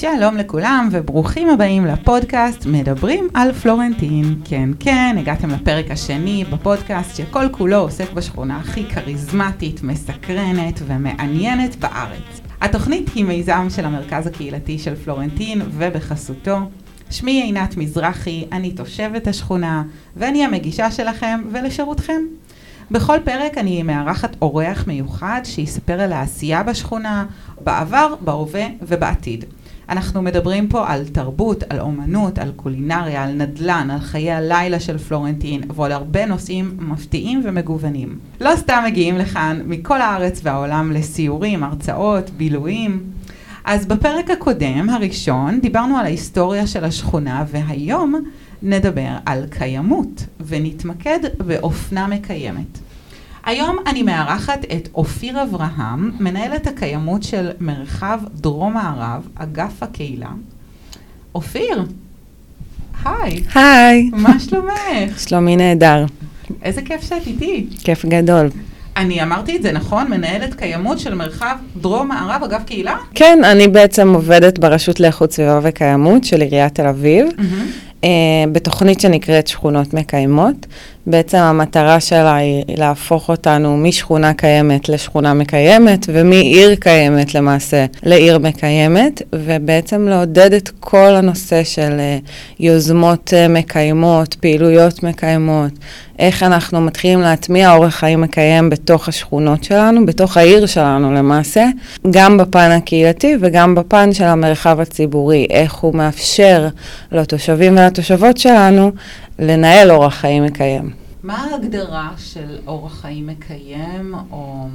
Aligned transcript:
שלום 0.00 0.36
לכולם 0.36 0.88
וברוכים 0.92 1.50
הבאים 1.50 1.86
לפודקאסט 1.86 2.66
מדברים 2.66 3.28
על 3.34 3.52
פלורנטין. 3.52 4.40
כן, 4.44 4.70
כן, 4.80 5.16
הגעתם 5.18 5.50
לפרק 5.50 5.90
השני 5.90 6.44
בפודקאסט 6.52 7.16
שכל 7.16 7.46
כולו 7.50 7.76
עוסק 7.76 8.12
בשכונה 8.12 8.58
הכי 8.58 8.84
כריזמטית, 8.84 9.82
מסקרנת 9.82 10.80
ומעניינת 10.86 11.76
בארץ. 11.76 12.40
התוכנית 12.60 13.10
היא 13.14 13.24
מיזם 13.24 13.66
של 13.70 13.84
המרכז 13.84 14.26
הקהילתי 14.26 14.78
של 14.78 14.94
פלורנטין 14.94 15.62
ובחסותו. 15.70 16.58
שמי 17.10 17.42
עינת 17.42 17.76
מזרחי, 17.76 18.44
אני 18.52 18.70
תושבת 18.70 19.26
השכונה 19.26 19.82
ואני 20.16 20.44
המגישה 20.44 20.90
שלכם 20.90 21.40
ולשירותכם. 21.52 22.20
בכל 22.90 23.18
פרק 23.24 23.58
אני 23.58 23.82
מארחת 23.82 24.36
אורח 24.42 24.84
מיוחד 24.86 25.40
שיספר 25.44 26.00
על 26.00 26.12
העשייה 26.12 26.62
בשכונה, 26.62 27.26
בעבר, 27.64 28.14
בהווה 28.20 28.66
ובעתיד. 28.82 29.44
אנחנו 29.90 30.22
מדברים 30.22 30.68
פה 30.68 30.88
על 30.88 31.04
תרבות, 31.12 31.64
על 31.68 31.80
אומנות, 31.80 32.38
על 32.38 32.52
קולינריה, 32.56 33.24
על 33.24 33.32
נדל"ן, 33.32 33.88
על 33.90 34.00
חיי 34.00 34.32
הלילה 34.32 34.80
של 34.80 34.98
פלורנטין 34.98 35.62
ועל 35.74 35.92
הרבה 35.92 36.26
נושאים 36.26 36.76
מפתיעים 36.78 37.42
ומגוונים. 37.44 38.18
לא 38.40 38.56
סתם 38.56 38.82
מגיעים 38.86 39.18
לכאן 39.18 39.60
מכל 39.66 40.00
הארץ 40.00 40.40
והעולם 40.42 40.92
לסיורים, 40.92 41.62
הרצאות, 41.62 42.30
בילויים. 42.30 43.02
אז 43.64 43.86
בפרק 43.86 44.30
הקודם, 44.30 44.90
הראשון, 44.90 45.60
דיברנו 45.60 45.96
על 45.96 46.04
ההיסטוריה 46.04 46.66
של 46.66 46.84
השכונה 46.84 47.44
והיום 47.50 48.14
נדבר 48.62 49.10
על 49.26 49.44
קיימות 49.50 50.26
ונתמקד 50.46 51.18
באופנה 51.46 52.06
מקיימת. 52.06 52.89
היום 53.44 53.76
אני 53.86 54.02
מארחת 54.02 54.64
את 54.76 54.88
אופיר 54.94 55.42
אברהם, 55.42 56.10
מנהלת 56.20 56.66
הקיימות 56.66 57.22
של 57.22 57.50
מרחב 57.60 58.20
דרום 58.34 58.74
מערב, 58.74 59.28
אגף 59.34 59.82
הקהילה. 59.82 60.30
אופיר, 61.34 61.84
היי. 63.04 63.42
היי. 63.54 64.10
מה 64.12 64.40
שלומך? 64.40 65.28
שלומי 65.28 65.56
נהדר. 65.56 66.04
איזה 66.62 66.82
כיף 66.82 67.02
שאת 67.02 67.26
איתי. 67.26 67.66
כיף 67.84 68.04
גדול. 68.04 68.50
אני 68.96 69.22
אמרתי 69.22 69.56
את 69.56 69.62
זה 69.62 69.72
נכון? 69.72 70.10
מנהלת 70.10 70.54
קיימות 70.54 70.98
של 70.98 71.14
מרחב 71.14 71.56
דרום 71.76 72.08
מערב, 72.08 72.42
אגף 72.42 72.62
קהילה? 72.66 72.96
כן, 73.14 73.38
אני 73.44 73.68
בעצם 73.68 74.14
עובדת 74.14 74.58
ברשות 74.58 75.00
לאיכות 75.00 75.32
סביבה 75.32 75.60
וקיימות 75.62 76.24
של 76.24 76.40
עיריית 76.40 76.74
תל 76.74 76.86
אביב. 76.86 77.26
Mm-hmm. 77.28 78.00
uh, 78.02 78.04
בתוכנית 78.52 79.00
שנקראת 79.00 79.46
שכונות 79.46 79.94
מקיימות. 79.94 80.66
בעצם 81.06 81.38
המטרה 81.38 82.00
שלה 82.00 82.36
היא 82.36 82.64
להפוך 82.76 83.28
אותנו 83.28 83.76
משכונה 83.76 84.34
קיימת 84.34 84.88
לשכונה 84.88 85.34
מקיימת, 85.34 86.06
ומעיר 86.08 86.74
קיימת 86.74 87.34
למעשה 87.34 87.86
לעיר 88.02 88.38
מקיימת, 88.38 89.22
ובעצם 89.34 90.08
לעודד 90.08 90.52
את 90.52 90.70
כל 90.80 91.14
הנושא 91.14 91.64
של 91.64 91.90
uh, 91.90 92.28
יוזמות 92.60 93.32
uh, 93.32 93.52
מקיימות, 93.52 94.34
פעילויות 94.34 95.02
מקיימות, 95.02 95.72
איך 96.18 96.42
אנחנו 96.42 96.80
מתחילים 96.80 97.20
להטמיע 97.20 97.74
אורח 97.74 97.94
חיים 97.94 98.20
מקיים 98.20 98.70
בתוך 98.70 99.08
השכונות 99.08 99.64
שלנו, 99.64 100.06
בתוך 100.06 100.36
העיר 100.36 100.66
שלנו 100.66 101.14
למעשה, 101.14 101.64
גם 102.10 102.38
בפן 102.38 102.70
הקהילתי 102.70 103.36
וגם 103.40 103.74
בפן 103.74 104.12
של 104.12 104.24
המרחב 104.24 104.80
הציבורי, 104.80 105.46
איך 105.50 105.74
הוא 105.74 105.94
מאפשר 105.94 106.68
לתושבים 107.12 107.72
ולתושבות 107.72 108.36
שלנו 108.36 108.92
לנהל 109.40 109.90
אורח 109.90 110.14
חיים 110.14 110.44
מקיים. 110.44 110.90
מה 111.22 111.44
ההגדרה 111.44 112.10
של 112.16 112.58
אורח 112.66 113.00
חיים 113.00 113.26
מקיים, 113.26 114.14
או 114.30 114.66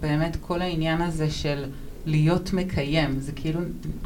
באמת 0.00 0.36
כל 0.40 0.62
העניין 0.62 1.00
הזה 1.00 1.30
של 1.30 1.64
להיות 2.08 2.52
מקיים? 2.52 3.16
זה 3.20 3.32
כאילו 3.36 3.60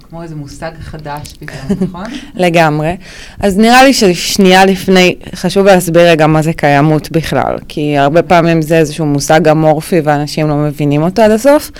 כמו 0.08 0.22
איזה 0.22 0.34
מושג 0.34 0.70
חדש 0.80 1.32
פתאום, 1.38 1.78
נכון? 1.88 2.04
לגמרי. 2.34 2.96
אז 3.40 3.58
נראה 3.58 3.84
לי 3.84 3.92
ששנייה 3.92 4.64
לפני, 4.66 5.14
חשוב 5.34 5.66
להסביר 5.66 6.02
רגע 6.10 6.26
מה 6.26 6.42
זה 6.42 6.52
קיימות 6.52 7.10
בכלל, 7.10 7.58
כי 7.68 7.98
הרבה 7.98 8.22
פעמים 8.22 8.62
זה 8.62 8.78
איזשהו 8.78 9.06
מושג 9.06 9.48
אמורפי 9.48 10.00
ואנשים 10.04 10.48
לא 10.48 10.54
מבינים 10.54 11.02
אותו 11.02 11.22
עד 11.22 11.30
הסוף. 11.30 11.70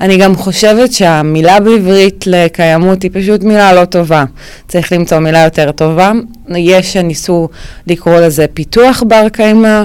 אני 0.00 0.16
גם 0.16 0.36
חושבת 0.36 0.92
שהמילה 0.92 1.60
בעברית 1.60 2.24
לקיימות 2.26 3.02
היא 3.02 3.10
פשוט 3.14 3.42
מילה 3.42 3.72
לא 3.72 3.84
טובה. 3.84 4.24
צריך 4.68 4.92
למצוא 4.92 5.18
מילה 5.18 5.44
יותר 5.44 5.72
טובה. 5.72 6.12
יש 6.56 6.92
שניסו 6.92 7.48
לקרוא 7.86 8.20
לזה 8.20 8.46
פיתוח 8.54 9.02
בר 9.08 9.28
קיימא, 9.28 9.84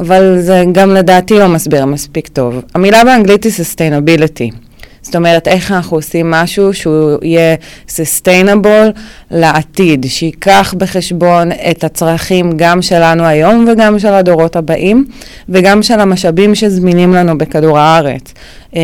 אבל 0.00 0.36
זה 0.40 0.64
גם 0.72 0.94
לדעתי 0.94 1.34
לא 1.34 1.48
מסביר 1.48 1.86
מספיק 1.86 2.28
טוב. 2.28 2.62
המילה 2.74 3.04
באנגלית 3.04 3.44
היא 3.44 3.52
sustainability. 3.52 4.65
זאת 5.06 5.16
אומרת, 5.16 5.48
איך 5.48 5.72
אנחנו 5.72 5.96
עושים 5.96 6.30
משהו 6.30 6.74
שהוא 6.74 7.18
יהיה 7.22 7.56
sustainable 7.88 8.98
לעתיד, 9.30 10.06
שייקח 10.08 10.74
בחשבון 10.78 11.52
את 11.70 11.84
הצרכים 11.84 12.52
גם 12.56 12.82
שלנו 12.82 13.24
היום 13.24 13.66
וגם 13.68 13.98
של 13.98 14.14
הדורות 14.14 14.56
הבאים, 14.56 15.04
וגם 15.48 15.82
של 15.82 16.00
המשאבים 16.00 16.54
שזמינים 16.54 17.14
לנו 17.14 17.38
בכדור 17.38 17.78
הארץ. 17.78 18.34
אה, 18.76 18.82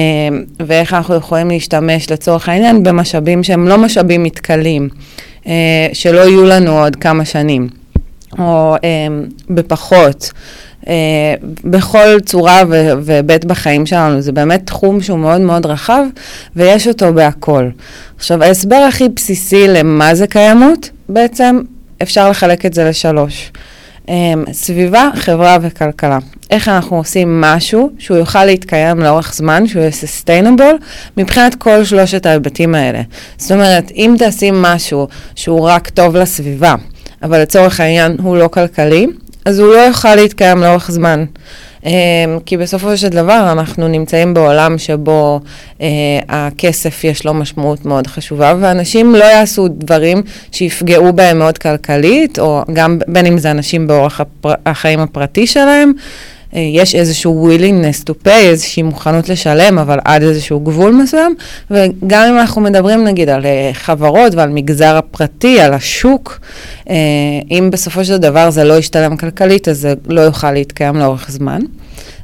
ואיך 0.60 0.94
אנחנו 0.94 1.14
יכולים 1.14 1.48
להשתמש 1.48 2.10
לצורך 2.10 2.48
העניין 2.48 2.82
במשאבים 2.82 3.42
שהם 3.42 3.68
לא 3.68 3.78
משאבים 3.78 4.22
מתכלים, 4.22 4.88
אה, 5.46 5.52
שלא 5.92 6.20
יהיו 6.20 6.44
לנו 6.44 6.82
עוד 6.82 6.96
כמה 6.96 7.24
שנים, 7.24 7.68
או 8.38 8.74
אה, 8.84 9.06
בפחות. 9.50 10.32
אה, 10.88 11.34
בכל 11.64 12.20
צורה 12.20 12.62
והיבט 13.02 13.44
בחיים 13.44 13.86
שלנו. 13.86 14.20
זה 14.20 14.32
באמת 14.32 14.66
תחום 14.66 15.00
שהוא 15.00 15.18
מאוד 15.18 15.40
מאוד 15.40 15.66
רחב, 15.66 16.04
ויש 16.56 16.88
אותו 16.88 17.14
בהכל. 17.14 17.68
עכשיו, 18.16 18.42
ההסבר 18.42 18.86
הכי 18.88 19.08
בסיסי 19.08 19.68
למה 19.68 20.14
זה 20.14 20.26
קיימות, 20.26 20.90
בעצם 21.08 21.60
אפשר 22.02 22.30
לחלק 22.30 22.66
את 22.66 22.74
זה 22.74 22.84
לשלוש. 22.84 23.52
אה, 24.08 24.32
סביבה, 24.52 25.08
חברה 25.14 25.58
וכלכלה. 25.62 26.18
איך 26.50 26.68
אנחנו 26.68 26.96
עושים 26.96 27.40
משהו 27.40 27.90
שהוא 27.98 28.16
יוכל 28.16 28.44
להתקיים 28.44 28.98
לאורך 28.98 29.34
זמן, 29.34 29.66
שהוא 29.66 29.82
יהיה 29.82 29.90
sustainable, 29.90 30.84
מבחינת 31.16 31.54
כל 31.54 31.84
שלושת 31.84 32.26
ההיבטים 32.26 32.74
האלה. 32.74 33.00
זאת 33.36 33.52
אומרת, 33.52 33.90
אם 33.94 34.14
תעשים 34.18 34.62
משהו 34.62 35.08
שהוא 35.34 35.60
רק 35.60 35.88
טוב 35.88 36.16
לסביבה, 36.16 36.74
אבל 37.22 37.42
לצורך 37.42 37.80
העניין 37.80 38.16
הוא 38.22 38.36
לא 38.36 38.48
כלכלי, 38.48 39.06
אז 39.44 39.58
הוא 39.58 39.68
לא 39.68 39.78
יוכל 39.78 40.14
להתקיים 40.14 40.58
לאורך 40.58 40.90
זמן. 40.90 41.24
Um, 41.82 41.86
כי 42.46 42.56
בסופו 42.56 42.96
של 42.96 43.08
דבר 43.08 43.48
אנחנו 43.52 43.88
נמצאים 43.88 44.34
בעולם 44.34 44.78
שבו 44.78 45.40
uh, 45.78 45.82
הכסף 46.28 47.04
יש 47.04 47.26
לו 47.26 47.34
משמעות 47.34 47.86
מאוד 47.86 48.06
חשובה, 48.06 48.54
ואנשים 48.60 49.14
לא 49.14 49.24
יעשו 49.24 49.68
דברים 49.68 50.22
שיפגעו 50.52 51.12
בהם 51.12 51.38
מאוד 51.38 51.58
כלכלית, 51.58 52.38
או 52.38 52.62
גם 52.72 52.98
בין 53.08 53.26
אם 53.26 53.38
זה 53.38 53.50
אנשים 53.50 53.86
באורח 53.86 54.20
הפר... 54.20 54.54
החיים 54.66 55.00
הפרטי 55.00 55.46
שלהם. 55.46 55.92
אה, 56.56 56.60
יש 56.60 56.94
איזשהו 56.94 57.50
willingness 57.50 58.04
to 58.10 58.26
pay, 58.26 58.30
איזושהי 58.30 58.82
מוכנות 58.82 59.28
לשלם, 59.28 59.78
אבל 59.78 59.98
עד 60.04 60.22
איזשהו 60.22 60.60
גבול 60.60 60.92
מסוים, 60.92 61.34
וגם 61.70 62.28
אם 62.28 62.38
אנחנו 62.38 62.60
מדברים 62.60 63.04
נגיד 63.04 63.28
על 63.28 63.46
אה, 63.46 63.70
חברות 63.72 64.34
ועל 64.34 64.48
מגזר 64.48 64.96
הפרטי, 64.96 65.60
על 65.60 65.74
השוק, 65.74 66.40
אה, 66.90 66.94
אם 67.50 67.68
בסופו 67.72 68.04
של 68.04 68.16
דבר 68.16 68.50
זה 68.50 68.64
לא 68.64 68.74
ישתלם 68.74 69.16
כלכלית, 69.16 69.68
אז 69.68 69.78
זה 69.78 69.94
לא 70.06 70.20
יוכל 70.20 70.52
להתקיים 70.52 70.96
לאורך 70.96 71.30
זמן. 71.30 71.60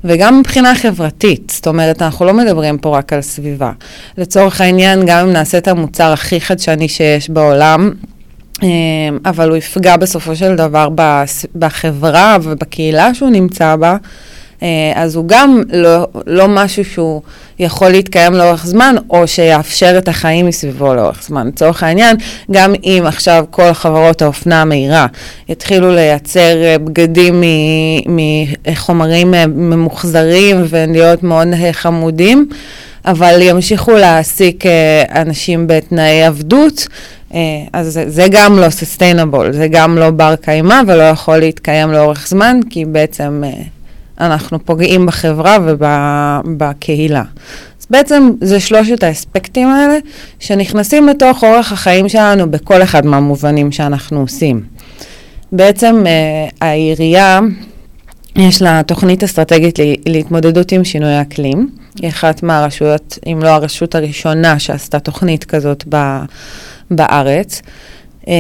וגם 0.04 0.38
מבחינה 0.38 0.74
חברתית, 0.74 1.52
זאת 1.54 1.66
אומרת, 1.66 2.02
אנחנו 2.02 2.26
לא 2.26 2.34
מדברים 2.34 2.78
פה 2.78 2.98
רק 2.98 3.12
על 3.12 3.22
סביבה. 3.22 3.72
לצורך 4.18 4.60
העניין, 4.60 5.02
גם 5.06 5.26
אם 5.26 5.32
נעשה 5.32 5.58
את 5.58 5.68
המוצר 5.68 6.12
הכי 6.12 6.40
חדשני 6.40 6.88
שיש 6.88 7.30
בעולם, 7.30 7.92
אבל 9.24 9.48
הוא 9.48 9.56
יפגע 9.56 9.96
בסופו 9.96 10.36
של 10.36 10.56
דבר 10.56 10.88
בחברה 11.54 12.36
ובקהילה 12.42 13.14
שהוא 13.14 13.30
נמצא 13.30 13.76
בה, 13.76 13.96
אה, 14.62 14.92
אז 14.94 15.16
הוא 15.16 15.24
גם 15.28 15.62
לא, 15.72 16.06
לא 16.26 16.48
משהו 16.48 16.84
שהוא 16.84 17.22
יכול 17.58 17.88
להתקיים 17.88 18.34
לאורך 18.34 18.66
זמן, 18.66 18.94
או 19.10 19.26
שיאפשר 19.28 19.98
את 19.98 20.08
החיים 20.08 20.46
מסביבו 20.46 20.94
לאורך 20.94 21.22
זמן. 21.22 21.46
לצורך 21.48 21.82
העניין, 21.82 22.16
גם 22.50 22.74
אם 22.84 23.02
עכשיו 23.06 23.44
כל 23.50 23.72
חברות 23.72 24.22
האופנה 24.22 24.62
המהירה 24.62 25.06
יתחילו 25.48 25.94
לייצר 25.94 26.62
אה, 26.62 26.78
בגדים 26.78 27.42
מחומרים 28.72 29.34
אה, 29.34 29.46
ממוחזרים 29.46 30.64
ולהיות 30.68 31.22
מאוד 31.22 31.48
חמודים, 31.72 32.48
אבל 33.04 33.38
ימשיכו 33.42 33.92
להעסיק 33.92 34.64
אנשים 35.14 35.66
בתנאי 35.66 36.24
עבדות, 36.24 36.86
אה, 37.34 37.40
אז 37.72 37.92
זה, 37.92 38.04
זה 38.10 38.26
גם 38.30 38.58
לא 38.58 38.66
sustainable, 38.66 39.52
זה 39.52 39.68
גם 39.70 39.98
לא 39.98 40.10
בר 40.10 40.34
קיימא 40.36 40.80
ולא 40.86 41.02
יכול 41.02 41.36
להתקיים 41.38 41.90
לאורך 41.92 42.28
זמן, 42.28 42.60
כי 42.70 42.84
בעצם 42.84 43.42
אה, 43.46 43.50
אנחנו 44.20 44.64
פוגעים 44.64 45.06
בחברה 45.06 45.58
ובקהילה. 45.64 47.22
אז 47.80 47.86
בעצם 47.90 48.30
זה 48.40 48.60
שלושת 48.60 49.02
האספקטים 49.02 49.68
האלה 49.68 49.98
שנכנסים 50.38 51.08
לתוך 51.08 51.44
אורח 51.44 51.72
החיים 51.72 52.08
שלנו 52.08 52.50
בכל 52.50 52.82
אחד 52.82 53.06
מהמובנים 53.06 53.72
שאנחנו 53.72 54.20
עושים. 54.20 54.62
בעצם 55.52 56.04
אה, 56.06 56.48
העירייה, 56.68 57.40
יש 58.36 58.62
לה 58.62 58.82
תוכנית 58.86 59.24
אסטרטגית 59.24 59.78
להתמודדות 60.06 60.72
עם 60.72 60.84
שינוי 60.84 61.20
אקלים. 61.20 61.70
היא 62.00 62.08
אחת 62.08 62.42
מהרשויות, 62.42 63.18
אם 63.26 63.38
לא 63.42 63.48
הרשות 63.48 63.94
הראשונה 63.94 64.58
שעשתה 64.58 64.98
תוכנית 64.98 65.44
כזאת 65.44 65.84
ב, 65.88 66.18
בארץ. 66.90 67.62
אה, 68.28 68.34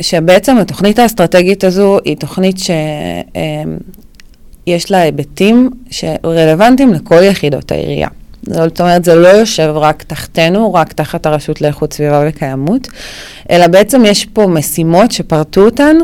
שבעצם 0.00 0.58
התוכנית 0.58 0.98
האסטרטגית 0.98 1.64
הזו 1.64 1.98
היא 2.04 2.16
תוכנית 2.16 2.56
שיש 2.58 4.90
לה 4.90 4.98
היבטים 4.98 5.70
שרלוונטיים 5.90 6.92
לכל 6.92 7.22
יחידות 7.22 7.72
העירייה. 7.72 8.08
זאת 8.42 8.80
אומרת, 8.80 9.04
זה 9.04 9.14
לא 9.14 9.28
יושב 9.28 9.72
רק 9.74 10.02
תחתנו, 10.02 10.74
רק 10.74 10.92
תחת 10.92 11.26
הרשות 11.26 11.60
לאיכות 11.60 11.92
סביבה 11.92 12.24
וקיימות, 12.28 12.88
אלא 13.50 13.66
בעצם 13.66 14.04
יש 14.04 14.24
פה 14.24 14.46
משימות 14.46 15.12
שפרטו 15.12 15.64
אותן, 15.64 15.96
אה, 15.96 16.02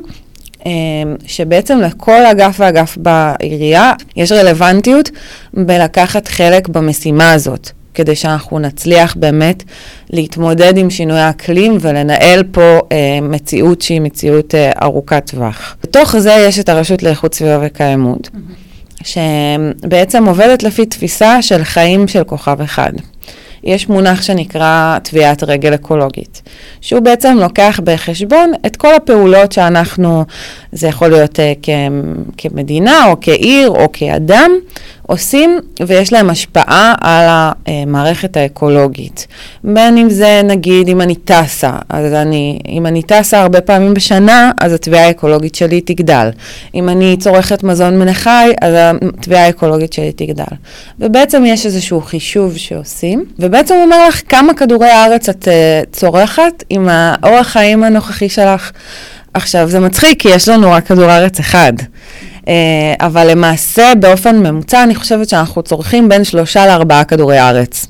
שבעצם 1.26 1.80
לכל 1.80 2.26
אגף 2.26 2.56
ואגף 2.58 2.96
בעירייה 2.96 3.92
יש 4.16 4.32
רלוונטיות 4.32 5.10
בלקחת 5.54 6.28
חלק 6.28 6.68
במשימה 6.68 7.32
הזאת. 7.32 7.70
כדי 7.96 8.16
שאנחנו 8.16 8.58
נצליח 8.58 9.16
באמת 9.16 9.62
להתמודד 10.10 10.78
עם 10.78 10.90
שינוי 10.90 11.18
האקלים 11.18 11.78
ולנהל 11.80 12.42
פה 12.52 12.80
אה, 12.92 13.18
מציאות 13.22 13.82
שהיא 13.82 14.00
מציאות 14.00 14.54
אה, 14.54 14.72
ארוכת 14.82 15.30
טווח. 15.30 15.76
בתוך 15.82 16.16
זה 16.16 16.32
יש 16.48 16.58
את 16.58 16.68
הרשות 16.68 17.02
לאיכות 17.02 17.34
סביבה 17.34 17.58
וקיימות. 17.62 18.28
Mm-hmm. 18.28 18.66
שבעצם 19.04 20.28
עובדת 20.28 20.62
לפי 20.62 20.86
תפיסה 20.86 21.42
של 21.42 21.64
חיים 21.64 22.08
של 22.08 22.24
כוכב 22.24 22.60
אחד. 22.60 22.92
יש 23.66 23.88
מונח 23.88 24.22
שנקרא 24.22 24.98
טביעת 25.02 25.42
רגל 25.42 25.74
אקולוגית, 25.74 26.42
שהוא 26.80 27.00
בעצם 27.00 27.36
לוקח 27.40 27.80
בחשבון 27.84 28.52
את 28.66 28.76
כל 28.76 28.94
הפעולות 28.94 29.52
שאנחנו, 29.52 30.24
זה 30.72 30.88
יכול 30.88 31.08
להיות 31.08 31.38
uh, 31.38 31.68
כמדינה 32.36 33.06
או 33.06 33.16
כעיר 33.20 33.68
או 33.68 33.92
כאדם, 33.92 34.50
עושים 35.06 35.60
ויש 35.86 36.12
להם 36.12 36.30
השפעה 36.30 36.94
על 37.00 37.26
המערכת 37.66 38.36
האקולוגית. 38.36 39.26
בין 39.64 39.98
אם 39.98 40.10
זה 40.10 40.40
נגיד 40.44 40.88
אם 40.88 41.00
אני 41.00 41.14
טסה, 41.14 41.72
אז 41.88 42.12
אני, 42.12 42.58
אם 42.68 42.86
אני 42.86 43.02
טסה 43.02 43.40
הרבה 43.40 43.60
פעמים 43.60 43.94
בשנה, 43.94 44.50
אז 44.60 44.72
התביעה 44.72 45.06
האקולוגית 45.06 45.54
שלי 45.54 45.80
תגדל. 45.80 46.28
אם 46.74 46.88
אני 46.88 47.16
צורכת 47.20 47.62
מזון 47.62 47.98
מן 47.98 48.08
החי, 48.08 48.52
אז 48.60 48.74
התביעה 49.18 49.46
האקולוגית 49.46 49.92
שלי 49.92 50.12
תגדל. 50.12 50.56
ובעצם 51.00 51.44
יש 51.46 51.66
איזשהו 51.66 52.00
חישוב 52.00 52.56
שעושים, 52.56 53.24
ובעצם 53.38 53.74
הוא 53.74 53.84
אומר 53.84 54.08
לך 54.08 54.22
כמה 54.28 54.54
כדורי 54.54 54.88
הארץ 54.88 55.28
את 55.28 55.44
uh, 55.44 55.90
צורכת 55.92 56.64
עם 56.70 56.88
האורח 56.88 57.46
חיים 57.46 57.84
הנוכחי 57.84 58.28
שלך. 58.28 58.70
עכשיו, 59.34 59.68
זה 59.68 59.80
מצחיק 59.80 60.20
כי 60.20 60.28
יש 60.28 60.48
לנו 60.48 60.70
רק 60.70 60.86
כדור 60.86 61.04
הארץ 61.04 61.38
אחד. 61.38 61.72
אה, 62.48 62.94
אבל 63.00 63.30
למעשה, 63.30 63.92
באופן 64.00 64.38
ממוצע, 64.38 64.82
אני 64.82 64.94
חושבת 64.94 65.28
שאנחנו 65.28 65.62
צורכים 65.62 66.08
בין 66.08 66.24
שלושה 66.24 66.66
לארבעה 66.66 67.04
כדורי 67.04 67.40
ארץ. 67.40 67.86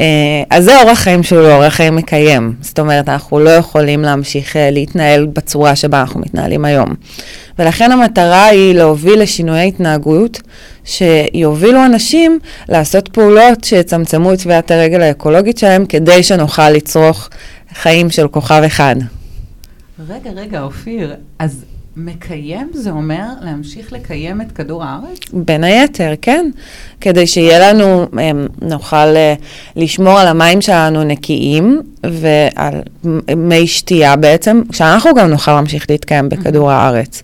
אה, 0.00 0.06
אז 0.50 0.64
זה 0.64 0.82
אורח 0.82 0.98
חיים 0.98 1.22
שהוא 1.22 1.40
לא 1.40 1.54
אורח 1.56 1.74
חיים 1.74 1.96
מקיים. 1.96 2.54
זאת 2.60 2.78
אומרת, 2.78 3.08
אנחנו 3.08 3.40
לא 3.40 3.50
יכולים 3.50 4.02
להמשיך 4.02 4.56
אה, 4.56 4.70
להתנהל 4.70 5.26
בצורה 5.26 5.76
שבה 5.76 6.00
אנחנו 6.00 6.20
מתנהלים 6.20 6.64
היום. 6.64 6.94
ולכן 7.58 7.92
המטרה 7.92 8.46
היא 8.46 8.74
להוביל 8.74 9.22
לשינויי 9.22 9.68
התנהגות 9.68 10.40
שיובילו 10.84 11.84
אנשים 11.84 12.38
לעשות 12.68 13.08
פעולות 13.08 13.64
שיצמצמו 13.64 14.32
את 14.32 14.38
טביעת 14.38 14.70
הרגל 14.70 15.00
האקולוגית 15.02 15.58
שלהם 15.58 15.86
כדי 15.86 16.22
שנוכל 16.22 16.70
לצרוך 16.70 17.28
חיים 17.74 18.10
של 18.10 18.28
כוכב 18.28 18.62
אחד. 18.66 18.96
רגע, 20.08 20.30
רגע, 20.36 20.62
אופיר, 20.62 21.14
אז 21.38 21.64
מקיים 21.96 22.70
זה 22.74 22.90
אומר 22.90 23.24
להמשיך 23.40 23.92
לקיים 23.92 24.40
את 24.40 24.52
כדור 24.52 24.84
הארץ? 24.84 25.18
בין 25.32 25.64
היתר, 25.64 26.12
כן. 26.22 26.50
כדי 27.00 27.26
שיהיה 27.26 27.72
לנו, 27.72 28.06
נוכל 28.62 28.96
אה, 28.96 29.34
לשמור 29.76 30.18
על 30.18 30.28
המים 30.28 30.60
שלנו 30.60 31.04
נקיים 31.04 31.82
ועל 32.04 32.80
מי 33.36 33.66
שתייה 33.66 34.16
בעצם, 34.16 34.62
שאנחנו 34.72 35.14
גם 35.14 35.28
נוכל 35.28 35.52
להמשיך 35.52 35.86
להתקיים 35.90 36.28
בכדור 36.28 36.70
הארץ. 36.70 37.22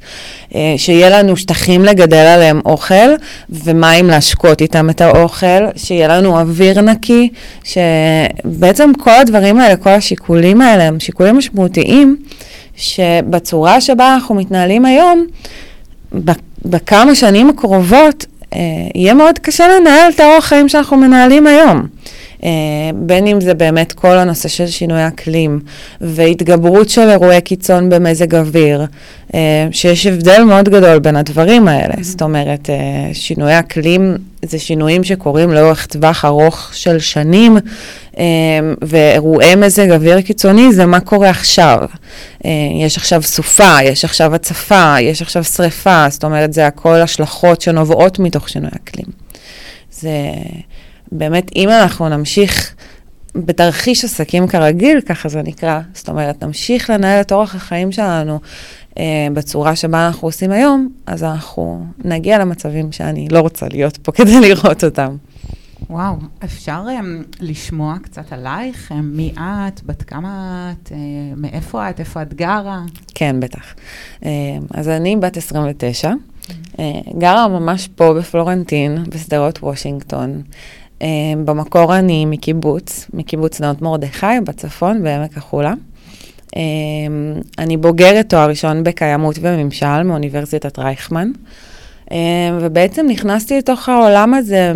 אה, 0.54 0.74
שיהיה 0.76 1.10
לנו 1.10 1.36
שטחים 1.36 1.84
לגדל 1.84 2.16
עליהם 2.16 2.60
אוכל 2.64 3.10
ומים 3.50 4.06
להשקות 4.06 4.60
איתם 4.60 4.90
את 4.90 5.00
האוכל, 5.00 5.66
שיהיה 5.76 6.08
לנו 6.08 6.40
אוויר 6.40 6.80
נקי, 6.80 7.28
שבעצם 7.64 8.90
כל 8.98 9.10
הדברים 9.20 9.58
האלה, 9.58 9.76
כל 9.76 9.90
השיקולים 9.90 10.60
האלה 10.60 10.84
הם 10.84 11.00
שיקולים 11.00 11.36
משמעותיים. 11.36 12.16
שבצורה 12.82 13.80
שבה 13.80 14.14
אנחנו 14.14 14.34
מתנהלים 14.34 14.84
היום, 14.84 15.26
בכמה 16.64 17.14
שנים 17.14 17.50
הקרובות, 17.50 18.26
אה, 18.54 18.58
יהיה 18.94 19.14
מאוד 19.14 19.38
קשה 19.38 19.68
לנהל 19.68 20.12
את 20.14 20.20
האורח 20.20 20.44
חיים 20.44 20.68
שאנחנו 20.68 20.96
מנהלים 20.96 21.46
היום. 21.46 21.86
אה, 22.44 22.50
בין 22.94 23.26
אם 23.26 23.40
זה 23.40 23.54
באמת 23.54 23.92
כל 23.92 24.18
הנושא 24.18 24.48
של 24.48 24.66
שינוי 24.66 25.06
אקלים 25.06 25.60
והתגברות 26.00 26.88
של 26.88 27.10
אירועי 27.10 27.40
קיצון 27.40 27.90
במזג 27.90 28.34
אוויר, 28.34 28.86
אה, 29.34 29.68
שיש 29.70 30.06
הבדל 30.06 30.42
מאוד 30.42 30.68
גדול 30.68 30.98
בין 30.98 31.16
הדברים 31.16 31.68
האלה. 31.68 31.94
Mm-hmm. 31.94 32.02
זאת 32.02 32.22
אומרת, 32.22 32.70
אה, 32.70 33.10
שינוי 33.12 33.58
אקלים 33.58 34.16
זה 34.42 34.58
שינויים 34.58 35.04
שקורים 35.04 35.50
לאורך 35.50 35.86
טווח 35.86 36.24
ארוך 36.24 36.70
של 36.72 36.98
שנים, 36.98 37.56
ואירועי 38.82 39.54
מזג 39.54 39.90
אוויר 39.90 40.20
קיצוני 40.20 40.72
זה 40.72 40.86
מה 40.86 41.00
קורה 41.00 41.30
עכשיו. 41.30 41.78
יש 42.80 42.96
עכשיו 42.96 43.22
סופה, 43.22 43.82
יש 43.82 44.04
עכשיו 44.04 44.34
הצפה, 44.34 44.96
יש 45.00 45.22
עכשיו 45.22 45.44
שריפה, 45.44 46.06
זאת 46.10 46.24
אומרת, 46.24 46.52
זה 46.52 46.66
הכל 46.66 46.94
השלכות 46.94 47.60
שנובעות 47.60 48.18
מתוך 48.18 48.48
שינוי 48.48 48.70
אקלים. 48.74 49.06
זה... 49.92 50.10
באמת, 51.12 51.50
אם 51.56 51.68
אנחנו 51.68 52.08
נמשיך 52.08 52.74
בתרחיש 53.34 54.04
עסקים 54.04 54.46
כרגיל, 54.46 55.00
ככה 55.00 55.28
זה 55.28 55.42
נקרא, 55.42 55.80
זאת 55.94 56.08
אומרת, 56.08 56.44
נמשיך 56.44 56.90
לנהל 56.90 57.20
את 57.20 57.32
אורח 57.32 57.54
החיים 57.54 57.92
שלנו 57.92 58.40
אה, 58.98 59.28
בצורה 59.34 59.76
שבה 59.76 60.06
אנחנו 60.06 60.28
עושים 60.28 60.50
היום, 60.50 60.88
אז 61.06 61.24
אנחנו 61.24 61.86
נגיע 62.04 62.38
למצבים 62.38 62.92
שאני 62.92 63.28
לא 63.30 63.40
רוצה 63.40 63.66
להיות 63.68 63.96
פה 63.96 64.12
כדי 64.16 64.40
לראות 64.40 64.84
אותם. 64.84 65.16
וואו, 65.90 66.14
אפשר 66.44 66.84
um, 66.86 67.36
לשמוע 67.40 67.96
קצת 68.02 68.32
עלייך? 68.32 68.92
מי 69.02 69.34
את? 69.38 69.82
בת 69.82 70.02
כמה 70.02 70.72
את? 70.72 70.88
Uh, 70.88 70.94
מאיפה 71.36 71.90
את? 71.90 72.00
איפה 72.00 72.22
את 72.22 72.34
גרה? 72.34 72.82
כן, 73.14 73.36
בטח. 73.40 73.74
Uh, 74.20 74.24
אז 74.74 74.88
אני 74.88 75.16
בת 75.16 75.36
29, 75.36 76.10
mm-hmm. 76.10 76.50
uh, 76.72 76.78
גרה 77.18 77.48
ממש 77.48 77.88
פה 77.94 78.14
בפלורנטין, 78.14 79.04
בשדרות 79.08 79.58
וושינגטון. 79.62 80.30
אמ, 80.30 80.42
במקור 81.44 81.98
אני 81.98 82.26
מקיבוץ, 82.26 83.06
מקיבוץ 83.14 83.60
נאות 83.60 83.82
מרדכי 83.82 84.40
בצפון, 84.44 85.02
בעמק 85.02 85.36
החולה. 85.36 85.74
אמ, 86.56 86.60
אני 87.58 87.76
בוגרת 87.76 88.28
תואר 88.28 88.48
ראשון 88.48 88.84
בקיימות 88.84 89.36
וממשל 89.40 90.02
מאוניברסיטת 90.02 90.78
רייכמן, 90.78 91.30
אמ, 92.10 92.16
ובעצם 92.60 93.06
נכנסתי 93.08 93.58
לתוך 93.58 93.88
העולם 93.88 94.34
הזה 94.34 94.72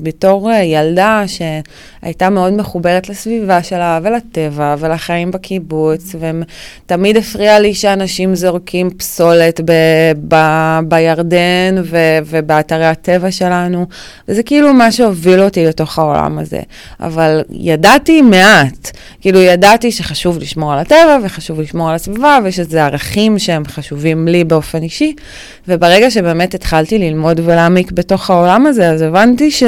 בתור 0.00 0.50
אה, 0.50 0.62
ילדה 0.62 1.24
שהייתה 1.26 2.30
מאוד 2.30 2.52
מחוברת 2.52 3.08
לסביבה 3.08 3.62
שלה 3.62 4.00
ולטבע 4.02 4.74
ולחיים 4.78 5.30
בקיבוץ, 5.30 6.14
ותמיד 6.14 7.16
הפריע 7.16 7.60
לי 7.60 7.74
שאנשים 7.74 8.34
זורקים 8.34 8.90
פסולת 8.90 9.60
ב- 9.64 10.12
ב- 10.34 10.78
בירדן 10.88 11.74
ו- 11.84 12.18
ובאתרי 12.26 12.86
הטבע 12.86 13.30
שלנו, 13.30 13.86
וזה 14.28 14.42
כאילו 14.42 14.72
מה 14.72 14.92
שהוביל 14.92 15.40
אותי 15.40 15.66
לתוך 15.66 15.98
העולם 15.98 16.38
הזה. 16.38 16.60
אבל 17.00 17.42
ידעתי 17.50 18.22
מעט, 18.22 18.90
כאילו 19.20 19.40
ידעתי 19.40 19.92
שחשוב 19.92 20.38
לשמור 20.38 20.72
על 20.72 20.78
הטבע 20.78 21.18
וחשוב 21.24 21.60
לשמור 21.60 21.88
על 21.88 21.94
הסביבה, 21.94 22.38
ושזה 22.44 22.84
ערכים 22.84 23.38
שהם 23.38 23.64
חשובים 23.64 24.28
לי 24.28 24.44
באופן 24.44 24.82
אישי, 24.82 25.14
וברגע 25.68 26.10
שבאמת 26.10 26.54
התחלתי 26.54 26.98
ללמוד 26.98 27.40
ולהעמיק 27.44 27.92
בתוך 27.92 28.30
העולם 28.30 28.66
הזה, 28.66 28.90
אז 28.90 29.02
הבנתי 29.02 29.50
ש... 29.50 29.62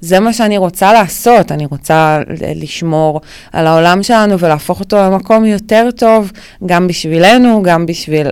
זה 0.00 0.20
מה 0.20 0.32
שאני 0.32 0.58
רוצה 0.58 0.92
לעשות, 0.92 1.52
אני 1.52 1.66
רוצה 1.66 2.20
לשמור 2.54 3.20
על 3.52 3.66
העולם 3.66 4.02
שלנו 4.02 4.38
ולהפוך 4.38 4.80
אותו 4.80 4.96
למקום 4.96 5.44
יותר 5.44 5.88
טוב, 5.96 6.32
גם 6.66 6.86
בשבילנו, 6.86 7.62
גם 7.62 7.86
בשביל 7.86 8.26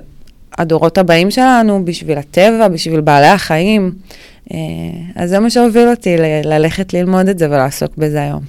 הדורות 0.58 0.98
הבאים 0.98 1.30
שלנו, 1.30 1.84
בשביל 1.84 2.18
הטבע, 2.18 2.68
בשביל 2.68 3.00
בעלי 3.00 3.26
החיים. 3.26 3.92
אה, 4.52 4.58
אז 5.14 5.30
זה 5.30 5.38
מה 5.38 5.50
שהוביל 5.50 5.88
אותי 5.88 6.16
ללכת 6.44 6.94
ללמוד 6.94 7.28
את 7.28 7.38
זה 7.38 7.46
ולעסוק 7.46 7.96
בזה 7.96 8.22
היום. 8.22 8.42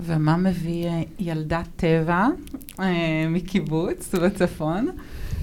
ומה 0.00 0.36
מביא 0.36 0.86
אה, 0.86 1.00
ילדת 1.18 1.66
טבע 1.76 2.26
אה, 2.80 3.26
מקיבוץ 3.28 4.14
בצפון? 4.14 4.88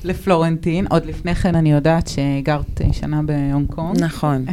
לפלורנטין, 0.04 0.88
עוד 0.90 1.06
לפני 1.06 1.36
כן 1.36 1.56
אני 1.56 1.72
יודעת 1.72 2.08
שגרת 2.08 2.82
שנה 2.92 3.22
בהונג 3.24 3.68
קונג. 3.68 4.00
נכון. 4.00 4.46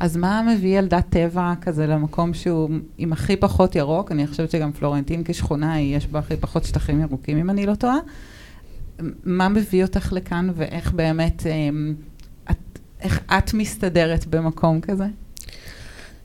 אז 0.00 0.16
מה 0.16 0.42
מביא 0.42 0.78
ילדת 0.78 1.04
טבע 1.10 1.52
כזה 1.60 1.86
למקום 1.86 2.34
שהוא 2.34 2.70
עם 2.98 3.12
הכי 3.12 3.36
פחות 3.36 3.76
ירוק? 3.76 4.12
אני 4.12 4.26
חושבת 4.26 4.50
שגם 4.50 4.72
פלורנטין 4.72 5.22
כשכונה, 5.24 5.80
יש 5.80 6.06
בה 6.06 6.18
הכי 6.18 6.36
פחות 6.36 6.64
שטחים 6.64 7.00
ירוקים, 7.00 7.38
אם 7.38 7.50
אני 7.50 7.66
לא 7.66 7.74
טועה. 7.74 7.96
מה 9.24 9.48
מביא 9.48 9.84
אותך 9.84 10.12
לכאן 10.12 10.50
ואיך 10.56 10.92
באמת, 10.92 11.46
אמ, 11.46 11.94
את, 12.50 12.78
איך 13.00 13.20
את 13.38 13.54
מסתדרת 13.54 14.26
במקום 14.26 14.80
כזה? 14.80 15.06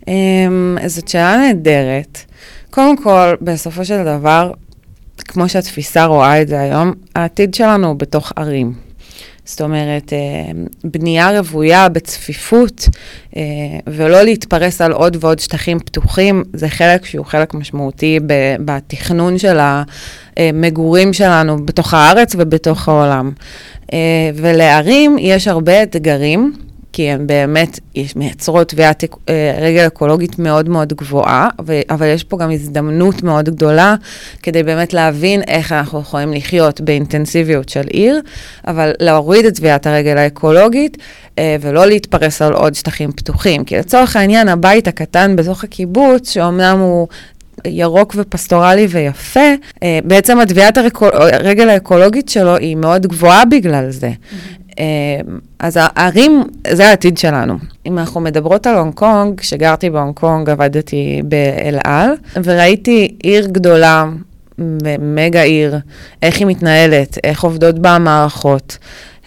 אמ, 0.08 0.78
זאת 0.88 1.08
שאלה 1.08 1.38
נהדרת. 1.38 2.18
קודם 2.70 2.98
כל, 2.98 3.34
בסופו 3.42 3.86
של 3.86 4.04
דבר, 4.04 4.52
כמו 5.18 5.50
שהתפיסה 5.50 6.06
רואה 6.06 6.42
את 6.42 6.48
זה 6.48 6.60
היום, 6.60 6.94
העתיד 7.16 7.54
שלנו 7.54 7.88
הוא 7.88 7.96
בתוך 7.96 8.32
ערים. 8.36 8.85
זאת 9.46 9.62
אומרת, 9.62 10.14
אה, 10.14 10.52
בנייה 10.84 11.40
רוויה 11.40 11.90
בצפיפות, 11.90 12.90
אה, 13.36 13.42
ולא 13.88 14.22
להתפרס 14.22 14.82
על 14.82 14.92
עוד 14.92 15.18
ועוד 15.20 15.40
שטחים 15.40 15.80
פתוחים, 15.80 16.44
זה 16.54 16.70
חלק 16.70 17.06
שהוא 17.06 17.26
חלק 17.26 17.54
משמעותי 17.54 18.20
בתכנון 18.60 19.38
של 19.38 19.58
המגורים 20.38 21.14
שלנו 21.14 21.66
בתוך 21.66 21.94
הארץ 21.94 22.36
ובתוך 22.38 22.90
העולם. 22.90 23.32
אה, 23.94 23.98
ולערים 24.36 25.18
יש 25.20 25.48
הרבה 25.48 25.84
אתגרים. 25.84 26.65
כי 26.96 27.10
הן 27.10 27.28
באמת 27.28 27.80
מייצרות 28.16 28.70
טביעת 28.70 29.04
אה, 29.30 29.58
רגל 29.62 29.88
אקולוגית 29.88 30.40
מאוד 30.40 30.70
מאוד 30.70 30.94
גבוהה, 30.94 31.50
ו, 31.66 31.82
אבל 31.90 32.06
יש 32.08 32.24
פה 32.24 32.38
גם 32.38 32.52
הזדמנות 32.52 33.24
מאוד 33.24 33.50
גדולה 33.50 33.96
כדי 34.44 34.64
באמת 34.64 34.94
להבין 34.94 35.42
איך 35.48 35.72
אנחנו 35.72 36.00
יכולים 36.00 36.34
לחיות 36.34 36.82
באינטנסיביות 36.82 37.70
של 37.70 37.82
עיר, 37.88 38.22
אבל 38.68 38.92
להוריד 39.00 39.46
את 39.46 39.56
טביעת 39.56 39.88
הרגל 39.88 40.18
האקולוגית 40.18 40.98
אה, 41.40 41.56
ולא 41.62 41.86
להתפרס 41.86 42.42
על 42.42 42.54
עוד 42.54 42.76
שטחים 42.76 43.12
פתוחים. 43.12 43.64
כי 43.64 43.78
לצורך 43.78 44.16
העניין, 44.16 44.50
הבית 44.50 44.88
הקטן 44.88 45.36
בתוך 45.36 45.64
הקיבוץ, 45.64 46.30
שאומנם 46.30 46.78
הוא 46.80 47.08
ירוק 47.68 48.14
ופסטורלי 48.18 48.88
ויפה, 48.90 49.54
אה, 49.84 50.00
בעצם 50.04 50.40
הטביעת 50.40 50.78
הרגל 50.78 51.70
האקולוגית 51.70 52.30
שלו 52.30 52.56
היא 52.56 52.76
מאוד 52.76 53.08
גבוהה 53.08 53.46
בגלל 53.46 53.90
זה. 53.90 54.10
Mm-hmm. 54.10 54.65
אמ, 54.80 54.84
אז 55.60 55.80
הערים, 55.82 56.44
זה 56.72 56.88
העתיד 56.88 57.18
שלנו. 57.18 57.58
אם 57.86 58.00
אנחנו 58.00 58.22
מדברות 58.22 58.68
על 58.68 58.76
הונג 58.76 58.94
קונג, 58.94 59.40
כשגרתי 59.40 59.90
בהונג 59.90 60.14
קונג 60.14 60.50
עבדתי 60.50 61.22
באל 61.26 61.78
על, 61.84 62.10
וראיתי 62.44 63.16
עיר 63.24 63.48
גדולה, 63.48 64.06
מגה 65.00 65.42
עיר, 65.42 65.78
איך 66.22 66.38
היא 66.38 66.48
מתנהלת, 66.48 67.18
איך 67.24 67.44
עובדות 67.44 67.80
בה 67.80 67.90
המערכות, 67.90 68.78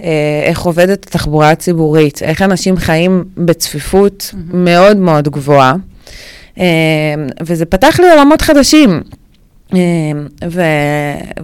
אה, 0.03 0.09
איך 0.45 0.61
עובדת 0.61 1.05
התחבורה 1.07 1.51
הציבורית, 1.51 2.23
איך 2.23 2.43
אנשים 2.43 2.77
חיים 2.77 3.25
בצפיפות 3.37 4.33
mm-hmm. 4.33 4.57
מאוד 4.57 4.97
מאוד 4.97 5.29
גבוהה. 5.29 5.75
אמ, 6.59 6.65
וזה 7.43 7.67
פתח 7.67 8.01
לי 8.01 8.11
עולמות 8.11 8.43
חדשים. 8.43 9.03
אמ, 9.75 10.27
ו, 10.51 10.63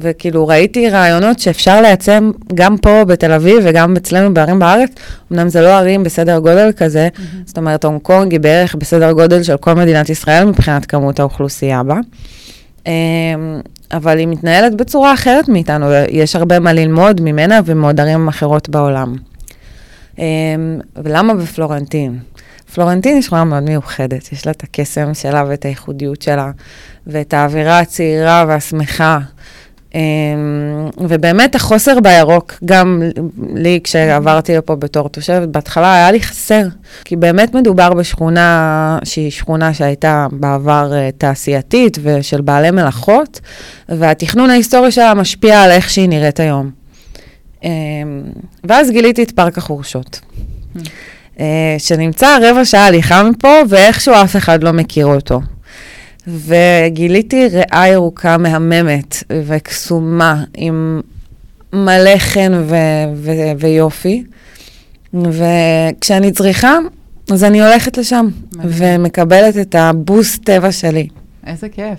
וכאילו 0.01 0.49
ראיתי 0.49 0.91
רעיונות 0.91 1.39
שאפשר 1.39 1.81
לייצם 1.81 2.31
גם 2.55 2.77
פה 2.79 3.05
בתל 3.05 3.33
אביב 3.33 3.59
וגם 3.65 3.97
אצלנו 3.97 4.35
בערים 4.35 4.59
בארץ, 4.59 4.91
אמנם 5.33 5.49
זה 5.49 5.61
לא 5.61 5.69
ערים 5.69 6.05
בסדר 6.05 6.39
גודל 6.39 6.71
כזה, 6.77 7.09
mm-hmm. 7.15 7.21
זאת 7.47 7.59
אומרת 7.59 7.85
הונג 7.85 8.01
קונג 8.03 8.33
היא 8.33 8.41
בערך 8.41 8.75
בסדר 8.75 9.13
גודל 9.13 9.43
של 9.43 9.57
כל 9.57 9.75
מדינת 9.75 10.09
ישראל 10.09 10.45
מבחינת 10.45 10.87
כמות 10.87 11.21
האוכלוסייה 11.21 11.83
בה. 11.83 11.97
אמ, 12.87 12.93
אבל 13.93 14.19
היא 14.19 14.29
מתנהלת 14.29 14.75
בצורה 14.75 15.15
אחרת 15.15 15.49
מאיתנו, 15.49 15.87
יש 16.11 16.37
הרבה 16.37 16.59
מה 16.59 16.73
ללמוד 16.73 17.21
ממנה 17.21 17.61
ומעוד 17.65 18.01
ערים 18.01 18.29
אחרות 18.29 18.69
בעולם. 18.69 19.17
אמ, 20.19 20.25
ולמה 20.97 21.35
בפלורנטין? 21.35 22.19
פלורנטין 22.75 23.15
היא 23.15 23.23
שכונה 23.23 23.45
מאוד 23.45 23.63
מיוחדת, 23.63 24.33
יש 24.33 24.47
לה 24.47 24.53
את 24.53 24.63
הקסם 24.63 25.15
שלה 25.15 25.45
ואת 25.49 25.65
הייחודיות 25.65 26.23
שלה, 26.23 26.51
ואת 27.07 27.35
האווירה 27.35 27.79
הצעירה 27.79 28.45
והשמחה. 28.49 29.19
אמ, 29.95 30.01
ובאמת 30.99 31.55
החוסר 31.55 32.01
בירוק, 32.01 32.55
גם 32.65 33.03
לי 33.55 33.81
כשעברתי 33.85 34.57
לפה 34.57 34.77
בתור 34.77 35.09
תושבת, 35.09 35.49
בהתחלה 35.49 35.95
היה 35.95 36.11
לי 36.11 36.21
חסר, 36.21 36.63
כי 37.05 37.17
באמת 37.17 37.55
מדובר 37.55 37.95
בשכונה 37.95 38.99
שהיא 39.05 39.31
שכונה 39.31 39.75
שהייתה 39.75 40.27
בעבר 40.33 40.93
אה, 40.95 41.11
תעשייתית 41.19 41.99
ושל 42.03 42.41
בעלי 42.41 42.71
מלאכות, 42.71 43.41
והתכנון 43.89 44.51
ההיסטורי 44.51 44.91
שלה 44.91 45.15
משפיע 45.15 45.63
על 45.63 45.71
איך 45.71 45.91
שהיא 45.91 46.09
נראית 46.09 46.41
היום. 46.41 46.71
אמ, 47.63 47.71
ואז 48.65 48.91
גיליתי 48.91 49.23
את 49.23 49.31
פארק 49.31 49.59
החורשות. 49.59 50.21
אה, 51.41 51.75
שנמצא 51.79 52.39
רבע 52.43 52.65
שעה 52.65 52.87
הליכה 52.87 53.23
מפה, 53.23 53.49
ואיכשהו 53.69 54.15
אף 54.15 54.37
אחד 54.37 54.65
לא 54.65 54.73
מכיר 54.73 55.07
אותו. 55.07 55.41
וגיליתי 56.27 57.49
ריאה 57.49 57.89
ירוקה 57.89 58.39
מהממת 58.39 59.23
וקסומה, 59.47 60.45
עם 60.55 61.01
מלא 61.73 62.19
חן 62.19 62.53
ו- 62.69 62.77
ו- 63.17 63.53
ויופי. 63.59 64.25
וכשאני 65.15 66.33
צריכה, 66.33 66.79
אז 67.33 67.45
אני 67.45 67.63
הולכת 67.63 67.99
לשם, 67.99 68.27
ומקבלת 68.53 69.57
את 69.57 69.75
הבוסט 69.75 70.45
טבע 70.45 70.73
שלי. 70.73 71.09
איזה 71.47 71.69
כיף. 71.69 71.99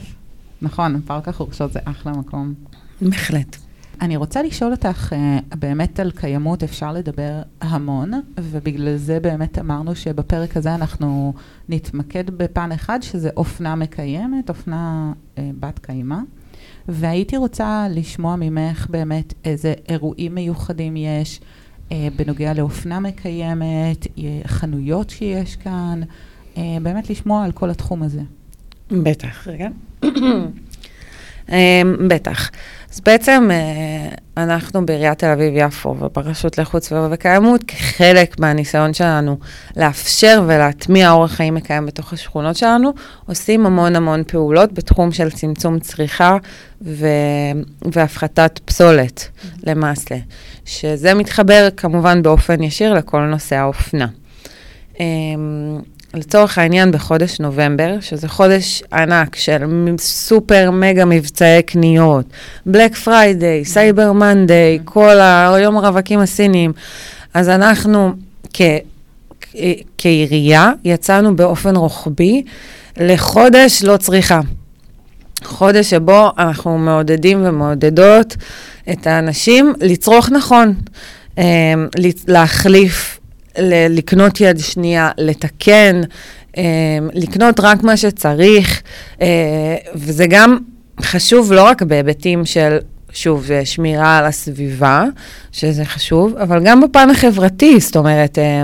נכון, 0.62 1.02
פארק 1.06 1.28
החורשות 1.28 1.74
זה 1.74 1.80
אחלה 1.86 2.12
מקום. 2.12 2.54
בהחלט. 3.02 3.58
אני 4.02 4.18
רוצה 4.18 4.44
לשאול 4.44 4.72
אותך, 4.72 5.14
אה, 5.14 5.40
באמת 5.60 6.00
על 6.00 6.12
קיימות 6.12 6.64
אפשר 6.64 6.92
לדבר 6.94 7.42
המון, 7.62 8.12
ובגלל 8.38 8.96
זה 8.98 9.20
באמת 9.20 9.60
אמרנו 9.60 9.96
שבפרק 9.96 10.58
הזה 10.58 10.76
אנחנו 10.76 11.34
נתמקד 11.70 12.30
בפן 12.30 12.72
אחד, 12.72 13.00
שזה 13.02 13.30
אופנה 13.38 13.76
מקיימת, 13.76 14.50
אופנה 14.50 15.14
אה, 15.38 15.50
בת 15.60 15.80
קיימא. 15.80 16.18
והייתי 16.88 17.38
רוצה 17.38 17.88
לשמוע 17.90 18.36
ממך 18.36 18.88
באמת 18.90 19.34
איזה 19.46 19.74
אירועים 19.90 20.36
מיוחדים 20.36 20.98
יש 20.98 21.40
אה, 21.92 22.08
בנוגע 22.16 22.54
לאופנה 22.54 23.00
מקיימת, 23.00 24.08
אה, 24.18 24.42
חנויות 24.48 25.10
שיש 25.10 25.56
כאן, 25.56 26.02
אה, 26.58 26.78
באמת 26.82 27.10
לשמוע 27.10 27.44
על 27.44 27.52
כל 27.52 27.70
התחום 27.70 28.04
הזה. 28.04 28.22
בטח, 28.92 29.48
רגע. 29.48 29.68
אה, 31.52 31.82
בטח. 32.08 32.50
אז 32.94 33.02
בעצם 33.02 33.50
אה, 33.52 34.44
אנחנו 34.44 34.86
בעיריית 34.86 35.20
תל 35.20 35.30
אביב-יפו 35.30 35.96
וברשות 36.00 36.58
לאיכות 36.58 36.84
סביבה 36.84 37.08
וקיימות, 37.12 37.64
כחלק 37.68 38.40
מהניסיון 38.40 38.94
שלנו 38.94 39.38
לאפשר 39.78 40.44
ולהטמיע 40.48 41.12
אורח 41.12 41.32
חיים 41.32 41.54
מקיים 41.56 41.86
בתוך 41.86 42.14
השכונות 42.14 42.56
שלנו, 42.56 42.94
עושים 43.26 43.66
המון 43.66 43.96
המון 43.96 44.24
פעולות 44.28 44.74
בתחום 44.74 45.12
של 45.12 45.32
צמצום 45.32 45.80
צריכה 45.80 46.38
ו... 46.82 47.08
והפחתת 47.82 48.60
פסולת 48.66 49.20
mm-hmm. 49.20 49.48
למעשה, 49.64 50.16
שזה 50.66 51.14
מתחבר 51.14 51.68
כמובן 51.78 52.22
באופן 52.22 52.64
ישיר 52.64 52.94
לכל 52.94 53.22
נושא 53.22 53.56
האופנה. 53.56 54.08
לצורך 56.16 56.58
העניין 56.58 56.92
בחודש 56.92 57.40
נובמבר, 57.40 57.98
שזה 58.02 58.28
חודש 58.28 58.84
ענק 58.94 59.36
של 59.36 59.64
סופר 59.98 60.72
מגה 60.72 61.06
מבצעי 61.06 61.64
קניות, 61.64 62.26
Black 62.66 62.96
Friday, 62.96 63.66
Cyber 63.66 64.12
Monday, 64.12 64.80
כל 64.86 65.20
היום 65.20 65.78
הרווקים 65.78 66.20
הסינים, 66.20 66.74
אז 67.34 67.50
אנחנו 67.50 68.14
כ... 68.54 68.62
כעירייה 69.98 70.72
יצאנו 70.84 71.36
באופן 71.36 71.76
רוחבי 71.76 72.44
לחודש 72.98 73.84
לא 73.84 73.98
צריכה. 73.98 74.42
חודש 75.44 75.90
שבו 75.90 76.32
אנחנו 76.38 76.78
מעודדים 76.78 77.42
ומעודדות 77.46 78.36
את 78.92 79.08
האנשים 79.08 79.74
לצרוך 79.82 80.30
נכון, 80.30 80.74
אמ, 81.38 81.44
להחליף 82.28 83.15
ל- 83.60 83.98
לקנות 83.98 84.42
יד 84.42 84.60
שנייה, 84.60 85.10
לתקן, 85.18 86.02
אה, 86.58 86.64
לקנות 87.14 87.60
רק 87.60 87.84
מה 87.84 87.98
שצריך, 87.98 88.82
אה, 89.22 89.28
וזה 89.96 90.26
גם 90.30 90.58
חשוב 91.02 91.54
לא 91.54 91.64
רק 91.64 91.82
בהיבטים 91.82 92.46
של, 92.46 92.78
שוב, 93.14 93.50
שמירה 93.64 94.18
על 94.18 94.26
הסביבה, 94.26 95.06
שזה 95.52 95.86
חשוב, 95.86 96.36
אבל 96.38 96.64
גם 96.64 96.82
בפן 96.82 97.10
החברתי, 97.10 97.80
זאת 97.80 97.96
אומרת, 97.96 98.40
אה, 98.40 98.64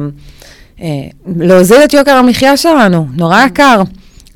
אה, 0.82 0.88
להוזיל 1.36 1.78
את 1.84 1.94
יוקר 1.94 2.12
המחיה 2.12 2.58
שלנו, 2.58 3.08
נורא 3.16 3.46
יקר. 3.46 3.82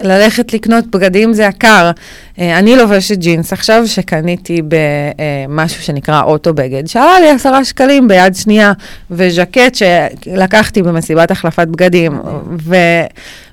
ללכת 0.01 0.53
לקנות 0.53 0.87
בגדים 0.87 1.33
זה 1.33 1.43
יקר. 1.43 1.91
אה, 2.39 2.59
אני 2.59 2.75
לובשת 2.75 3.17
ג'ינס 3.17 3.53
עכשיו 3.53 3.87
שקניתי 3.87 4.61
במשהו 4.67 5.83
שנקרא 5.83 6.23
אוטו 6.23 6.53
בגד, 6.53 6.87
שעלה 6.87 7.19
לי 7.19 7.29
עשרה 7.29 7.65
שקלים 7.65 8.07
ביד 8.07 8.35
שנייה, 8.35 8.73
וז'קט 9.11 9.75
שלקחתי 9.75 10.81
במסיבת 10.81 11.31
החלפת 11.31 11.67
בגדים, 11.67 12.19
ו, 12.61 12.75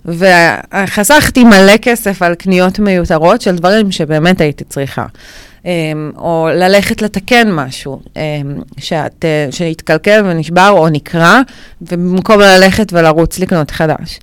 וחסכתי 0.04 1.44
מלא 1.44 1.76
כסף 1.82 2.22
על 2.22 2.34
קניות 2.34 2.78
מיותרות 2.78 3.40
של 3.40 3.56
דברים 3.56 3.92
שבאמת 3.92 4.40
הייתי 4.40 4.64
צריכה. 4.64 5.06
אמ, 5.64 6.10
או 6.16 6.48
ללכת 6.54 7.02
לתקן 7.02 7.52
משהו 7.52 8.00
שאת, 8.78 9.24
אה, 9.24 9.46
שהתקלקל 9.50 10.22
ונשבר 10.24 10.70
או 10.70 10.88
נקרע, 10.88 11.40
ובמקום 11.82 12.40
ללכת 12.40 12.92
ולרוץ 12.92 13.38
לקנות 13.38 13.70
חדש. 13.70 14.18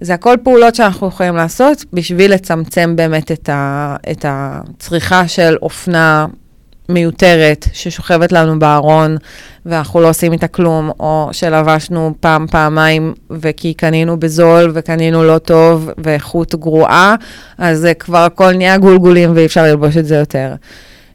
זה 0.00 0.14
הכל 0.14 0.36
פעולות 0.42 0.74
שאנחנו 0.74 1.08
יכולים 1.08 1.36
לעשות 1.36 1.84
בשביל 1.92 2.34
לצמצם 2.34 2.96
באמת 2.96 3.32
את, 3.32 3.48
ה, 3.48 3.96
את 4.10 4.24
הצריכה 4.28 5.28
של 5.28 5.56
אופנה 5.62 6.26
מיותרת 6.88 7.66
ששוכבת 7.72 8.32
לנו 8.32 8.58
בארון 8.58 9.16
ואנחנו 9.66 10.00
לא 10.00 10.08
עושים 10.08 10.32
איתה 10.32 10.48
כלום, 10.48 10.90
או 11.00 11.28
שלבשנו 11.32 12.14
פעם, 12.20 12.46
פעמיים 12.46 13.14
וכי 13.30 13.74
קנינו 13.74 14.20
בזול 14.20 14.70
וקנינו 14.74 15.24
לא 15.24 15.38
טוב 15.38 15.90
ואיכות 15.98 16.54
גרועה, 16.54 17.14
אז 17.58 17.78
זה 17.78 17.94
כבר 17.94 18.18
הכל 18.18 18.52
נהיה 18.52 18.78
גולגולים 18.78 19.32
ואי 19.34 19.46
אפשר 19.46 19.62
ללבוש 19.62 19.96
את 19.96 20.06
זה 20.06 20.16
יותר. 20.16 20.54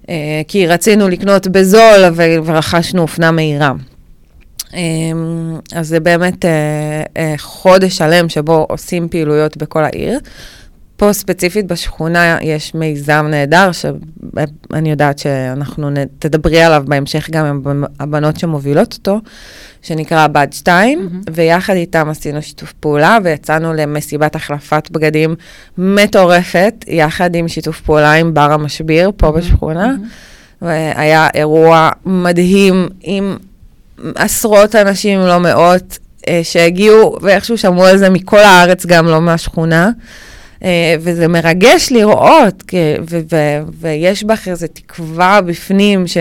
אה, 0.09 0.41
כי 0.47 0.67
רצינו 0.67 1.09
לקנות 1.09 1.47
בזול 1.47 1.99
ורכשנו 2.45 3.01
אופנה 3.01 3.31
מהירה. 3.31 3.71
אה, 4.73 4.79
אז 5.73 5.87
זה 5.87 5.99
באמת 5.99 6.45
אה, 6.45 7.33
חודש 7.37 7.97
שלם 7.97 8.29
שבו 8.29 8.65
עושים 8.69 9.09
פעילויות 9.09 9.57
בכל 9.57 9.83
העיר. 9.83 10.19
פה 10.97 11.13
ספציפית 11.13 11.67
בשכונה 11.67 12.37
יש 12.41 12.75
מיזם 12.75 13.27
נהדר, 13.29 13.71
שאני 13.71 14.89
יודעת 14.89 15.19
שאנחנו 15.19 15.89
תדברי 16.19 16.63
עליו 16.63 16.83
בהמשך 16.87 17.29
גם 17.31 17.45
עם 17.45 17.83
הבנות 17.99 18.39
שמובילות 18.39 18.93
אותו, 18.93 19.19
שנקרא 19.81 20.27
בד 20.27 20.47
2, 20.51 20.99
mm-hmm. 20.99 21.31
ויחד 21.33 21.73
איתם 21.73 22.09
עשינו 22.09 22.41
שיתוף 22.41 22.73
פעולה, 22.73 23.17
ויצאנו 23.23 23.73
למסיבת 23.73 24.35
החלפת 24.35 24.89
בגדים 24.91 25.35
מטורפת, 25.77 26.85
יחד 26.87 27.35
עם 27.35 27.47
שיתוף 27.47 27.81
פעולה 27.81 28.13
עם 28.13 28.33
בר 28.33 28.51
המשביר 28.51 29.11
פה 29.17 29.27
mm-hmm. 29.27 29.31
בשכונה. 29.31 29.95
Mm-hmm. 29.95 30.63
והיה 30.65 31.27
אירוע 31.33 31.89
מדהים 32.05 32.89
עם 33.01 33.37
עשרות 34.15 34.75
אנשים, 34.75 35.19
אם 35.19 35.27
לא 35.27 35.39
מאות, 35.39 35.97
אה, 36.27 36.41
שהגיעו 36.43 37.17
ואיכשהו 37.21 37.57
שמעו 37.57 37.85
על 37.85 37.97
זה 37.97 38.09
מכל 38.09 38.39
הארץ, 38.39 38.85
גם 38.85 39.05
לא 39.05 39.21
מהשכונה. 39.21 39.89
אה, 40.63 40.95
וזה 40.99 41.27
מרגש 41.27 41.91
לראות, 41.91 42.63
ויש 43.79 44.23
בך 44.23 44.47
איזו 44.47 44.67
תקווה 44.73 45.41
בפנים 45.41 46.07
ש... 46.07 46.17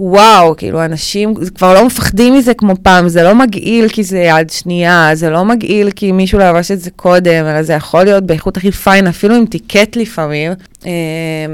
וואו, 0.00 0.56
כאילו, 0.56 0.84
אנשים 0.84 1.34
כבר 1.54 1.74
לא 1.74 1.86
מפחדים 1.86 2.34
מזה 2.34 2.54
כמו 2.54 2.74
פעם, 2.82 3.08
זה 3.08 3.22
לא 3.22 3.34
מגעיל 3.34 3.88
כי 3.88 4.04
זה 4.04 4.18
יד 4.18 4.50
שנייה, 4.50 5.10
זה 5.14 5.30
לא 5.30 5.44
מגעיל 5.44 5.90
כי 5.90 6.12
מישהו 6.12 6.38
לבש 6.38 6.70
את 6.70 6.80
זה 6.80 6.90
קודם, 6.90 7.46
אלא 7.46 7.62
זה 7.62 7.72
יכול 7.72 8.04
להיות 8.04 8.24
באיכות 8.24 8.56
הכי 8.56 8.72
פיין, 8.72 9.06
אפילו 9.06 9.34
עם 9.34 9.46
טיקט 9.46 9.96
לפעמים, 9.96 10.52
אה, 10.86 10.90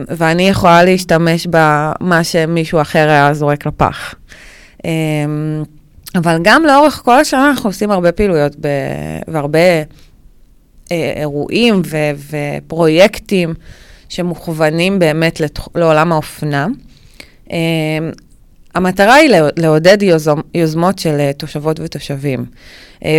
ואני 0.08 0.48
יכולה 0.48 0.84
להשתמש 0.84 1.46
במה 1.50 2.24
שמישהו 2.24 2.80
אחר 2.80 3.08
היה 3.08 3.34
זורק 3.34 3.66
לפח. 3.66 4.14
אה, 4.84 4.90
אבל 6.14 6.38
גם 6.42 6.64
לאורך 6.64 7.02
כל 7.04 7.18
השנה 7.20 7.50
אנחנו 7.50 7.70
עושים 7.70 7.90
הרבה 7.90 8.12
פעילויות 8.12 8.56
והרבה 9.28 9.58
אה, 10.92 11.12
אירועים 11.16 11.82
ו- 11.86 12.36
ופרויקטים 12.66 13.54
שמוכוונים 14.08 14.98
באמת 14.98 15.40
לת- 15.40 15.68
לעולם 15.74 16.12
האופנה. 16.12 16.66
אה, 17.52 17.58
המטרה 18.74 19.14
היא 19.14 19.30
לעודד 19.56 20.02
יוזמ, 20.02 20.40
יוזמות 20.54 20.98
של 20.98 21.16
אה, 21.20 21.32
תושבות 21.32 21.80
ותושבים. 21.80 22.44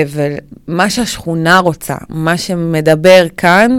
ומה 0.07 0.89
שהשכונה 0.89 1.59
רוצה, 1.59 1.95
מה 2.09 2.37
שמדבר 2.37 3.25
כאן, 3.37 3.77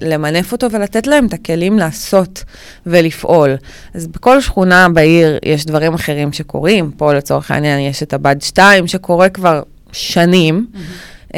למנף 0.00 0.52
אותו 0.52 0.70
ולתת 0.70 1.06
להם 1.06 1.26
את 1.26 1.32
הכלים 1.32 1.78
לעשות 1.78 2.44
ולפעול. 2.86 3.56
אז 3.94 4.06
בכל 4.06 4.40
שכונה 4.40 4.88
בעיר 4.88 5.38
יש 5.44 5.66
דברים 5.66 5.94
אחרים 5.94 6.32
שקורים. 6.32 6.90
פה 6.96 7.14
לצורך 7.14 7.50
העניין 7.50 7.80
יש 7.80 8.02
את 8.02 8.12
הבד 8.12 8.36
2 8.40 8.86
שקורה 8.86 9.28
כבר 9.28 9.62
שנים. 9.92 10.66
Mm-hmm. 10.74 11.36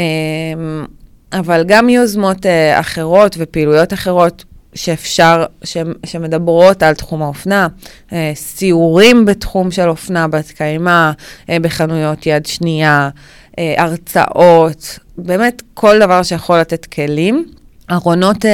אבל 1.32 1.64
גם 1.66 1.88
יוזמות 1.88 2.46
uh, 2.46 2.48
אחרות 2.80 3.36
ופעילויות 3.38 3.92
אחרות 3.92 4.44
שאפשר, 4.74 5.44
ש, 5.64 5.76
שמדברות 6.06 6.82
על 6.82 6.94
תחום 6.94 7.22
האופנה, 7.22 7.68
uh, 8.08 8.12
סיורים 8.34 9.24
בתחום 9.24 9.70
של 9.70 9.88
אופנה 9.88 10.28
בת 10.28 10.50
קיימא, 10.50 11.10
uh, 11.10 11.50
בחנויות 11.62 12.26
יד 12.26 12.46
שנייה, 12.46 13.10
uh, 13.50 13.54
הרצאות, 13.76 14.98
באמת 15.18 15.62
כל 15.74 15.98
דבר 15.98 16.22
שיכול 16.22 16.58
לתת 16.60 16.86
כלים. 16.86 17.46
ארונות, 17.90 18.44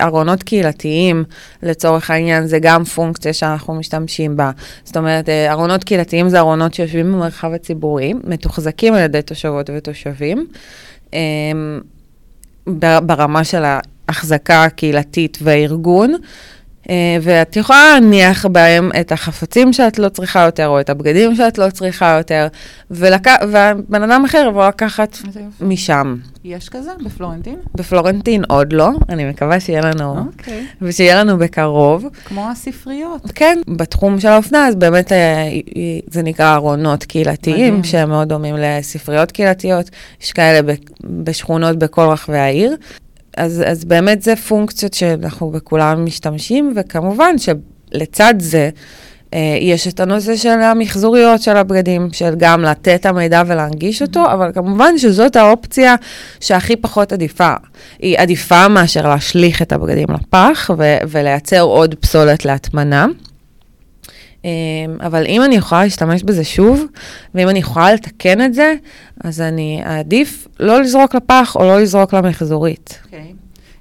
ארונות 0.00 0.42
קהילתיים, 0.42 1.24
לצורך 1.62 2.10
העניין, 2.10 2.46
זה 2.46 2.58
גם 2.58 2.84
פונקציה 2.84 3.32
שאנחנו 3.32 3.74
משתמשים 3.74 4.36
בה. 4.36 4.50
זאת 4.84 4.96
אומרת, 4.96 5.28
ארונות 5.28 5.84
קהילתיים 5.84 6.28
זה 6.28 6.38
ארונות 6.38 6.74
שיושבים 6.74 7.12
במרחב 7.12 7.52
הציבורי, 7.52 8.14
מתוחזקים 8.24 8.94
על 8.94 9.00
ידי 9.00 9.22
תושבות 9.22 9.70
ותושבים. 9.76 10.46
ברמה 13.06 13.44
של 13.44 13.62
ההחזקה 14.08 14.64
הקהילתית 14.64 15.38
והארגון, 15.42 16.14
אה, 16.14 16.18
ואת 17.22 17.56
יכולה 17.56 17.94
להניח 17.94 18.46
בהם 18.46 18.90
את 19.00 19.12
החפצים 19.12 19.72
שאת 19.72 19.98
לא 19.98 20.08
צריכה 20.08 20.40
יותר, 20.40 20.68
או 20.68 20.80
את 20.80 20.90
הבגדים 20.90 21.34
שאת 21.34 21.58
לא 21.58 21.70
צריכה 21.70 22.16
יותר, 22.18 22.46
ולק... 22.90 23.26
ובן 23.42 24.02
אדם 24.02 24.24
אחר 24.24 24.44
יבוא 24.48 24.68
לקחת 24.68 25.18
משם. 25.60 26.16
יש 26.44 26.68
כזה 26.68 26.90
בפלורנטין? 27.04 27.56
בפלורנטין 27.74 28.44
עוד 28.48 28.72
לא, 28.72 28.90
אני 29.08 29.24
מקווה 29.24 29.60
שיהיה 29.60 29.80
לנו, 29.80 30.14
okay. 30.14 30.18
אוקיי. 30.18 30.66
ושיהיה 30.82 31.24
לנו 31.24 31.38
בקרוב. 31.38 32.04
כמו 32.24 32.50
הספריות. 32.50 33.32
כן, 33.34 33.58
בתחום 33.68 34.20
של 34.20 34.28
האופנה, 34.28 34.68
אז 34.68 34.74
באמת 34.74 35.12
אה, 35.12 35.48
זה 36.10 36.22
נקרא 36.22 36.54
ארונות 36.54 37.04
קהילתיים, 37.04 37.74
מדהים. 37.74 37.84
שהם 37.84 38.08
מאוד 38.08 38.28
דומים 38.28 38.54
לספריות 38.58 39.32
קהילתיות. 39.32 39.90
יש 40.22 40.32
כאלה 40.32 40.72
בשכונות 41.04 41.78
בכל 41.78 42.02
רחבי 42.02 42.38
העיר. 42.38 42.76
אז, 43.36 43.62
אז 43.66 43.84
באמת 43.84 44.22
זה 44.22 44.36
פונקציות 44.36 44.94
שאנחנו 44.94 45.50
בכולם 45.50 46.04
משתמשים, 46.04 46.72
וכמובן 46.76 47.34
שלצד 47.38 48.34
זה, 48.38 48.70
אה, 49.34 49.56
יש 49.60 49.88
את 49.88 50.00
הנושא 50.00 50.36
של 50.36 50.60
המחזוריות 50.60 51.42
של 51.42 51.56
הבגדים, 51.56 52.08
של 52.12 52.34
גם 52.36 52.62
לתת 52.62 53.00
את 53.00 53.06
המידע 53.06 53.42
ולהנגיש 53.46 54.02
אותו, 54.02 54.24
mm-hmm. 54.24 54.32
אבל 54.32 54.52
כמובן 54.54 54.98
שזאת 54.98 55.36
האופציה 55.36 55.94
שהכי 56.40 56.76
פחות 56.76 57.12
עדיפה. 57.12 57.54
היא 57.98 58.18
עדיפה 58.18 58.68
מאשר 58.68 59.08
להשליך 59.08 59.62
את 59.62 59.72
הבגדים 59.72 60.08
לפח 60.10 60.70
ו- 60.78 60.98
ולייצר 61.08 61.60
עוד 61.60 61.94
פסולת 61.94 62.44
להטמנה. 62.44 63.06
אמ, 64.44 64.50
אבל 65.00 65.26
אם 65.26 65.42
אני 65.44 65.54
יכולה 65.54 65.84
להשתמש 65.84 66.22
בזה 66.22 66.44
שוב, 66.44 66.84
ואם 67.34 67.48
אני 67.48 67.58
יכולה 67.58 67.92
לתקן 67.92 68.44
את 68.44 68.54
זה, 68.54 68.74
אז 69.24 69.40
אני 69.40 69.82
אעדיף 69.86 70.48
לא 70.60 70.80
לזרוק 70.80 71.14
לפח 71.14 71.56
או 71.56 71.64
לא 71.64 71.80
לזרוק 71.80 72.14
למחזורית. 72.14 72.98
Okay. 73.02 73.04
אוקיי. 73.04 73.32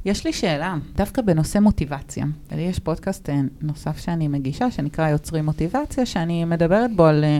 יש 0.05 0.25
לי 0.25 0.33
שאלה, 0.33 0.75
דווקא 0.95 1.21
בנושא 1.21 1.59
מוטיבציה. 1.59 2.25
לי 2.55 2.61
יש 2.61 2.79
פודקאסט 2.79 3.29
אה, 3.29 3.39
נוסף 3.61 3.97
שאני 3.97 4.27
מגישה, 4.27 4.71
שנקרא 4.71 5.09
יוצרים 5.09 5.45
מוטיבציה, 5.45 6.05
שאני 6.05 6.45
מדברת 6.45 6.95
בו 6.95 7.05
על... 7.05 7.23
אה, 7.23 7.39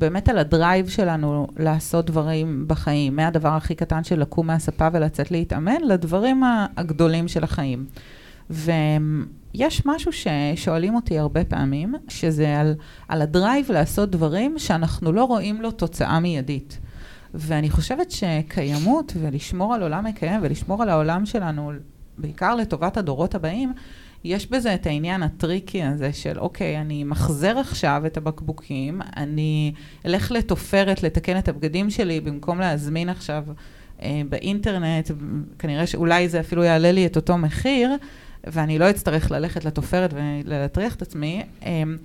באמת 0.00 0.28
על 0.28 0.38
ה 0.38 0.46
drive 0.46 0.88
שלנו 0.88 1.46
לעשות 1.56 2.06
דברים 2.06 2.64
בחיים, 2.66 3.16
מהדבר 3.16 3.48
הכי 3.48 3.74
קטן 3.74 4.04
של 4.04 4.20
לקום 4.20 4.46
מהספה 4.46 4.88
ולצאת 4.92 5.30
להתאמן, 5.30 5.80
לדברים 5.88 6.42
הגדולים 6.76 7.28
של 7.28 7.44
החיים. 7.44 7.84
ו... 8.50 8.72
יש 9.58 9.86
משהו 9.86 10.12
ששואלים 10.12 10.94
אותי 10.94 11.18
הרבה 11.18 11.44
פעמים, 11.44 11.94
שזה 12.08 12.60
על, 12.60 12.74
על 13.08 13.22
ה 13.22 13.30
drive 13.30 13.72
לעשות 13.72 14.10
דברים 14.10 14.58
שאנחנו 14.58 15.12
לא 15.12 15.24
רואים 15.24 15.62
לו 15.62 15.70
תוצאה 15.70 16.20
מיידית. 16.20 16.78
ואני 17.34 17.70
חושבת 17.70 18.10
שקיימות 18.10 19.12
ולשמור 19.20 19.74
על 19.74 19.82
עולם 19.82 20.04
מקיים 20.04 20.40
ולשמור 20.42 20.82
על 20.82 20.88
העולם 20.88 21.26
שלנו, 21.26 21.72
בעיקר 22.18 22.54
לטובת 22.54 22.96
הדורות 22.96 23.34
הבאים, 23.34 23.72
יש 24.24 24.50
בזה 24.50 24.74
את 24.74 24.86
העניין 24.86 25.22
ה 25.22 25.31
tricky 25.31 25.82
הזה 25.82 26.12
של, 26.12 26.38
אוקיי, 26.38 26.80
אני 26.80 27.04
מחזר 27.04 27.58
עכשיו 27.58 28.02
את 28.06 28.16
הבקבוקים, 28.16 29.00
אני 29.16 29.72
אלך 30.06 30.32
לתופרת 30.32 31.02
לתקן 31.02 31.38
את 31.38 31.48
הבגדים 31.48 31.90
שלי 31.90 32.20
במקום 32.20 32.60
להזמין 32.60 33.08
עכשיו 33.08 33.44
אה, 34.02 34.22
באינטרנט, 34.28 35.10
כנראה 35.58 35.86
שאולי 35.86 36.28
זה 36.28 36.40
אפילו 36.40 36.64
יעלה 36.64 36.92
לי 36.92 37.06
את 37.06 37.16
אותו 37.16 37.38
מחיר. 37.38 37.90
ואני 38.46 38.78
לא 38.78 38.90
אצטרך 38.90 39.30
ללכת 39.30 39.64
לתופרת 39.64 40.14
ולהטריח 40.14 40.94
את 40.94 41.02
עצמי, 41.02 41.42
אמ, 41.62 41.96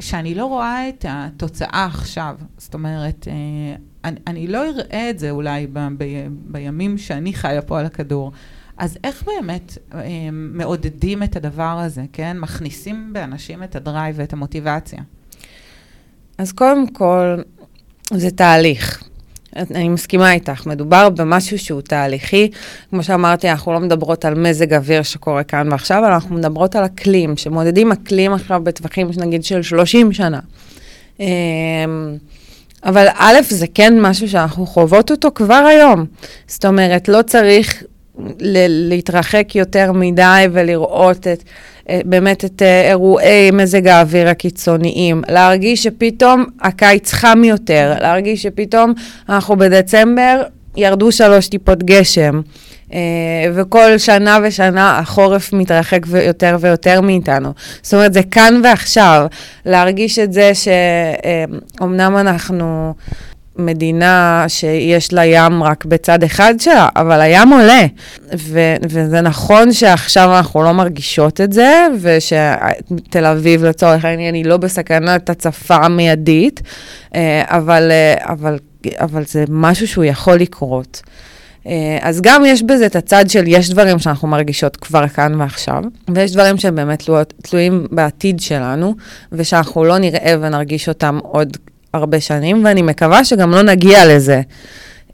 שאני 0.00 0.34
לא 0.34 0.44
רואה 0.44 0.88
את 0.88 1.04
התוצאה 1.08 1.84
עכשיו. 1.84 2.36
זאת 2.58 2.74
אומרת, 2.74 3.28
אה, 3.30 3.76
אני, 4.04 4.20
אני 4.26 4.46
לא 4.46 4.68
אראה 4.68 5.10
את 5.10 5.18
זה 5.18 5.30
אולי 5.30 5.66
ב, 5.66 5.78
ב, 5.98 6.04
בימים 6.30 6.98
שאני 6.98 7.32
חיה 7.32 7.62
פה 7.62 7.80
על 7.80 7.86
הכדור. 7.86 8.32
אז 8.76 8.98
איך 9.04 9.24
באמת 9.24 9.78
אמ, 9.94 10.50
מעודדים 10.54 11.22
את 11.22 11.36
הדבר 11.36 11.78
הזה, 11.78 12.04
כן? 12.12 12.38
מכניסים 12.38 13.12
באנשים 13.12 13.62
את 13.62 13.76
הדרייב 13.76 14.14
ואת 14.18 14.32
המוטיבציה. 14.32 15.02
אז 16.38 16.52
קודם 16.52 16.86
כל, 16.88 17.36
זה 18.14 18.30
תהליך. 18.30 19.09
אני 19.56 19.88
מסכימה 19.88 20.32
איתך, 20.32 20.66
מדובר 20.66 21.08
במשהו 21.08 21.58
שהוא 21.58 21.80
תהליכי. 21.80 22.50
כמו 22.90 23.02
שאמרתי, 23.02 23.50
אנחנו 23.50 23.72
לא 23.72 23.80
מדברות 23.80 24.24
על 24.24 24.34
מזג 24.34 24.74
אוויר 24.74 25.02
שקורה 25.02 25.42
כאן 25.42 25.68
ועכשיו, 25.72 25.98
אבל 25.98 26.12
אנחנו 26.12 26.36
מדברות 26.36 26.76
על 26.76 26.84
אקלים, 26.84 27.36
שמודדים 27.36 27.92
אקלים 27.92 28.32
עכשיו 28.32 28.60
בטווחים, 28.64 29.10
נגיד, 29.16 29.44
של 29.44 29.62
30 29.62 30.12
שנה. 30.12 30.40
אמ, 31.20 31.26
אבל 32.84 33.06
א', 33.14 33.36
זה 33.48 33.66
כן 33.74 34.00
משהו 34.00 34.28
שאנחנו 34.28 34.66
חוות 34.66 35.10
אותו 35.10 35.28
כבר 35.34 35.54
היום. 35.68 36.06
זאת 36.46 36.64
אומרת, 36.64 37.08
לא 37.08 37.22
צריך 37.22 37.82
להתרחק 38.68 39.54
יותר 39.54 39.92
מדי 39.92 40.46
ולראות 40.52 41.26
את, 41.26 41.42
באמת 42.04 42.44
את 42.44 42.62
אה, 42.62 42.88
אירועי 42.88 43.50
מזג 43.50 43.86
האוויר 43.86 44.28
הקיצוניים, 44.28 45.22
להרגיש 45.28 45.82
שפתאום 45.82 46.44
הקיץ 46.60 47.12
חם 47.12 47.44
יותר, 47.44 47.94
להרגיש 48.00 48.42
שפתאום 48.42 48.92
אנחנו 49.28 49.56
בדצמבר, 49.56 50.42
ירדו 50.76 51.12
שלוש 51.12 51.48
טיפות 51.48 51.82
גשם. 51.82 52.40
Uh, 52.88 52.92
וכל 53.54 53.98
שנה 53.98 54.38
ושנה 54.42 54.98
החורף 54.98 55.52
מתרחק 55.52 56.06
יותר 56.26 56.56
ויותר 56.60 57.00
מאיתנו. 57.00 57.52
זאת 57.82 57.94
אומרת, 57.94 58.12
זה 58.12 58.22
כאן 58.30 58.60
ועכשיו, 58.64 59.26
להרגיש 59.66 60.18
את 60.18 60.32
זה 60.32 60.52
שאומנם 60.54 62.16
אנחנו 62.16 62.94
מדינה 63.60 64.44
שיש 64.48 65.12
לה 65.12 65.24
ים 65.24 65.62
רק 65.62 65.84
בצד 65.84 66.24
אחד 66.24 66.54
שלה, 66.58 66.88
אבל 66.96 67.20
הים 67.20 67.52
עולה. 67.52 67.86
ו- 68.38 68.76
וזה 68.82 69.20
נכון 69.20 69.72
שעכשיו 69.72 70.36
אנחנו 70.36 70.62
לא 70.62 70.72
מרגישות 70.72 71.40
את 71.40 71.52
זה, 71.52 71.86
ושתל 72.00 73.26
אביב 73.26 73.64
לצורך 73.64 74.04
העניין 74.04 74.34
היא 74.34 74.44
לא 74.44 74.56
בסכנת 74.56 75.30
הצפה 75.30 75.88
מיידית, 75.88 76.62
אה, 77.14 77.42
אבל, 77.46 77.90
אה, 77.90 78.14
אבל, 78.32 78.58
אבל 79.00 79.24
זה 79.24 79.44
משהו 79.48 79.88
שהוא 79.88 80.04
יכול 80.04 80.34
לקרות. 80.34 81.02
אה, 81.66 81.98
אז 82.00 82.20
גם 82.20 82.44
יש 82.46 82.62
בזה 82.62 82.86
את 82.86 82.96
הצד 82.96 83.30
של 83.30 83.44
יש 83.46 83.70
דברים 83.70 83.98
שאנחנו 83.98 84.28
מרגישות 84.28 84.76
כבר 84.76 85.08
כאן 85.08 85.40
ועכשיו, 85.40 85.82
ויש 86.14 86.32
דברים 86.32 86.58
שהם 86.58 86.74
באמת 86.74 87.08
תלויים 87.42 87.86
בעתיד 87.90 88.40
שלנו, 88.40 88.94
ושאנחנו 89.32 89.84
לא 89.84 89.98
נראה 89.98 90.34
ונרגיש 90.40 90.88
אותם 90.88 91.18
עוד 91.22 91.56
הרבה 91.94 92.20
שנים, 92.20 92.64
ואני 92.64 92.82
מקווה 92.82 93.24
שגם 93.24 93.50
לא 93.50 93.62
נגיע 93.62 94.16
לזה. 94.16 94.40
Uh, 95.08 95.12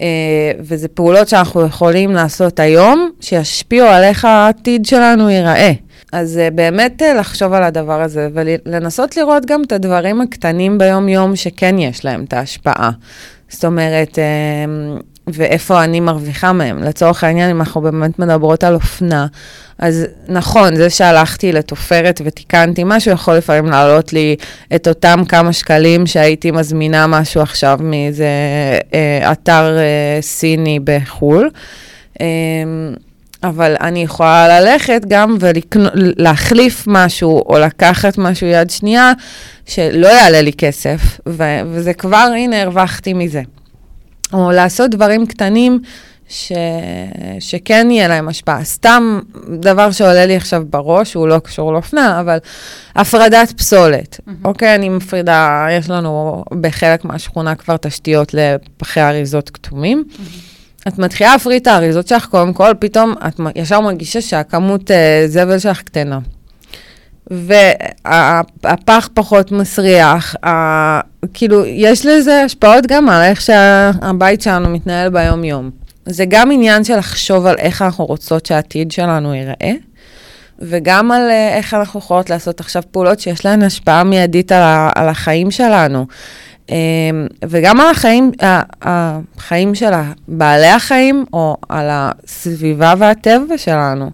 וזה 0.60 0.88
פעולות 0.88 1.28
שאנחנו 1.28 1.66
יכולים 1.66 2.10
לעשות 2.10 2.60
היום, 2.60 3.10
שישפיעו 3.20 3.88
על 3.88 4.02
איך 4.02 4.24
העתיד 4.24 4.86
שלנו 4.86 5.30
ייראה. 5.30 5.72
אז 6.12 6.40
uh, 6.48 6.54
באמת 6.54 7.02
uh, 7.02 7.18
לחשוב 7.18 7.52
על 7.52 7.62
הדבר 7.62 8.02
הזה, 8.02 8.28
ולנסות 8.34 9.16
לראות 9.16 9.46
גם 9.46 9.62
את 9.62 9.72
הדברים 9.72 10.20
הקטנים 10.20 10.78
ביום-יום 10.78 11.36
שכן 11.36 11.78
יש 11.78 12.04
להם 12.04 12.24
את 12.24 12.32
ההשפעה. 12.32 12.90
זאת 13.48 13.64
אומרת, 13.64 14.18
uh, 14.18 15.02
ואיפה 15.28 15.84
אני 15.84 16.00
מרוויחה 16.00 16.52
מהם. 16.52 16.82
לצורך 16.82 17.24
העניין, 17.24 17.50
אם 17.50 17.60
אנחנו 17.60 17.80
באמת 17.80 18.18
מדברות 18.18 18.64
על 18.64 18.74
אופנה, 18.74 19.26
אז 19.78 20.06
נכון, 20.28 20.76
זה 20.76 20.90
שהלכתי 20.90 21.52
לתופרת 21.52 22.20
ותיקנתי 22.24 22.82
משהו, 22.86 23.12
יכול 23.12 23.34
לפעמים 23.34 23.66
לעלות 23.66 24.12
לי 24.12 24.36
את 24.74 24.88
אותם 24.88 25.22
כמה 25.28 25.52
שקלים 25.52 26.06
שהייתי 26.06 26.50
מזמינה 26.50 27.06
משהו 27.06 27.42
עכשיו 27.42 27.78
מאיזה 27.82 28.28
אה, 28.94 29.32
אתר 29.32 29.78
אה, 29.78 30.18
סיני 30.20 30.78
בחו"ל. 30.84 31.50
אה, 32.20 32.26
אבל 33.42 33.76
אני 33.80 34.02
יכולה 34.02 34.60
ללכת 34.60 35.02
גם 35.08 35.36
ולהחליף 35.40 36.84
משהו, 36.86 37.42
או 37.48 37.58
לקחת 37.58 38.18
משהו 38.18 38.46
יד 38.46 38.70
שנייה, 38.70 39.12
שלא 39.66 40.06
יעלה 40.06 40.40
לי 40.40 40.52
כסף, 40.52 41.00
ו- 41.28 41.60
וזה 41.66 41.94
כבר, 41.94 42.30
הנה, 42.36 42.62
הרווחתי 42.62 43.12
מזה. 43.14 43.42
או 44.32 44.50
לעשות 44.50 44.90
דברים 44.90 45.26
קטנים 45.26 45.80
ש... 46.28 46.52
שכן 47.40 47.88
יהיה 47.90 48.08
להם 48.08 48.28
השפעה. 48.28 48.64
סתם 48.64 49.20
דבר 49.60 49.90
שעולה 49.90 50.26
לי 50.26 50.36
עכשיו 50.36 50.62
בראש, 50.70 51.14
הוא 51.14 51.28
לא 51.28 51.38
קשור 51.38 51.72
לאופנה, 51.72 52.20
אבל 52.20 52.38
הפרדת 52.96 53.52
פסולת. 53.56 54.20
Mm-hmm. 54.20 54.30
אוקיי, 54.44 54.74
אני 54.74 54.88
מפרידה, 54.88 55.66
יש 55.70 55.90
לנו 55.90 56.44
בחלק 56.60 57.04
מהשכונה 57.04 57.54
כבר 57.54 57.76
תשתיות 57.76 58.34
לפחי 58.34 59.00
אריזות 59.00 59.50
כתומים. 59.50 60.04
Mm-hmm. 60.08 60.88
את 60.88 60.98
מתחילה 60.98 61.32
להפריד 61.32 61.62
את 61.62 61.66
האריזות 61.66 62.08
שלך, 62.08 62.26
קודם 62.26 62.52
כל, 62.52 62.72
פתאום 62.78 63.14
את 63.28 63.40
ישר 63.56 63.80
מרגישה 63.80 64.20
שהכמות 64.20 64.90
uh, 64.90 64.94
זבל 65.26 65.58
שלך 65.58 65.82
קטנה. 65.82 66.18
והפח 67.30 69.08
פחות 69.14 69.52
מסריח, 69.52 70.36
ה... 70.46 71.00
כאילו, 71.34 71.66
יש 71.66 72.06
לזה 72.06 72.42
השפעות 72.42 72.86
גם 72.86 73.08
על 73.08 73.22
איך 73.22 73.40
שהבית 73.40 74.40
שלנו 74.40 74.70
מתנהל 74.70 75.08
ביום-יום. 75.10 75.70
זה 76.06 76.24
גם 76.28 76.50
עניין 76.50 76.84
של 76.84 76.96
לחשוב 76.96 77.46
על 77.46 77.54
איך 77.58 77.82
אנחנו 77.82 78.04
רוצות 78.04 78.46
שהעתיד 78.46 78.92
שלנו 78.92 79.34
ייראה, 79.34 79.72
וגם 80.58 81.12
על 81.12 81.30
אה, 81.30 81.56
איך 81.56 81.74
אנחנו 81.74 82.00
יכולות 82.00 82.30
לעשות 82.30 82.60
עכשיו 82.60 82.82
פעולות 82.90 83.20
שיש 83.20 83.44
להן 83.44 83.62
השפעה 83.62 84.04
מיידית 84.04 84.52
על, 84.52 84.62
ה... 84.62 84.90
על 84.94 85.08
החיים 85.08 85.50
שלנו. 85.50 86.06
אמ, 86.70 87.26
וגם 87.44 87.81
על 87.81 87.90
החיים, 87.90 88.33
החיים 88.83 89.74
של 89.74 89.90
בעלי 90.29 90.66
החיים, 90.66 91.24
או 91.33 91.57
על 91.68 91.87
הסביבה 91.90 92.94
והטבע 92.98 93.59
שלנו. 93.59 94.11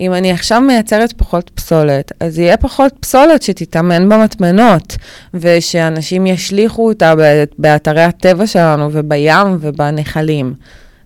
אם 0.00 0.12
אני 0.12 0.32
עכשיו 0.32 0.60
מייצרת 0.60 1.12
פחות 1.12 1.50
פסולת, 1.54 2.12
אז 2.20 2.38
יהיה 2.38 2.56
פחות 2.56 2.92
פסולת 3.00 3.42
שתתאמן 3.42 4.08
במטמנות, 4.08 4.96
ושאנשים 5.34 6.26
ישליכו 6.26 6.88
אותה 6.88 7.14
באתרי 7.58 8.02
הטבע 8.02 8.46
שלנו, 8.46 8.88
ובים 8.92 9.56
ובנחלים. 9.60 10.54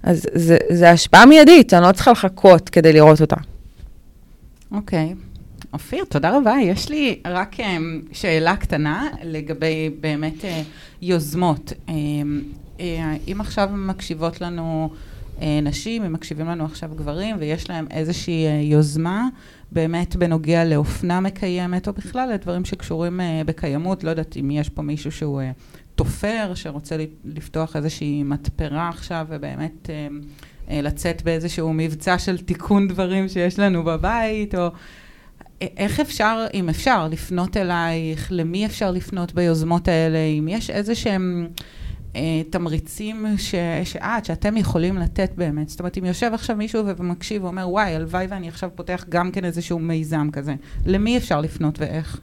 אז 0.03 0.27
זה 0.71 0.91
השפעה 0.91 1.27
מיידית, 1.27 1.75
אני 1.75 1.83
לא 1.83 1.93
צריכה 1.93 2.11
לחכות 2.11 2.69
כדי 2.69 2.93
לראות 2.93 3.21
אותה. 3.21 3.37
אוקיי. 4.73 5.15
Okay. 5.15 5.30
אופיר, 5.73 6.05
תודה 6.05 6.39
רבה. 6.39 6.55
יש 6.63 6.89
לי 6.89 7.21
רק 7.27 7.61
um, 7.61 7.63
שאלה 8.13 8.57
קטנה 8.57 9.09
לגבי 9.25 9.91
באמת 10.01 10.41
uh, 10.41 10.47
יוזמות. 11.03 11.73
Um, 11.87 11.91
uh, 12.79 12.81
אם 13.29 13.41
עכשיו 13.41 13.69
מקשיבות 13.73 14.41
לנו 14.41 14.91
uh, 15.39 15.43
נשים, 15.63 16.05
אם 16.05 16.13
מקשיבים 16.13 16.47
לנו 16.47 16.65
עכשיו 16.65 16.91
גברים, 16.97 17.37
ויש 17.39 17.71
להם 17.71 17.87
איזושהי 17.91 18.63
יוזמה 18.63 19.29
באמת 19.73 20.17
בנוגע 20.17 20.65
לאופנה 20.65 21.21
מקיימת, 21.21 21.89
או 21.89 21.93
בכלל 21.93 22.33
לדברים 22.33 22.65
שקשורים 22.65 23.21
בקיימות, 23.47 24.05
לא 24.05 24.11
יודעת 24.11 24.37
אם 24.37 24.51
יש 24.51 24.69
פה 24.69 24.83
מישהו 24.83 25.13
שהוא 25.13 25.43
תופר, 25.95 26.53
שרוצה 26.55 26.97
לפתוח 27.25 27.77
איזושהי 27.77 28.23
מתפרה 28.23 28.89
עכשיו, 28.89 29.27
ובאמת... 29.29 29.87
Uh, 29.87 30.25
לצאת 30.73 31.23
באיזשהו 31.23 31.73
מבצע 31.73 32.19
של 32.19 32.39
תיקון 32.39 32.89
דברים 32.89 33.29
שיש 33.29 33.59
לנו 33.59 33.85
בבית, 33.85 34.55
או 34.55 34.69
איך 35.77 36.01
אפשר, 36.01 36.47
אם 36.55 36.69
אפשר, 36.69 37.09
לפנות 37.09 37.57
אלייך, 37.57 38.29
למי 38.31 38.67
אפשר 38.67 38.91
לפנות 38.91 39.35
ביוזמות 39.35 39.89
האלה, 39.89 40.19
אם 40.19 40.49
יש 40.49 40.71
איזה 40.71 40.95
שהם 40.95 41.49
אה, 42.17 42.43
תמריצים 42.51 43.27
ש, 43.37 43.55
שאת, 43.85 44.25
שאתם 44.25 44.57
יכולים 44.57 44.99
לתת 44.99 45.31
באמת. 45.37 45.69
זאת 45.69 45.81
אומרת, 45.81 45.99
אם 45.99 46.05
יושב 46.05 46.31
עכשיו 46.35 46.57
מישהו 46.57 46.83
ומקשיב 46.97 47.45
ואומר, 47.45 47.69
וואי, 47.69 47.95
הלוואי 47.95 48.27
ואני 48.31 48.49
עכשיו 48.49 48.71
פותח 48.75 49.05
גם 49.09 49.31
כן 49.31 49.45
איזשהו 49.45 49.79
מיזם 49.79 50.29
כזה, 50.33 50.55
למי 50.87 51.17
אפשר 51.17 51.41
לפנות 51.41 51.79
ואיך? 51.81 52.21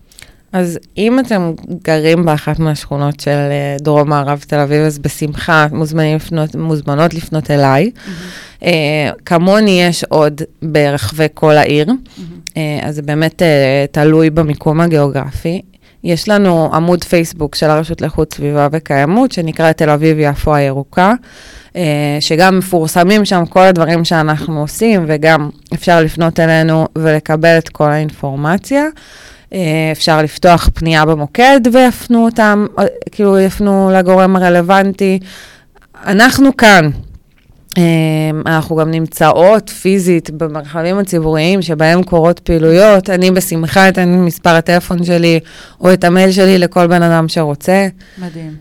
אז 0.52 0.80
אם 0.97 1.19
אתם 1.19 1.54
גרים 1.84 2.26
באחת 2.26 2.60
מהשכונות 2.60 3.19
של 3.19 3.32
אה, 3.32 3.76
דרום 3.82 4.10
מערב 4.10 4.43
תל 4.47 4.60
אביב, 4.60 4.82
אז 4.82 5.00
בשמחה 5.00 5.67
מוזמנים 5.71 6.15
לפנות, 6.15 6.56
מוזמנות 6.56 7.13
לפנות 7.13 7.52
אליי. 7.52 7.91
Mm-hmm. 7.95 8.58
Uh, 8.62 8.65
כמוני 9.26 9.82
יש 9.82 10.04
עוד 10.04 10.41
ברחבי 10.62 11.26
כל 11.34 11.58
העיר, 11.58 11.88
mm-hmm. 11.88 12.21
Uh, 12.58 12.86
אז 12.86 12.96
זה 12.96 13.02
באמת 13.02 13.41
uh, 13.41 13.46
תלוי 13.91 14.30
במיקום 14.30 14.82
הגיאוגרפי. 14.82 15.62
יש 16.04 16.30
לנו 16.30 16.70
עמוד 16.74 17.04
פייסבוק 17.04 17.56
של 17.56 17.70
הרשות 17.70 18.02
לאיכות 18.02 18.34
סביבה 18.34 18.67
וקיימות, 18.72 19.32
שנקרא 19.32 19.72
תל 19.72 19.89
אביב-יפו 19.89 20.56
הירוקה, 20.56 21.13
uh, 21.74 21.76
שגם 22.20 22.58
מפורסמים 22.58 23.26
שם 23.26 23.46
כל 23.46 23.62
הדברים 23.62 24.06
שאנחנו 24.06 24.62
עושים, 24.62 25.06
וגם 25.08 25.50
אפשר 25.74 26.02
לפנות 26.02 26.39
אלינו 26.39 26.88
ולקבל 26.96 27.58
את 27.58 27.70
כל 27.70 27.91
האינפורמציה. 27.91 28.86
אה, 29.54 29.89
אפשר 29.91 30.22
לפתוח 30.22 30.70
פנייה 30.74 31.06
במוקד 31.06 31.62
ויפנו 31.74 32.26
אותם, 32.26 32.65
אה, 32.80 32.86
כאילו 33.12 33.39
יפנו 33.39 33.91
לגורם 33.93 34.36
הרלוונטי. 34.36 35.20
אנחנו 36.06 36.58
כאן. 36.58 36.89
אה, 37.78 37.84
אנחנו 38.46 38.76
גם 38.76 38.92
נמצאות 38.92 39.70
פיזית 39.70 40.30
במרחבים 40.30 41.00
הציבוריים 41.00 41.62
שבהם 41.62 42.04
קורות 42.04 42.40
פעילויות. 42.40 43.10
אני 43.10 43.32
בשמחה 43.32 43.90
אתן 43.90 44.13
את 44.13 44.20
מספר 44.20 44.50
הטלפון 44.50 45.04
שלי 45.04 45.40
או 45.82 45.94
את 45.94 46.04
המייל 46.04 46.32
שלי 46.32 46.58
לכל 46.58 46.88
בן 46.88 47.04
אדם 47.04 47.28
שרוצה. 47.28 47.88
מדהים. 48.18 48.56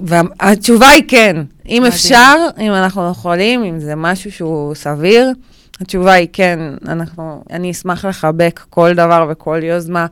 והתשובה 0.00 0.88
היא 0.88 1.02
כן. 1.08 1.36
אם 1.66 1.76
מדהים. 1.76 1.84
אפשר, 1.84 2.36
אם 2.60 2.72
אנחנו 2.72 3.10
יכולים, 3.10 3.64
אם 3.64 3.80
זה 3.80 3.94
משהו 3.94 4.32
שהוא 4.32 4.74
סביר, 4.74 5.32
התשובה 5.80 6.12
היא 6.12 6.28
כן, 6.32 6.58
אנחנו, 6.88 7.42
אני 7.50 7.70
אשמח 7.70 8.04
לחבק 8.04 8.60
כל 8.70 8.94
דבר 8.94 9.26
וכל 9.30 9.60
יוזמה 9.62 10.06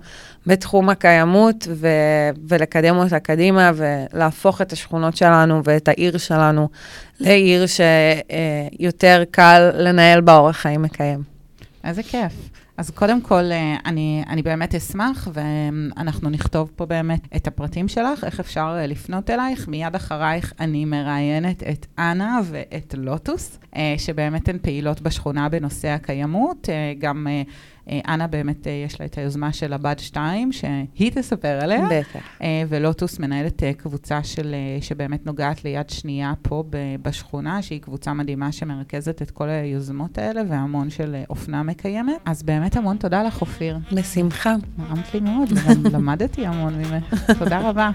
בתחום 0.46 0.88
הקיימות 0.88 1.68
ו, 1.70 1.88
ולקדם 2.48 2.96
אותה 2.96 3.20
קדימה 3.20 3.70
ולהפוך 3.74 4.60
את 4.60 4.72
השכונות 4.72 5.16
שלנו 5.16 5.60
ואת 5.64 5.88
העיר 5.88 6.18
שלנו 6.18 6.68
לעיר 7.20 7.64
שיותר 7.66 9.22
קל 9.30 9.70
לנהל 9.74 10.20
בה 10.20 10.36
אורח 10.36 10.56
חיים 10.56 10.82
מקיים. 10.82 11.22
איזה 11.84 12.02
כיף. 12.02 12.32
אז 12.76 12.90
קודם 12.90 13.20
כל, 13.20 13.44
אה, 13.52 13.76
אני, 13.86 14.24
אני 14.28 14.42
באמת 14.42 14.74
אשמח, 14.74 15.28
ואנחנו 15.32 16.30
נכתוב 16.30 16.70
פה 16.76 16.86
באמת 16.86 17.20
את 17.36 17.46
הפרטים 17.46 17.88
שלך, 17.88 18.24
איך 18.24 18.40
אפשר 18.40 18.76
אה, 18.78 18.86
לפנות 18.86 19.30
אלייך. 19.30 19.68
מיד 19.68 19.94
אחרייך 19.94 20.52
אני 20.60 20.84
מראיינת 20.84 21.62
את 21.62 21.86
אנה 21.98 22.40
ואת 22.44 22.94
לוטוס, 22.98 23.58
אה, 23.76 23.94
שבאמת 23.98 24.48
הן 24.48 24.58
פעילות 24.62 25.00
בשכונה 25.00 25.48
בנושא 25.48 25.88
הקיימות. 25.88 26.68
גם 26.98 27.26
אנה 27.88 28.26
באמת 28.26 28.66
אה, 28.66 28.72
יש 28.86 29.00
לה 29.00 29.06
את 29.06 29.18
היוזמה 29.18 29.52
של 29.52 29.72
הבת 29.72 29.98
2, 29.98 30.52
שהיא 30.52 31.10
תספר 31.14 31.58
עליה. 31.62 31.86
בטח. 31.90 32.20
אה, 32.42 32.62
ולוטוס 32.68 33.18
מנהלת 33.18 33.62
אה, 33.62 33.72
קבוצה 33.72 34.22
של, 34.22 34.54
אה, 34.54 34.82
שבאמת 34.82 35.26
נוגעת 35.26 35.64
ליד 35.64 35.90
שנייה 35.90 36.32
פה 36.42 36.64
בשכונה, 37.02 37.62
שהיא 37.62 37.80
קבוצה 37.80 38.12
מדהימה 38.12 38.52
שמרכזת 38.52 39.22
את 39.22 39.30
כל 39.30 39.48
היוזמות 39.48 40.18
האלה, 40.18 40.40
והמון 40.48 40.90
של 40.90 41.14
אה, 41.14 41.24
אופנה 41.30 41.62
מקיימת. 41.62 42.16
אז 42.24 42.42
באמת 42.42 42.76
המון 42.76 42.96
תודה 42.96 43.22
לך, 43.22 43.40
אופיר. 43.40 43.78
בשמחה. 43.92 44.54
נעמת 44.78 45.14
לי 45.14 45.20
מאוד, 45.20 45.52
וגם 45.52 45.82
למדתי 45.94 46.46
המון 46.46 46.74
ממך. 46.74 47.30
תודה 47.38 47.68
רבה. 47.68 47.90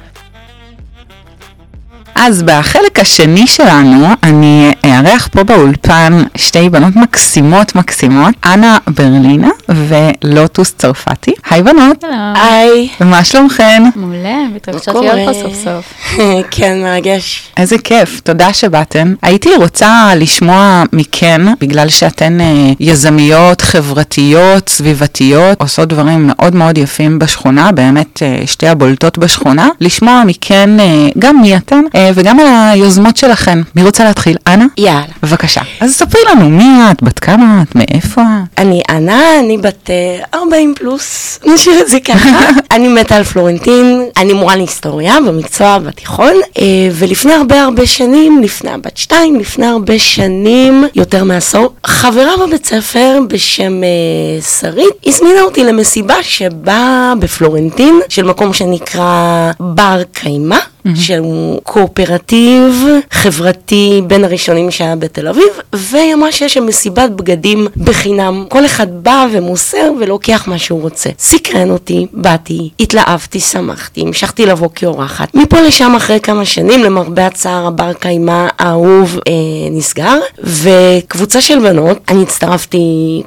אז 2.19 2.43
בחלק 2.43 2.99
השני 2.99 3.47
שלנו, 3.47 4.07
אני 4.23 4.71
אארח 4.85 5.27
פה 5.31 5.43
באולפן 5.43 6.23
שתי 6.37 6.69
בנות 6.69 6.95
מקסימות 6.95 7.75
מקסימות, 7.75 8.33
אנה 8.45 8.77
ברלינה 8.87 9.49
ולוטוס 9.69 10.73
צרפתי. 10.77 11.31
היי 11.49 11.63
בנות. 11.63 12.03
היי, 12.35 12.89
ומה 13.01 13.23
שלומכן? 13.23 13.83
מעולה, 13.95 14.37
מתרגשות 14.55 14.95
מה 14.95 15.01
להיות 15.01 15.35
פה? 15.35 15.41
סוף 15.43 15.53
סוף. 15.63 15.93
כן, 16.51 16.81
מרגש. 16.83 17.51
איזה 17.57 17.77
כיף, 17.77 18.19
תודה 18.19 18.53
שבאתן. 18.53 19.13
הייתי 19.21 19.55
רוצה 19.55 20.11
לשמוע 20.15 20.83
מכן, 20.93 21.41
בגלל 21.61 21.89
שאתן 21.89 22.41
אה, 22.41 22.71
יזמיות, 22.79 23.61
חברתיות, 23.61 24.69
סביבתיות, 24.69 25.61
עושות 25.61 25.89
דברים 25.89 26.27
מאוד 26.27 26.55
מאוד 26.55 26.77
יפים 26.77 27.19
בשכונה, 27.19 27.71
באמת 27.71 28.23
אה, 28.23 28.41
שתי 28.45 28.67
הבולטות 28.67 29.17
בשכונה, 29.17 29.69
לשמוע 29.79 30.23
מכן 30.25 30.79
אה, 30.79 31.07
גם 31.19 31.41
מי 31.41 31.57
אתן 31.57 31.81
אה, 31.95 32.06
וגם 32.15 32.39
על 32.39 32.47
היוזמות 32.47 33.17
שלכן. 33.17 33.59
מי 33.75 33.83
רוצה 33.83 34.03
להתחיל? 34.03 34.37
אנה? 34.47 34.65
יאללה. 34.77 35.01
בבקשה. 35.23 35.61
אז 35.79 35.91
ספרי 35.93 36.21
לנו, 36.31 36.49
מי 36.49 36.91
את? 36.91 37.03
בת 37.03 37.19
כמה 37.19 37.61
את? 37.61 37.75
מאיפה 37.75 38.21
את? 38.21 38.59
אני 38.59 38.81
אנה, 38.89 39.39
אני 39.39 39.57
בת 39.57 39.89
אה, 39.89 40.39
40 40.39 40.73
פלוס, 40.75 41.39
נשאיר 41.53 41.81
את 41.81 41.87
זה 41.87 41.99
ככה. 41.99 42.49
אני 42.75 42.87
מתה 42.87 43.15
על 43.15 43.23
פלורנטין, 43.23 44.03
אני 44.17 44.33
מורה 44.33 44.55
להיסטוריה 44.55 45.17
במקצוע 45.27 45.79
בתיכון, 45.79 46.33
אה, 46.57 46.63
ולפני 46.93 47.33
הרבה 47.33 47.61
הרבה 47.61 47.85
שנים, 47.85 48.41
לפני 48.43 48.71
הבת 48.71 48.97
שתיים, 48.97 49.39
לפני 49.39 49.65
הרבה 49.65 49.99
שנים, 49.99 50.83
יותר 50.95 51.23
מעשור, 51.23 51.73
חברה 51.85 52.47
בבית 52.47 52.65
ספר 52.65 53.19
בשם 53.29 53.83
אה, 53.83 54.41
שרית, 54.41 54.93
הזמינה 55.05 55.41
אותי 55.41 55.63
למסיבה 55.63 56.23
שבאה 56.23 57.13
בפלורנטין, 57.19 57.99
של 58.09 58.23
מקום 58.23 58.53
שנקרא 58.53 59.51
בר 59.59 60.01
קיימא. 60.13 60.57
שהוא 60.95 61.59
קואופרטיב 61.63 62.85
חברתי 63.11 64.01
בין 64.07 64.23
הראשונים 64.23 64.71
שהיה 64.71 64.95
בתל 64.95 65.27
אביב, 65.27 65.43
והיא 65.73 66.13
אמרה 66.13 66.31
שיש 66.31 66.53
שם 66.53 66.65
מסיבת 66.65 67.09
בגדים 67.09 67.67
בחינם. 67.77 68.45
כל 68.49 68.65
אחד 68.65 69.03
בא 69.03 69.25
ומוסר 69.31 69.91
ולוקח 69.99 70.47
מה 70.47 70.57
שהוא 70.57 70.81
רוצה. 70.81 71.09
סקרן 71.19 71.69
אותי, 71.69 72.05
באתי, 72.13 72.69
התלהבתי, 72.79 73.39
שמחתי, 73.39 74.01
המשכתי 74.01 74.45
לבוא 74.45 74.69
כאורחת. 74.75 75.35
מפה 75.35 75.61
לשם 75.61 75.95
אחרי 75.95 76.19
כמה 76.19 76.45
שנים, 76.45 76.83
למרבה 76.83 77.25
הצער, 77.25 77.67
הבר 77.67 77.93
קיימא 77.93 78.47
האהוב 78.59 79.19
אה, 79.27 79.33
נסגר, 79.71 80.19
וקבוצה 80.43 81.41
של 81.41 81.59
בנות, 81.59 81.97
אני 82.09 82.23
הצטרפתי 82.23 82.77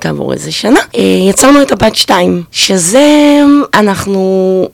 כעבור 0.01 0.33
איזה 0.33 0.53
שנה, 0.53 0.81
אה, 0.97 1.03
יצרנו 1.29 1.63
את 1.63 1.73
הבת 1.73 1.97
שתיים, 1.97 2.43
שזה, 2.53 3.41
אנחנו 3.75 4.21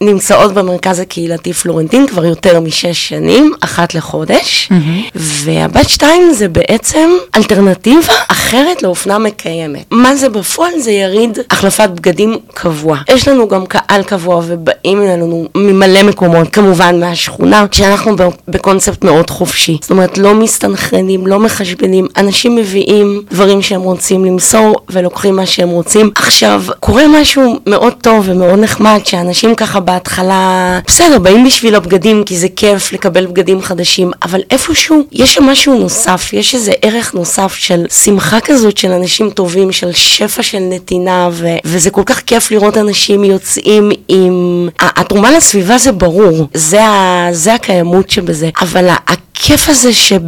נמצאות 0.01 0.53
במרכז 0.53 0.99
הקהילתי 0.99 1.53
פלורנטין 1.53 2.07
כבר 2.07 2.25
יותר 2.25 2.59
משש 2.77 3.09
שנים, 3.09 3.53
אחת 3.61 3.95
לחודש, 3.95 4.69
והבת 5.15 5.89
שתיים 5.89 6.33
זה 6.33 6.47
בעצם 6.47 7.09
אלטרנטיבה 7.35 8.13
אחרת 8.27 8.83
לאופנה 8.83 9.17
מקיימת. 9.17 9.85
מה 9.91 10.15
זה 10.15 10.29
בפועל? 10.29 10.79
זה 10.79 10.91
יריד 10.91 11.39
החלפת 11.51 11.89
בגדים 11.89 12.37
קבוע. 12.53 12.97
יש 13.09 13.27
לנו 13.27 13.47
גם 13.47 13.65
קהל 13.65 14.03
קבוע 14.03 14.41
ובאים 14.47 15.01
אלינו 15.01 15.47
ממלא 15.55 16.03
מקומות, 16.03 16.47
כמובן 16.49 16.99
מהשכונה, 16.99 17.65
שאנחנו 17.71 18.15
בקונספט 18.47 19.03
מאוד 19.03 19.29
חופשי. 19.29 19.77
זאת 19.81 19.91
אומרת, 19.91 20.17
לא 20.17 20.33
מסתנכרנים, 20.33 21.27
לא 21.27 21.39
מחשבנים, 21.39 22.07
אנשים 22.17 22.55
מביאים 22.55 23.21
דברים 23.31 23.61
שהם 23.61 23.81
רוצים 23.81 24.25
למסור 24.25 24.75
ולוקחים 24.89 25.35
מה 25.35 25.45
שהם 25.45 25.69
רוצים. 25.69 26.11
עכשיו, 26.15 26.63
קורה 26.79 27.03
משהו 27.21 27.59
מאוד 27.67 27.93
טוב 28.01 28.25
ומאוד 28.29 28.59
נחמד, 28.59 28.99
שאנשים 29.03 29.55
ככה 29.55 29.79
בהתחלה, 29.79 30.79
בסדר, 30.87 31.19
באים 31.19 31.45
בשביל 31.45 31.75
הבגדים 31.75 32.23
כי 32.23 32.37
זה 32.37 32.47
כיף 32.57 32.91
לקבל 32.93 33.25
בגדים 33.25 33.61
חדשים, 33.61 34.11
אבל 34.23 34.41
איפשהו 34.51 35.03
יש 35.11 35.33
שם 35.33 35.43
משהו 35.43 35.77
נוסף, 35.79 36.29
יש 36.33 36.55
איזה 36.55 36.71
ערך 36.81 37.13
נוסף 37.13 37.53
של 37.55 37.85
שמחה 38.03 38.39
כזאת 38.39 38.77
של 38.77 38.91
אנשים 38.91 39.29
טובים, 39.29 39.71
של 39.71 39.91
שפע 39.93 40.43
של 40.43 40.59
נתינה, 40.59 41.29
ו- 41.31 41.47
וזה 41.65 41.89
כל 41.89 42.03
כך 42.05 42.19
כיף 42.21 42.51
לראות 42.51 42.77
אנשים 42.77 43.23
יוצאים 43.23 43.89
עם... 44.07 44.69
התרומה 44.79 45.31
לסביבה 45.31 45.77
זה 45.77 45.91
ברור, 45.91 46.47
זה, 46.53 46.83
ה- 46.83 47.27
זה 47.31 47.53
הקיימות 47.53 48.09
שבזה, 48.09 48.49
אבל 48.61 48.89
ה- 48.89 48.95
הכיף 49.37 49.69
הזה 49.69 49.93
שב... 49.93 50.21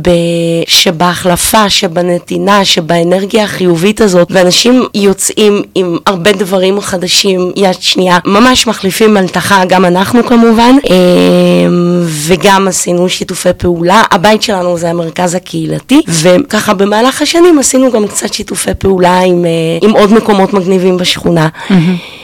שבהחלפה, 0.67 1.69
שבנתינה, 1.69 2.65
שבאנרגיה 2.65 3.43
החיובית 3.43 4.01
הזאת, 4.01 4.27
ואנשים 4.31 4.83
יוצאים 4.95 5.61
עם 5.75 5.97
הרבה 6.05 6.31
דברים 6.31 6.81
חדשים, 6.81 7.51
יד 7.55 7.73
שנייה, 7.79 8.17
ממש 8.25 8.67
מחליפים 8.67 9.13
מלתחה, 9.13 9.65
גם 9.65 9.85
אנחנו 9.85 10.25
כמובן, 10.25 10.75
אמ, 10.89 12.03
וגם 12.05 12.67
עשינו 12.67 13.09
שיתופי 13.09 13.49
פעולה. 13.57 14.03
הבית 14.11 14.41
שלנו 14.41 14.77
זה 14.77 14.89
המרכז 14.89 15.35
הקהילתי, 15.35 16.01
וככה 16.07 16.73
במהלך 16.73 17.21
השנים 17.21 17.59
עשינו 17.59 17.91
גם 17.91 18.07
קצת 18.07 18.33
שיתופי 18.33 18.71
פעולה 18.77 19.19
עם, 19.19 19.45
אה, 19.45 19.49
עם 19.81 19.91
עוד 19.91 20.13
מקומות 20.13 20.53
מגניבים 20.53 20.97
בשכונה. 20.97 21.47
אה, 21.71 22.18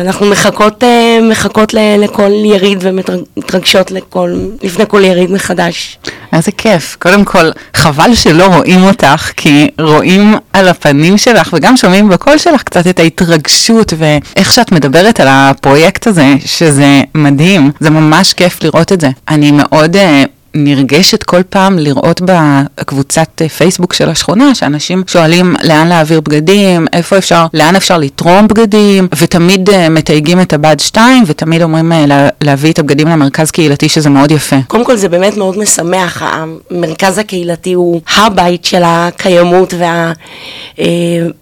אנחנו 0.00 0.26
מחכות, 0.26 0.84
אה, 0.84 1.18
מחכות 1.30 1.74
לכל 1.74 2.30
יריד 2.44 2.78
ומתרגשות 2.80 3.90
לכל, 3.90 4.34
לפני 4.62 4.84
כל 4.88 5.04
יריד 5.04 5.30
מחדש. 5.30 5.98
איזה 6.32 6.52
כיף. 6.52 6.96
קודם 7.00 7.24
כל, 7.24 7.50
חבל 7.74 8.14
שלא 8.14 8.46
רואים 8.46 8.82
אותך, 8.82 9.30
כי 9.36 9.68
רואים 9.80 10.34
על 10.52 10.68
הפנים 10.68 11.18
שלך 11.18 11.50
וגם 11.52 11.76
שומעים 11.76 12.08
בקול 12.08 12.38
שלך 12.38 12.62
קצת 12.62 12.86
את 12.86 13.00
ההתרגשות 13.00 13.92
ואיך 13.98 14.52
שאת 14.52 14.72
מדברת 14.72 15.20
על 15.20 15.28
הפרויקט 15.30 16.06
הזה, 16.06 16.34
שזה 16.46 17.02
מדהים. 17.14 17.70
זה 17.80 17.90
ממש 17.90 18.32
כיף 18.32 18.62
לראות 18.62 18.92
את 18.92 19.00
זה. 19.00 19.08
אני 19.28 19.50
מאוד... 19.52 19.96
אה, 19.96 20.24
נרגשת 20.54 21.22
כל 21.22 21.42
פעם 21.42 21.78
לראות 21.78 22.20
בקבוצת 22.24 23.42
אה, 23.42 23.48
פייסבוק 23.48 23.92
של 23.92 24.08
השכונה, 24.08 24.54
שאנשים 24.54 25.02
שואלים 25.06 25.54
לאן 25.62 25.88
להעביר 25.88 26.20
בגדים, 26.20 26.86
איפה 26.92 27.18
אפשר, 27.18 27.46
לאן 27.54 27.76
אפשר 27.76 27.98
לתרום 27.98 28.48
בגדים, 28.48 29.08
ותמיד 29.18 29.68
uh, 29.68 29.72
מתייגים 29.90 30.40
את 30.40 30.52
הבד 30.52 30.80
2, 30.80 31.24
ותמיד 31.26 31.62
אומרים 31.62 31.92
uh, 31.92 31.94
לה, 32.06 32.28
להביא 32.40 32.72
את 32.72 32.78
הבגדים 32.78 33.08
למרכז 33.08 33.50
קהילתי, 33.50 33.88
שזה 33.88 34.10
מאוד 34.10 34.30
יפה. 34.30 34.56
קודם 34.68 34.84
כל 34.84 34.96
זה 34.96 35.08
באמת 35.08 35.36
מאוד 35.36 35.58
משמח, 35.58 36.22
המרכז 36.22 37.18
הקהילתי 37.18 37.72
הוא 37.72 38.00
הבית 38.16 38.64
של 38.64 38.82
הקיימות 38.84 39.74
וה... 39.78 40.12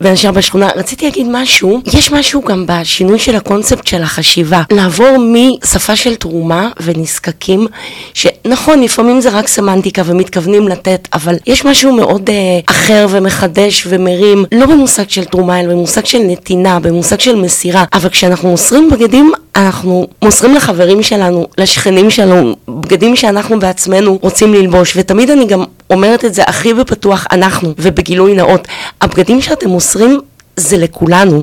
ואנשי 0.01 0.31
בשכונה. 0.31 0.69
רציתי 0.77 1.05
להגיד 1.05 1.27
משהו, 1.31 1.81
יש 1.93 2.13
משהו 2.13 2.43
גם 2.43 2.65
בשינוי 2.69 3.19
של 3.19 3.37
הקונספט 3.37 3.87
של 3.87 4.03
החשיבה, 4.03 4.63
לעבור 4.73 5.17
משפה 5.19 5.97
של 5.97 6.15
תרומה 6.15 6.69
ונזקקים, 6.81 7.67
שנכון, 8.15 8.83
לפעמים 8.83 9.00
זה 9.21 9.31
רק 9.31 9.49
סמנטיקה 9.49 10.03
ומתכוונים 10.05 10.69
לתת, 10.69 11.09
אבל 11.13 11.35
יש 11.47 11.65
משהו 11.65 11.93
מאוד 11.93 12.31
אה, 12.31 12.35
אחר 12.67 13.07
ומחדש 13.11 13.85
ומרים, 13.89 14.45
לא 14.53 14.67
במושג 14.67 15.09
של 15.09 15.25
תרומה, 15.25 15.61
אלא 15.61 15.69
במושג 15.69 16.05
של 16.05 16.19
נתינה, 16.19 16.81
במושג 16.81 17.21
של 17.21 17.37
מסירה, 17.37 17.85
אבל 17.93 18.09
כשאנחנו 18.09 18.51
מוסרים 18.51 18.91
בגדים, 18.91 19.33
אנחנו 19.57 20.07
מוסרים 20.23 20.55
לחברים 20.55 21.03
שלנו, 21.03 21.47
לשכנים 21.59 22.11
שלנו, 22.11 22.57
בגדים 22.69 23.17
שאנחנו 23.17 23.59
בעצמנו 23.59 24.19
רוצים 24.23 24.55
ללבוש, 24.55 24.97
ותמיד 24.97 25.31
אני 25.31 25.47
גם 25.47 25.65
אומרת 25.91 26.25
את 26.25 26.35
זה 26.35 26.43
הכי 26.47 26.75
בפתוח, 26.75 27.27
אנחנו, 27.33 27.75
ובגילוי 27.79 28.35
נאות, 28.35 28.69
הבגדים 29.01 29.41
שאתם 29.41 29.69
מוסרים 29.69 30.21
זה 30.57 30.77
לכולנו. 30.79 31.43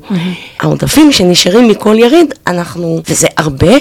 העודפים 0.60 1.12
שנשארים 1.12 1.68
מכל 1.68 1.96
יריד, 2.00 2.34
אנחנו, 2.48 3.02
וזה 3.10 3.28
הרבה, 3.38 3.72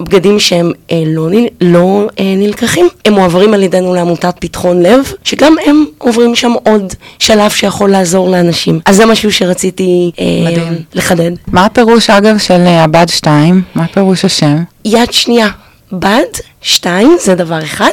הבגדים 0.00 0.38
שהם 0.38 0.72
אה, 0.90 1.02
לא, 1.06 1.28
לא 1.60 2.06
אה, 2.18 2.34
נלקחים, 2.36 2.88
הם 3.04 3.12
מועברים 3.12 3.54
על 3.54 3.62
ידינו 3.62 3.94
לעמותת 3.94 4.34
פתחון 4.38 4.82
לב, 4.82 5.12
שגם 5.24 5.54
הם 5.66 5.84
עוברים 5.98 6.34
שם 6.34 6.52
עוד 6.62 6.94
שלב 7.18 7.50
שיכול 7.50 7.90
לעזור 7.90 8.30
לאנשים. 8.30 8.80
אז 8.86 8.96
זה 8.96 9.06
משהו 9.06 9.32
שרציתי 9.32 10.10
אה, 10.20 10.24
מדהים. 10.50 10.78
לחדד. 10.94 11.30
מה 11.46 11.64
הפירוש 11.64 12.10
אגב 12.10 12.38
של 12.38 12.60
אה, 12.66 12.84
הבד 12.84 13.08
2? 13.08 13.62
מה 13.74 13.86
פירוש 13.86 14.24
השם? 14.24 14.56
יד 14.84 15.12
שנייה, 15.12 15.48
בד, 15.92 16.24
שתיים, 16.62 17.16
זה 17.20 17.34
דבר 17.34 17.62
אחד, 17.62 17.90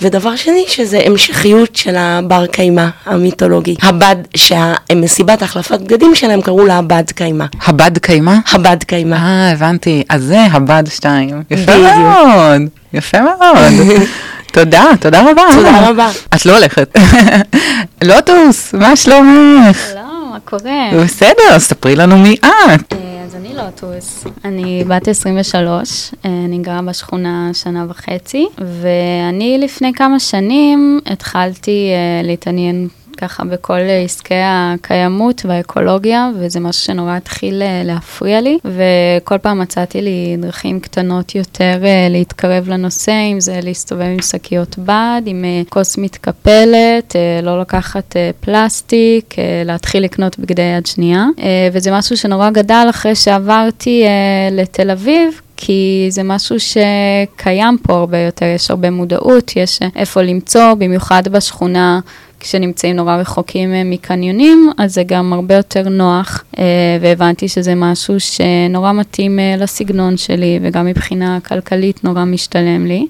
ודבר 0.00 0.36
שני, 0.36 0.64
שזה 0.68 1.00
המשכיות 1.06 1.76
של 1.76 1.96
הבר 1.96 2.46
קיימא 2.46 2.86
המיתולוגי. 3.06 3.76
הבד, 3.82 4.16
שהמסיבת 4.36 5.42
החלפת 5.42 5.80
בגדים 5.80 6.14
שלהם 6.14 6.40
קראו 6.40 6.66
לה 6.66 6.78
הבד 6.78 7.10
קיימא. 7.14 7.44
הבד 7.66 7.98
קיימא? 7.98 8.34
הבד 8.52 8.82
קיימא. 8.86 9.14
אה, 9.14 9.50
הבנתי. 9.52 10.02
אז 10.08 10.22
זה 10.22 10.40
הבד 10.40 10.84
2. 10.88 11.42
יפה 11.50 11.72
בדיוק. 11.72 11.96
מאוד. 11.96 12.62
יפה 12.92 13.18
מאוד. 13.20 13.98
תודה, 14.52 14.84
תודה 15.00 15.30
רבה. 15.30 15.42
תודה 15.54 15.88
רבה. 15.90 16.10
את 16.34 16.46
לא 16.46 16.56
הולכת. 16.56 16.96
לוטוס, 18.04 18.74
מה 18.74 18.96
שלומך? 18.96 19.78
שלום, 19.92 20.07
מה 20.38 20.58
קורה? 20.58 21.04
בסדר, 21.04 21.54
אז 21.54 21.62
ספרי 21.62 21.96
לנו 21.96 22.18
מי 22.18 22.36
את. 22.74 22.92
אה, 22.92 23.24
אז 23.24 23.34
אני 23.34 23.54
לוטוס, 23.54 24.24
אני 24.44 24.84
בת 24.88 25.08
23, 25.08 26.10
אה, 26.24 26.30
אני 26.44 26.58
גרה 26.58 26.82
בשכונה 26.82 27.50
שנה 27.52 27.86
וחצי, 27.88 28.46
ואני 28.58 29.58
לפני 29.58 29.92
כמה 29.92 30.20
שנים 30.20 31.00
התחלתי 31.06 31.90
אה, 31.92 32.26
להתעניין 32.26 32.88
ככה 33.18 33.44
בכל 33.44 33.78
עסקי 34.04 34.34
הקיימות 34.44 35.42
והאקולוגיה, 35.44 36.30
וזה 36.38 36.60
משהו 36.60 36.82
שנורא 36.84 37.16
התחיל 37.16 37.62
אה, 37.62 37.82
להפריע 37.84 38.40
לי, 38.40 38.58
וכל 38.64 39.38
פעם 39.38 39.58
מצאתי 39.58 40.02
לי 40.02 40.36
דרכים 40.38 40.80
קטנות 40.80 41.34
יותר 41.34 41.80
אה, 41.84 42.06
להתקרב 42.10 42.68
לנושא, 42.68 43.12
אם 43.32 43.40
זה 43.40 43.60
להסתובב 43.62 44.02
עם 44.02 44.22
שקיות 44.22 44.78
בד, 44.78 45.22
עם 45.26 45.44
אה, 45.44 45.62
כוס 45.68 45.98
מתקפלת, 45.98 47.16
לא 47.42 47.60
לקחת 47.60 48.16
פלסטיק, 48.40 49.34
להתחיל 49.64 50.04
לקנות 50.04 50.38
בגדי 50.38 50.62
יד 50.62 50.86
שנייה, 50.86 51.26
וזה 51.72 51.92
משהו 51.92 52.16
שנורא 52.16 52.50
גדל 52.50 52.86
אחרי 52.90 53.14
שעברתי 53.14 54.04
לתל 54.50 54.90
אביב, 54.90 55.40
כי 55.56 56.06
זה 56.10 56.22
משהו 56.22 56.56
שקיים 56.60 57.78
פה 57.82 57.94
הרבה 57.94 58.18
יותר, 58.18 58.46
יש 58.46 58.70
הרבה 58.70 58.90
מודעות, 58.90 59.56
יש 59.56 59.80
איפה 59.96 60.22
למצוא, 60.22 60.74
במיוחד 60.74 61.28
בשכונה 61.28 62.00
כשנמצאים 62.40 62.96
נורא 62.96 63.16
רחוקים 63.16 63.74
אה, 63.74 63.82
מקניונים, 63.84 64.72
אז 64.78 64.94
זה 64.94 65.02
גם 65.02 65.32
הרבה 65.32 65.54
יותר 65.54 65.88
נוח, 65.88 66.44
אה, 66.58 66.64
והבנתי 67.00 67.48
שזה 67.48 67.74
משהו 67.74 68.14
שנורא 68.20 68.92
מתאים 68.92 69.38
אה, 69.38 69.54
לסגנון 69.58 70.16
שלי, 70.16 70.58
וגם 70.62 70.86
מבחינה 70.86 71.38
כלכלית 71.48 72.04
נורא 72.04 72.24
משתלם 72.24 72.86
לי. 72.86 73.06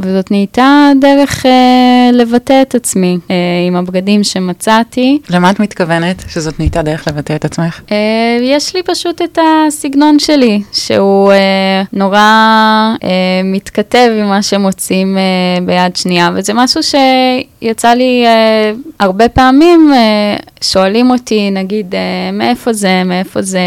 וזאת 0.00 0.30
נהייתה 0.30 0.90
דרך 1.00 1.46
לבטא 2.12 2.62
את 2.62 2.74
עצמי 2.74 3.18
עם 3.66 3.76
הבגדים 3.76 4.24
שמצאתי. 4.24 5.18
למה 5.30 5.50
את 5.50 5.60
מתכוונת 5.60 6.24
שזאת 6.28 6.58
נהייתה 6.58 6.82
דרך 6.82 7.08
לבטא 7.08 7.36
את 7.36 7.44
עצמך? 7.44 7.80
יש 8.42 8.76
לי 8.76 8.82
פשוט 8.82 9.22
את 9.22 9.38
הסגנון 9.38 10.18
שלי, 10.18 10.62
שהוא 10.72 11.32
נורא 11.92 12.94
מתכתב 13.44 14.08
עם 14.20 14.28
מה 14.28 14.42
שמוצאים 14.42 15.18
ביד 15.66 15.96
שנייה, 15.96 16.30
וזה 16.34 16.54
משהו 16.54 16.80
שיצא 16.82 17.88
לי 17.94 18.21
uh, 18.26 18.90
הרבה 19.00 19.28
פעמים 19.28 19.92
uh, 19.92 20.64
שואלים 20.64 21.10
אותי, 21.10 21.50
נגיד, 21.50 21.94
uh, 21.94 21.96
מאיפה 22.32 22.72
זה, 22.72 23.02
מאיפה 23.04 23.42
זה, 23.42 23.60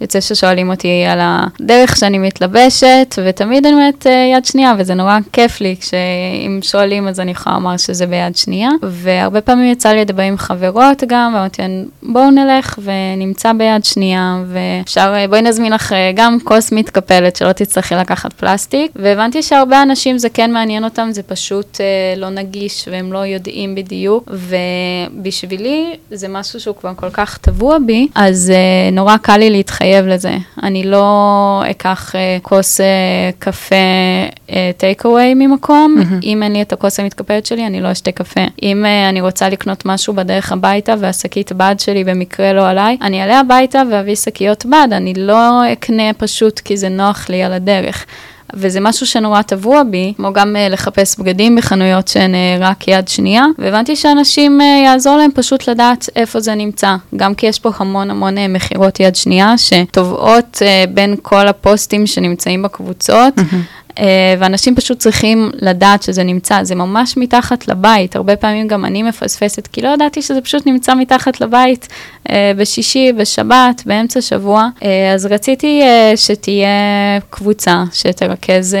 ויוצא 0.00 0.20
ששואלים 0.20 0.70
אותי 0.70 1.04
על 1.08 1.18
הדרך 1.22 1.96
שאני 1.96 2.18
מתלבשת, 2.18 3.18
ותמיד 3.24 3.66
אני 3.66 3.74
אומרת 3.74 4.06
uh, 4.06 4.36
יד 4.36 4.44
שנייה, 4.44 4.74
וזה 4.78 4.94
נורא 4.94 5.18
כיף 5.32 5.60
לי, 5.60 5.76
כשאם 5.80 6.58
שואלים 6.62 7.08
אז 7.08 7.20
אני 7.20 7.30
יכולה 7.30 7.56
לומר 7.56 7.76
שזה 7.76 8.06
ביד 8.06 8.36
שנייה, 8.36 8.70
והרבה 8.82 9.40
פעמים 9.40 9.72
יצא 9.72 9.88
לי 9.88 10.00
לדבר 10.00 10.22
עם 10.22 10.36
חברות 10.36 11.02
גם, 11.06 11.32
ואמרתי 11.34 11.62
להן, 11.62 11.84
בואו 12.02 12.30
נלך 12.30 12.78
ונמצא 12.82 13.52
ביד 13.52 13.84
שנייה, 13.84 14.42
ואפשר, 14.46 15.14
בואי 15.28 15.42
נזמין 15.42 15.72
לך 15.72 15.94
גם 16.14 16.38
כוס 16.44 16.72
מתקפלת, 16.72 17.36
שלא 17.36 17.52
תצטרכי 17.52 17.94
לקחת 17.94 18.32
פלסטיק, 18.32 18.92
והבנתי 18.96 19.42
שהרבה 19.42 19.82
אנשים 19.82 20.18
זה 20.18 20.28
כן 20.28 20.52
מעניין 20.52 20.84
אותם, 20.84 21.08
זה 21.10 21.22
פשוט 21.22 21.76
uh, 21.76 22.18
לא 22.18 22.30
נגיש, 22.30 22.88
והם 22.92 23.12
לא 23.12 23.18
יודעים. 23.18 23.51
יודעים 23.52 23.74
בדיוק, 23.74 24.30
ובשבילי 24.32 25.96
זה 26.10 26.28
משהו 26.28 26.60
שהוא 26.60 26.76
כבר 26.76 26.92
כל 26.96 27.10
כך 27.12 27.38
טבוע 27.38 27.78
בי, 27.86 28.08
אז 28.14 28.52
uh, 28.52 28.94
נורא 28.94 29.16
קל 29.16 29.36
לי 29.36 29.50
להתחייב 29.50 30.06
לזה. 30.06 30.36
אני 30.62 30.84
לא 30.84 31.62
אקח 31.70 32.12
uh, 32.12 32.42
כוס 32.42 32.80
uh, 32.80 32.84
קפה 33.38 33.74
טייק 34.76 35.02
uh, 35.02 35.08
אווי 35.08 35.34
ממקום, 35.34 35.96
mm-hmm. 35.98 36.24
אם 36.24 36.42
אין 36.42 36.52
לי 36.52 36.62
את 36.62 36.72
הכוס 36.72 37.00
המתקפלת 37.00 37.46
שלי, 37.46 37.66
אני 37.66 37.80
לא 37.80 37.92
אשתה 37.92 38.12
קפה. 38.12 38.40
אם 38.62 38.84
uh, 38.84 39.08
אני 39.08 39.20
רוצה 39.20 39.48
לקנות 39.48 39.86
משהו 39.86 40.14
בדרך 40.14 40.52
הביתה 40.52 40.94
והשקית 40.98 41.52
בד 41.52 41.74
שלי 41.78 42.04
במקרה 42.04 42.52
לא 42.52 42.68
עליי, 42.68 42.96
אני 43.02 43.22
אעלה 43.22 43.40
הביתה 43.40 43.82
ואביא 43.90 44.14
שקיות 44.14 44.66
בד, 44.66 44.88
אני 44.92 45.14
לא 45.16 45.72
אקנה 45.72 46.12
פשוט 46.12 46.58
כי 46.60 46.76
זה 46.76 46.88
נוח 46.88 47.28
לי 47.28 47.42
על 47.42 47.52
הדרך. 47.52 48.06
וזה 48.54 48.80
משהו 48.80 49.06
שנורא 49.06 49.42
טבוע 49.42 49.82
בי, 49.82 50.12
כמו 50.16 50.32
גם 50.32 50.56
uh, 50.56 50.72
לחפש 50.72 51.18
בגדים 51.18 51.56
בחנויות 51.56 52.08
שהן 52.08 52.34
uh, 52.34 52.36
רק 52.60 52.88
יד 52.88 53.08
שנייה, 53.08 53.44
והבנתי 53.58 53.96
שאנשים 53.96 54.60
uh, 54.60 54.64
יעזור 54.64 55.16
להם 55.16 55.30
פשוט 55.34 55.68
לדעת 55.68 56.08
איפה 56.16 56.40
זה 56.40 56.54
נמצא, 56.54 56.96
גם 57.16 57.34
כי 57.34 57.46
יש 57.46 57.58
פה 57.58 57.70
המון 57.76 58.10
המון 58.10 58.38
uh, 58.38 58.40
מכירות 58.48 59.00
יד 59.00 59.16
שנייה 59.16 59.58
שטובעות 59.58 60.62
uh, 60.62 60.90
בין 60.90 61.16
כל 61.22 61.48
הפוסטים 61.48 62.06
שנמצאים 62.06 62.62
בקבוצות. 62.62 63.38
Mm-hmm. 63.38 63.81
Uh, 63.96 64.02
ואנשים 64.38 64.74
פשוט 64.74 64.98
צריכים 64.98 65.50
לדעת 65.54 66.02
שזה 66.02 66.22
נמצא, 66.22 66.64
זה 66.64 66.74
ממש 66.74 67.16
מתחת 67.16 67.68
לבית, 67.68 68.16
הרבה 68.16 68.36
פעמים 68.36 68.68
גם 68.68 68.84
אני 68.84 69.02
מפספסת, 69.02 69.66
כי 69.66 69.82
לא 69.82 69.88
ידעתי 69.88 70.22
שזה 70.22 70.40
פשוט 70.40 70.66
נמצא 70.66 70.94
מתחת 70.94 71.40
לבית 71.40 71.88
uh, 72.28 72.32
בשישי, 72.56 73.12
בשבת, 73.12 73.82
באמצע 73.86 74.20
שבוע, 74.20 74.68
uh, 74.80 74.84
אז 75.14 75.26
רציתי 75.26 75.82
שתהיה 76.16 76.68
קבוצה 77.30 77.84
שתרכז 77.92 78.76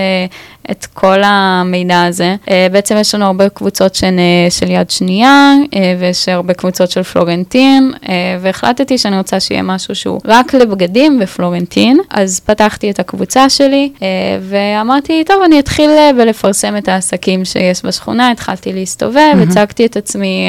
את 0.70 0.86
כל 0.86 1.18
המידע 1.24 2.02
הזה. 2.02 2.36
Uh, 2.46 2.50
בעצם 2.72 2.96
יש 3.00 3.14
לנו 3.14 3.24
הרבה 3.24 3.48
קבוצות 3.48 3.94
של, 3.94 4.06
uh, 4.48 4.52
של 4.52 4.70
יד 4.70 4.90
שנייה, 4.90 5.54
uh, 5.64 5.76
ויש 5.98 6.28
הרבה 6.28 6.54
קבוצות 6.54 6.90
של 6.90 7.02
פלורנטין, 7.02 7.92
והחלטתי 8.40 8.98
שאני 8.98 9.18
רוצה 9.18 9.40
שיהיה 9.40 9.62
משהו 9.62 9.94
שהוא 9.94 10.20
רק 10.24 10.54
לבגדים 10.54 11.18
ופלורנטין, 11.22 11.98
אז 12.10 12.40
פתחתי 12.40 12.90
את 12.90 12.98
הקבוצה 12.98 13.48
שלי, 13.48 13.92
ואמרתי, 14.40 15.24
טוב, 15.26 15.42
אני 15.44 15.58
אתחיל 15.58 15.90
בלפרסם 16.16 16.76
את 16.76 16.88
העסקים 16.88 17.44
שיש 17.44 17.84
בשכונה, 17.84 18.30
התחלתי 18.30 18.72
להסתובב, 18.72 19.16
mm-hmm. 19.34 19.50
הצגתי 19.50 19.86
את 19.86 19.96
עצמי, 19.96 20.48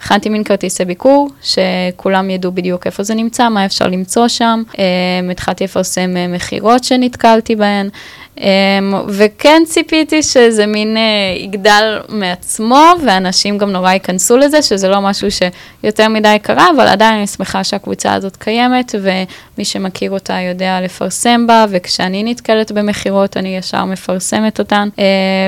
הכנתי 0.00 0.28
מין 0.28 0.44
כרטיסי 0.44 0.84
ביקור, 0.84 1.28
שכולם 1.42 2.30
ידעו 2.30 2.52
בדיוק 2.52 2.86
איפה 2.86 3.02
זה 3.02 3.14
נמצא, 3.14 3.48
מה 3.48 3.64
אפשר 3.64 3.86
למצוא 3.86 4.28
שם, 4.28 4.62
התחלתי 5.30 5.64
לפרסם 5.64 6.14
מכירות 6.28 6.84
שנתקלתי 6.84 7.56
בהן. 7.56 7.88
Um, 8.38 8.94
וכן 9.08 9.62
ציפיתי 9.66 10.22
שזה 10.22 10.66
מין 10.66 10.96
uh, 10.96 11.38
יגדל 11.38 11.98
מעצמו, 12.08 12.84
ואנשים 13.04 13.58
גם 13.58 13.70
נורא 13.72 13.92
ייכנסו 13.92 14.36
לזה, 14.36 14.62
שזה 14.62 14.88
לא 14.88 15.00
משהו 15.00 15.28
שיותר 15.30 16.08
מדי 16.08 16.36
קרה, 16.42 16.66
אבל 16.76 16.86
עדיין 16.86 17.14
אני 17.14 17.26
שמחה 17.26 17.64
שהקבוצה 17.64 18.14
הזאת 18.14 18.36
קיימת, 18.36 18.94
ומי 18.94 19.64
שמכיר 19.64 20.10
אותה 20.10 20.40
יודע 20.40 20.80
לפרסם 20.80 21.46
בה, 21.46 21.66
וכשאני 21.70 22.22
נתקלת 22.22 22.72
במכירות 22.72 23.36
אני 23.36 23.56
ישר 23.56 23.84
מפרסמת 23.84 24.58
אותן, 24.58 24.88
uh, 24.96 25.00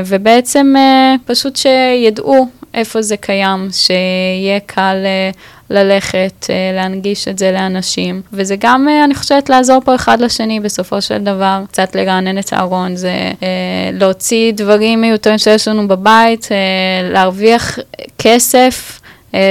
ובעצם 0.06 0.74
uh, 0.76 1.18
פשוט 1.32 1.56
שידעו 1.56 2.48
איפה 2.74 3.02
זה 3.02 3.16
קיים, 3.16 3.68
שיהיה 3.72 4.60
קל... 4.66 4.96
Uh, 5.32 5.60
ללכת, 5.70 6.46
אה, 6.50 6.54
להנגיש 6.74 7.28
את 7.28 7.38
זה 7.38 7.52
לאנשים. 7.52 8.22
וזה 8.32 8.56
גם, 8.58 8.88
אה, 8.88 9.04
אני 9.04 9.14
חושבת, 9.14 9.48
לעזור 9.48 9.80
פה 9.84 9.94
אחד 9.94 10.20
לשני 10.20 10.60
בסופו 10.60 11.02
של 11.02 11.18
דבר, 11.18 11.62
קצת 11.68 11.94
לרענן 11.94 12.38
את 12.38 12.52
הארון, 12.52 12.96
זה 12.96 13.32
אה, 13.42 13.48
להוציא 13.92 14.52
דברים 14.52 15.00
מיותרים 15.00 15.38
שיש 15.38 15.68
לנו 15.68 15.88
בבית, 15.88 16.48
להרוויח 17.12 17.78
כסף. 18.18 18.96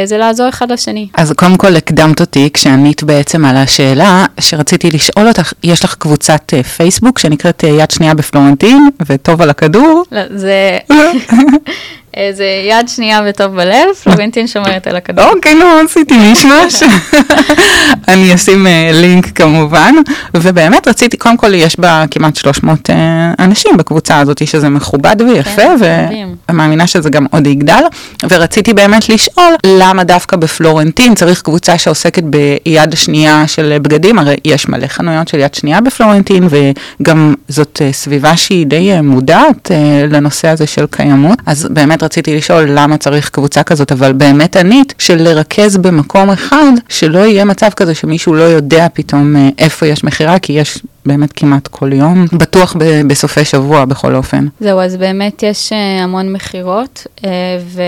זה 0.05 0.17
לעזור 0.17 0.49
אחד 0.49 0.71
לשני. 0.71 1.07
אז 1.13 1.31
קודם 1.31 1.57
כל 1.57 1.75
הקדמת 1.75 2.21
אותי 2.21 2.49
כשענית 2.53 3.03
בעצם 3.03 3.45
על 3.45 3.57
השאלה 3.57 4.25
שרציתי 4.39 4.91
לשאול 4.91 5.27
אותך, 5.27 5.53
יש 5.63 5.83
לך 5.83 5.95
קבוצת 5.95 6.53
פייסבוק 6.77 7.19
שנקראת 7.19 7.63
יד 7.63 7.91
שנייה 7.91 8.13
בפלורנטין 8.13 8.89
וטוב 9.05 9.41
על 9.41 9.49
הכדור? 9.49 10.03
לא, 10.11 10.21
זה... 10.37 10.77
זה 12.31 12.45
יד 12.69 12.87
שנייה 12.87 13.21
וטוב 13.29 13.55
בלב, 13.55 13.87
פלורנטין 14.03 14.47
שומרת 14.47 14.87
על 14.87 14.95
הכדור. 14.95 15.25
אוקיי, 15.25 15.55
לא 15.55 15.81
עשיתי 15.85 16.17
מישמש. 16.17 16.83
אני 18.07 18.35
אשים 18.35 18.67
אה, 18.67 18.89
לינק 18.93 19.25
כמובן, 19.25 19.95
ובאמת 20.33 20.87
רציתי, 20.87 21.17
קודם 21.17 21.37
כל 21.37 21.53
יש 21.53 21.79
בה 21.79 22.03
כמעט 22.11 22.35
300 22.35 22.89
אה, 22.89 22.95
אנשים 23.39 23.77
בקבוצה 23.77 24.19
הזאת, 24.19 24.47
שזה 24.47 24.69
מכובד 24.69 25.15
ויפה, 25.21 25.61
כן, 25.79 26.29
ומאמינה 26.49 26.87
שזה 26.87 27.09
גם 27.09 27.25
עוד 27.31 27.47
יגדל, 27.47 27.83
ורציתי 28.29 28.73
באמת 28.73 29.09
לשאול, 29.09 29.53
למה 29.65 30.03
דווקא 30.03 30.37
בפלורנטין? 30.37 31.15
צריך 31.15 31.41
קבוצה 31.41 31.77
שעוסקת 31.77 32.23
ביד 32.23 32.95
שנייה 32.95 33.47
של 33.47 33.77
בגדים, 33.81 34.19
הרי 34.19 34.35
יש 34.45 34.67
מלא 34.67 34.87
חנויות 34.87 35.27
של 35.27 35.39
יד 35.39 35.53
שנייה 35.53 35.81
בפלורנטין, 35.81 36.47
וגם 36.49 37.33
זאת 37.47 37.81
אה, 37.85 37.93
סביבה 37.93 38.37
שהיא 38.37 38.65
די 38.65 39.01
מודעת 39.01 39.71
לנושא 40.09 40.47
הזה 40.47 40.67
של 40.67 40.85
קיימות, 40.91 41.39
אז 41.45 41.67
באמת 41.71 41.98
רציתי 42.03 42.37
לשאול 42.37 42.69
למה 42.69 42.97
צריך 42.97 43.29
קבוצה 43.29 43.63
כזאת, 43.63 43.91
אבל 43.91 44.13
באמת 44.13 44.55
ענית 44.55 44.93
של 44.97 45.23
לרכז 45.23 45.77
במקום 45.77 46.29
אחד, 46.29 46.71
שלא 46.89 47.19
יהיה 47.19 47.45
מצב 47.45 47.69
כזה 47.69 47.95
שמישהו 47.95 48.33
לא 48.33 48.43
יודע 48.43 48.87
פתאום 48.93 49.35
אה, 49.35 49.49
איפה 49.57 49.87
יש 49.87 50.03
מכירה, 50.03 50.39
כי 50.39 50.53
יש 50.53 50.79
באמת 51.05 51.33
כמעט 51.33 51.67
כל 51.67 51.93
יום, 51.93 52.25
בטוח 52.33 52.75
ב- 52.79 53.01
בסופי 53.07 53.45
שבוע 53.45 53.85
בכל 53.85 54.15
אופן. 54.15 54.47
זהו, 54.59 54.79
אז 54.79 54.95
באמת 54.95 55.43
יש 55.43 55.69
uh, 55.69 56.03
המון 56.03 56.33
מכירות, 56.33 57.07
uh, 57.17 57.23
ו... 57.65 57.81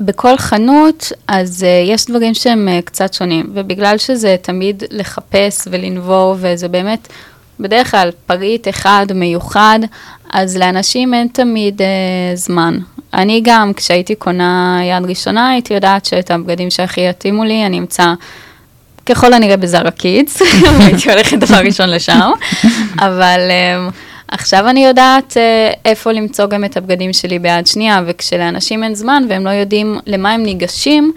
בכל 0.00 0.36
חנות, 0.36 1.12
אז 1.28 1.66
יש 1.86 2.06
דברים 2.06 2.34
שהם 2.34 2.68
קצת 2.84 3.14
שונים, 3.14 3.50
ובגלל 3.54 3.98
שזה 3.98 4.36
תמיד 4.42 4.82
לחפש 4.90 5.68
ולנבור, 5.70 6.36
וזה 6.40 6.68
באמת 6.68 7.08
בדרך 7.60 7.90
כלל 7.90 8.10
פריט 8.26 8.68
אחד 8.68 9.06
מיוחד, 9.14 9.78
אז 10.32 10.56
לאנשים 10.56 11.14
אין 11.14 11.28
תמיד 11.32 11.80
uh, 11.80 11.84
זמן. 12.36 12.78
אני 13.14 13.40
גם, 13.44 13.72
כשהייתי 13.76 14.14
קונה 14.14 14.80
יד 14.84 15.06
ראשונה, 15.06 15.50
הייתי 15.50 15.74
יודעת 15.74 16.04
שאת 16.04 16.30
הבגדים 16.30 16.70
שהכי 16.70 17.00
יתאימו 17.00 17.44
לי, 17.44 17.66
אני 17.66 17.78
אמצא 17.78 18.14
ככל 19.06 19.32
הנראה 19.32 19.56
בזארה 19.56 19.90
קידס, 19.90 20.42
הייתי 20.86 21.10
הולכת 21.12 21.38
דבר 21.38 21.56
ראשון 21.56 21.90
לשם, 21.90 22.30
אבל 23.06 23.40
um, 23.88 23.92
עכשיו 24.28 24.68
אני 24.68 24.84
יודעת 24.84 25.32
uh, 25.32 25.78
איפה 25.84 26.12
למצוא 26.12 26.46
גם 26.46 26.64
את 26.64 26.76
הבגדים 26.76 27.12
שלי 27.12 27.38
ביד 27.38 27.66
שנייה, 27.66 28.02
וכשלאנשים 28.06 28.84
אין 28.84 28.94
זמן 28.94 29.22
והם 29.28 29.44
לא 29.44 29.50
יודעים 29.50 29.98
למה 30.06 30.32
הם 30.32 30.42
ניגשים, 30.42 31.12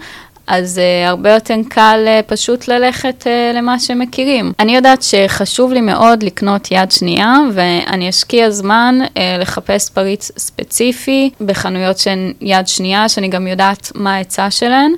אז 0.46 0.80
uh, 0.80 1.08
הרבה 1.08 1.32
יותר 1.32 1.54
קל 1.68 2.04
uh, 2.06 2.22
פשוט 2.26 2.68
ללכת 2.68 3.26
uh, 3.26 3.56
למה 3.56 3.78
שהם 3.78 3.98
מכירים. 3.98 4.52
אני 4.58 4.76
יודעת 4.76 5.02
שחשוב 5.02 5.72
לי 5.72 5.80
מאוד 5.80 6.22
לקנות 6.22 6.68
יד 6.70 6.92
שנייה, 6.92 7.36
ואני 7.52 8.08
אשקיע 8.08 8.50
זמן 8.50 8.98
uh, 9.04 9.18
לחפש 9.40 9.90
פריץ 9.90 10.30
ספציפי 10.38 11.30
בחנויות 11.40 11.98
שהן 11.98 12.32
יד 12.40 12.68
שנייה, 12.68 13.08
שאני 13.08 13.28
גם 13.28 13.46
יודעת 13.46 13.92
מה 13.94 14.14
ההיצע 14.14 14.50
שלהן. 14.50 14.92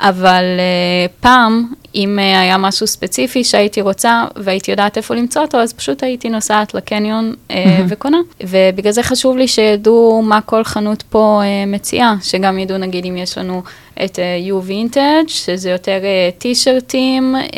אבל 0.00 0.44
uh, 0.44 1.12
פעם, 1.20 1.72
אם 1.94 2.18
uh, 2.18 2.20
היה 2.20 2.56
משהו 2.56 2.86
ספציפי 2.86 3.44
שהייתי 3.44 3.80
רוצה 3.80 4.24
והייתי 4.36 4.70
יודעת 4.70 4.96
איפה 4.96 5.14
למצוא 5.14 5.42
אותו, 5.42 5.58
אז 5.58 5.72
פשוט 5.72 6.02
הייתי 6.02 6.28
נוסעת 6.28 6.74
לקניון 6.74 7.32
uh, 7.32 7.50
mm-hmm. 7.50 7.56
וקונה. 7.88 8.18
ובגלל 8.42 8.92
זה 8.92 9.02
חשוב 9.02 9.36
לי 9.36 9.48
שידעו 9.48 10.22
מה 10.22 10.40
כל 10.40 10.64
חנות 10.64 11.02
פה 11.02 11.40
uh, 11.42 11.68
מציעה, 11.68 12.14
שגם 12.22 12.58
ידעו 12.58 12.78
נגיד 12.78 13.04
אם 13.04 13.16
יש 13.16 13.38
לנו 13.38 13.62
את 14.04 14.18
uh, 14.18 14.50
U 14.50 14.70
Vintage, 14.70 15.28
שזה 15.28 15.70
יותר 15.70 15.98
uh, 16.00 16.40
טישרטים 16.40 17.36
uh, 17.36 17.54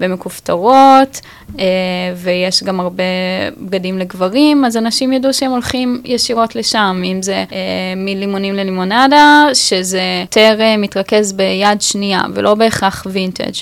ומכופתרות, 0.00 1.20
uh, 1.48 1.58
ויש 2.16 2.62
גם 2.62 2.80
הרבה 2.80 3.04
בגדים 3.60 3.98
לגברים, 3.98 4.64
אז 4.64 4.76
אנשים 4.76 5.12
ידעו 5.12 5.34
שהם 5.34 5.50
הולכים 5.50 6.02
ישירות 6.04 6.56
לשם, 6.56 7.02
אם 7.04 7.22
זה 7.22 7.44
uh, 7.48 7.52
מלימונים 7.96 8.54
ללימונדה, 8.54 9.44
שזה 9.54 10.02
יותר 10.20 10.58
uh, 10.58 10.80
מתרכז 10.80 11.32
ביד 11.32 11.82
שנייה 11.82 12.22
ולא 12.34 12.54
בהכרח 12.54 13.06
וינטג'. 13.10 13.52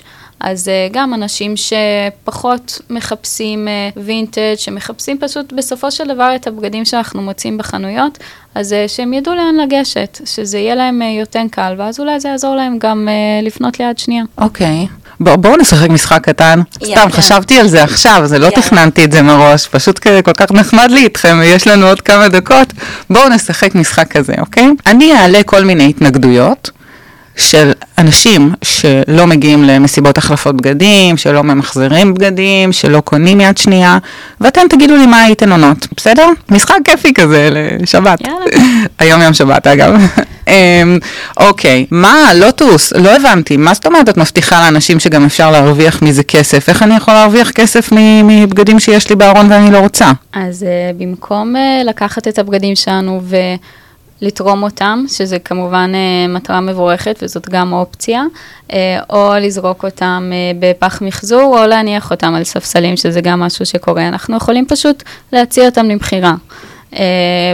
אז 0.40 0.68
uh, 0.68 0.92
גם 0.92 1.14
אנשים 1.14 1.54
שפחות 1.56 2.80
מחפשים 2.90 3.68
וינטג', 3.96 4.54
uh, 4.56 4.60
שמחפשים 4.60 5.18
פשוט 5.20 5.52
בסופו 5.52 5.90
של 5.90 6.08
דבר 6.08 6.32
את 6.36 6.46
הבגדים 6.46 6.84
שאנחנו 6.84 7.22
מוצאים 7.22 7.58
בחנויות, 7.58 8.18
אז 8.54 8.72
uh, 8.72 8.88
שהם 8.88 9.12
ידעו 9.12 9.34
לאן 9.34 9.54
לגשת, 9.56 10.20
שזה 10.24 10.58
יהיה 10.58 10.74
להם 10.74 11.02
uh, 11.02 11.04
יותר 11.04 11.42
קל, 11.50 11.74
ואז 11.78 12.00
אולי 12.00 12.20
זה 12.20 12.28
יעזור 12.28 12.56
להם 12.56 12.78
גם 12.78 13.08
uh, 13.08 13.46
לפנות 13.46 13.80
ליד 13.80 13.98
שנייה. 13.98 14.24
אוקיי. 14.38 14.86
Okay. 14.90 15.08
בואו 15.20 15.38
בוא 15.38 15.56
נשחק 15.56 15.88
משחק 15.88 16.24
קטן. 16.24 16.60
Yeah, 16.60 16.84
סתם, 16.84 17.08
yeah. 17.08 17.12
חשבתי 17.12 17.58
על 17.58 17.68
זה 17.68 17.82
עכשיו, 17.82 18.22
זה 18.24 18.38
לא 18.38 18.48
yeah. 18.48 18.56
תכננתי 18.56 19.04
את 19.04 19.12
זה 19.12 19.22
מראש, 19.22 19.68
פשוט 19.68 19.98
כל 19.98 20.32
כך 20.32 20.52
נחמד 20.52 20.90
לי 20.90 21.00
איתכם, 21.00 21.36
ויש 21.40 21.66
לנו 21.66 21.86
עוד 21.86 22.00
כמה 22.00 22.28
דקות. 22.28 22.72
בואו 23.10 23.28
נשחק 23.28 23.74
משחק 23.74 24.12
כזה, 24.12 24.34
אוקיי? 24.38 24.64
Okay? 24.64 24.90
אני 24.90 25.12
אעלה 25.12 25.42
כל 25.42 25.64
מיני 25.64 25.88
התנגדויות. 25.88 26.70
של 27.38 27.72
אנשים 27.98 28.52
שלא 28.62 29.26
מגיעים 29.26 29.64
למסיבות 29.64 30.18
החלפות 30.18 30.56
בגדים, 30.56 31.16
שלא 31.16 31.42
ממחזרים 31.42 32.14
בגדים, 32.14 32.72
שלא 32.72 33.00
קונים 33.00 33.40
יד 33.40 33.58
שנייה, 33.58 33.98
ואתם 34.40 34.60
תגידו 34.70 34.96
לי 34.96 35.06
מה 35.06 35.22
הייתן 35.22 35.52
עונות, 35.52 35.86
בסדר? 35.96 36.28
משחק 36.50 36.76
כיפי 36.84 37.14
כזה 37.14 37.48
לשבת. 37.80 38.18
היום 38.98 39.22
יום 39.22 39.34
שבת 39.34 39.66
אגב. 39.66 39.94
אמ, 40.48 40.98
אוקיי, 41.36 41.86
מה, 41.90 42.30
לוטוס, 42.34 42.92
לא 42.92 43.16
הבנתי, 43.16 43.56
מה 43.56 43.74
זאת 43.74 43.86
אומרת 43.86 44.08
את 44.08 44.16
מבטיחה 44.16 44.60
לאנשים 44.60 45.00
שגם 45.00 45.24
אפשר 45.24 45.50
להרוויח 45.50 46.02
מזה 46.02 46.22
כסף? 46.22 46.68
איך 46.68 46.82
אני 46.82 46.96
יכול 46.96 47.14
להרוויח 47.14 47.50
כסף 47.50 47.88
מבגדים 48.24 48.80
שיש 48.80 49.10
לי 49.10 49.16
בארון 49.16 49.52
ואני 49.52 49.70
לא 49.70 49.78
רוצה? 49.78 50.12
אז 50.32 50.62
uh, 50.62 51.02
במקום 51.02 51.54
uh, 51.56 51.88
לקחת 51.88 52.28
את 52.28 52.38
הבגדים 52.38 52.76
שלנו 52.76 53.20
ו... 53.24 53.36
לתרום 54.20 54.62
אותם, 54.62 55.04
שזה 55.08 55.38
כמובן 55.38 55.92
uh, 55.94 56.30
מטרה 56.30 56.60
מבורכת 56.60 57.18
וזאת 57.22 57.48
גם 57.48 57.72
אופציה, 57.72 58.22
uh, 58.68 58.72
או 59.10 59.32
לזרוק 59.40 59.84
אותם 59.84 60.30
uh, 60.30 60.56
בפח 60.60 61.02
מחזור, 61.02 61.58
או 61.58 61.66
להניח 61.66 62.10
אותם 62.10 62.34
על 62.34 62.44
ספסלים, 62.44 62.96
שזה 62.96 63.20
גם 63.20 63.40
משהו 63.40 63.66
שקורה. 63.66 64.08
אנחנו 64.08 64.36
יכולים 64.36 64.66
פשוט 64.66 65.02
להציע 65.32 65.66
אותם 65.66 65.88
למכירה. 65.88 66.34
uh, 66.92 66.96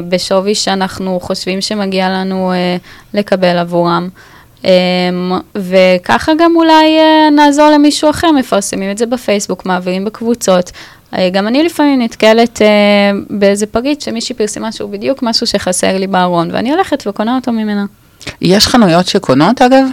בשווי 0.09 0.55
שאנחנו 0.55 1.21
חושבים 1.21 1.61
שמגיע 1.61 2.09
לנו 2.09 2.53
uh, 2.53 3.17
לקבל 3.19 3.59
עבורם. 3.59 4.09
Um, 4.63 4.67
וככה 5.55 6.33
גם 6.39 6.53
אולי 6.57 6.99
uh, 6.99 7.31
נעזור 7.31 7.69
למישהו 7.69 8.11
אחר, 8.11 8.33
מפרסמים 8.33 8.91
את 8.91 8.99
זה 8.99 9.07
בפייסבוק, 9.07 9.67
מעבירים 9.67 10.05
בקבוצות. 10.05 10.71
אה, 11.19 11.31
גם 11.31 11.47
אני 11.47 11.63
לפעמים 11.63 12.03
נתקלת 12.03 12.59
uh, 12.59 12.65
באיזה 13.31 13.67
פריט 13.67 14.01
שמישהי 14.01 14.35
פרסמה 14.35 14.73
שהוא 14.73 14.91
בדיוק 14.91 15.23
משהו 15.23 15.47
שחסר 15.47 15.99
לי 15.99 16.07
בארון, 16.07 16.51
ואני 16.53 16.73
הולכת 16.73 17.07
וקונה 17.07 17.37
אותו 17.37 17.53
ממנה. 17.53 17.85
יש 18.41 18.67
חנויות 18.67 19.07
שקונות 19.07 19.63
אגב? 19.63 19.85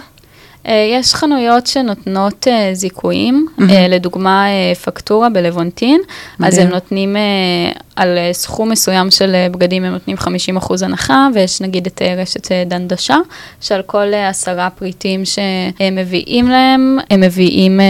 Uh, 0.64 0.68
יש 0.92 1.14
חנויות 1.14 1.66
שנותנות 1.66 2.46
uh, 2.46 2.74
זיכויים, 2.74 3.46
mm-hmm. 3.58 3.62
לדוגמה 3.88 4.46
uh, 4.46 4.78
פקטורה 4.78 5.28
בלוונטין, 5.28 6.00
mm-hmm. 6.00 6.46
אז 6.46 6.58
הם 6.58 6.68
נותנים 6.68 7.16
uh, 7.16 7.78
על 7.96 8.18
סכום 8.32 8.70
מסוים 8.70 9.10
של 9.10 9.36
בגדים, 9.50 9.84
הם 9.84 9.92
נותנים 9.92 10.16
50% 10.16 10.84
הנחה, 10.84 11.28
ויש 11.34 11.60
נגיד 11.60 11.86
את 11.86 12.02
רשת 12.16 12.46
uh, 12.46 12.50
דנדשה, 12.66 13.16
שעל 13.60 13.82
כל 13.82 14.14
עשרה 14.14 14.70
פריטים 14.70 15.24
שהם 15.24 15.94
מביאים 15.94 16.48
להם, 16.48 16.98
הם 17.10 17.20
מביאים... 17.20 17.80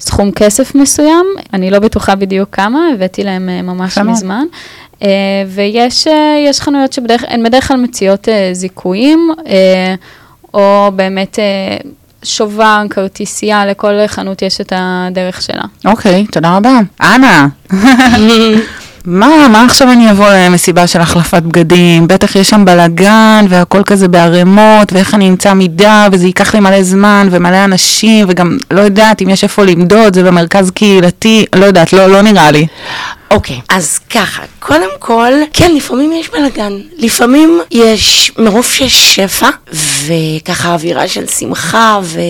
סכום 0.00 0.32
כסף 0.32 0.74
מסוים, 0.74 1.26
אני 1.52 1.70
לא 1.70 1.78
בטוחה 1.78 2.14
בדיוק 2.14 2.48
כמה, 2.52 2.80
הבאתי 2.94 3.24
להם 3.24 3.48
אה, 3.48 3.62
ממש 3.62 3.94
שמה. 3.94 4.12
מזמן. 4.12 4.44
Uh, 4.94 5.04
ויש 5.48 6.06
uh, 6.06 6.60
חנויות 6.60 6.92
שהן 6.92 7.44
בדרך 7.44 7.68
כלל 7.68 7.76
מציעות 7.76 8.28
uh, 8.28 8.30
זיכויים, 8.52 9.30
uh, 9.38 9.44
או 10.54 10.90
באמת 10.96 11.38
uh, 11.38 11.86
שובר, 12.22 12.82
כרטיסייה, 12.90 13.66
לכל 13.66 14.06
חנות 14.06 14.42
יש 14.42 14.60
את 14.60 14.72
הדרך 14.76 15.42
שלה. 15.42 15.64
אוקיי, 15.84 16.24
okay, 16.28 16.32
תודה 16.32 16.56
רבה. 16.56 16.80
אנה. 17.00 17.48
מה, 19.06 19.48
מה 19.52 19.64
עכשיו 19.64 19.92
אני 19.92 20.10
אבוא 20.10 20.28
למסיבה 20.30 20.86
של 20.86 21.00
החלפת 21.00 21.42
בגדים? 21.42 22.08
בטח 22.08 22.36
יש 22.36 22.50
שם 22.50 22.64
בלאגן 22.64 23.46
והכל 23.48 23.82
כזה 23.82 24.08
בערימות, 24.08 24.92
ואיך 24.92 25.14
אני 25.14 25.28
אמצא 25.28 25.52
מידה, 25.54 26.08
וזה 26.12 26.26
ייקח 26.26 26.54
לי 26.54 26.60
מלא 26.60 26.82
זמן 26.82 27.28
ומלא 27.30 27.64
אנשים, 27.64 28.26
וגם 28.28 28.56
לא 28.70 28.80
יודעת 28.80 29.22
אם 29.22 29.28
יש 29.28 29.44
איפה 29.44 29.64
למדוד, 29.64 30.14
זה 30.14 30.22
במרכז 30.22 30.70
קהילתי, 30.70 31.46
לא 31.54 31.64
יודעת, 31.66 31.92
לא, 31.92 32.06
לא 32.06 32.22
נראה 32.22 32.50
לי. 32.50 32.66
אוקיי, 33.30 33.56
okay, 33.56 33.60
אז 33.68 33.98
ככה, 33.98 34.42
קודם 34.58 34.88
כל, 34.98 35.32
כן, 35.52 35.74
לפעמים 35.74 36.12
יש 36.12 36.30
בלאגן. 36.30 36.78
לפעמים 36.98 37.60
יש, 37.70 38.32
מרוב 38.38 38.64
שיש 38.64 39.14
שפע, 39.14 39.48
וככה 40.06 40.74
אווירה 40.74 41.08
של 41.08 41.26
שמחה, 41.26 42.00
ו- 42.02 42.20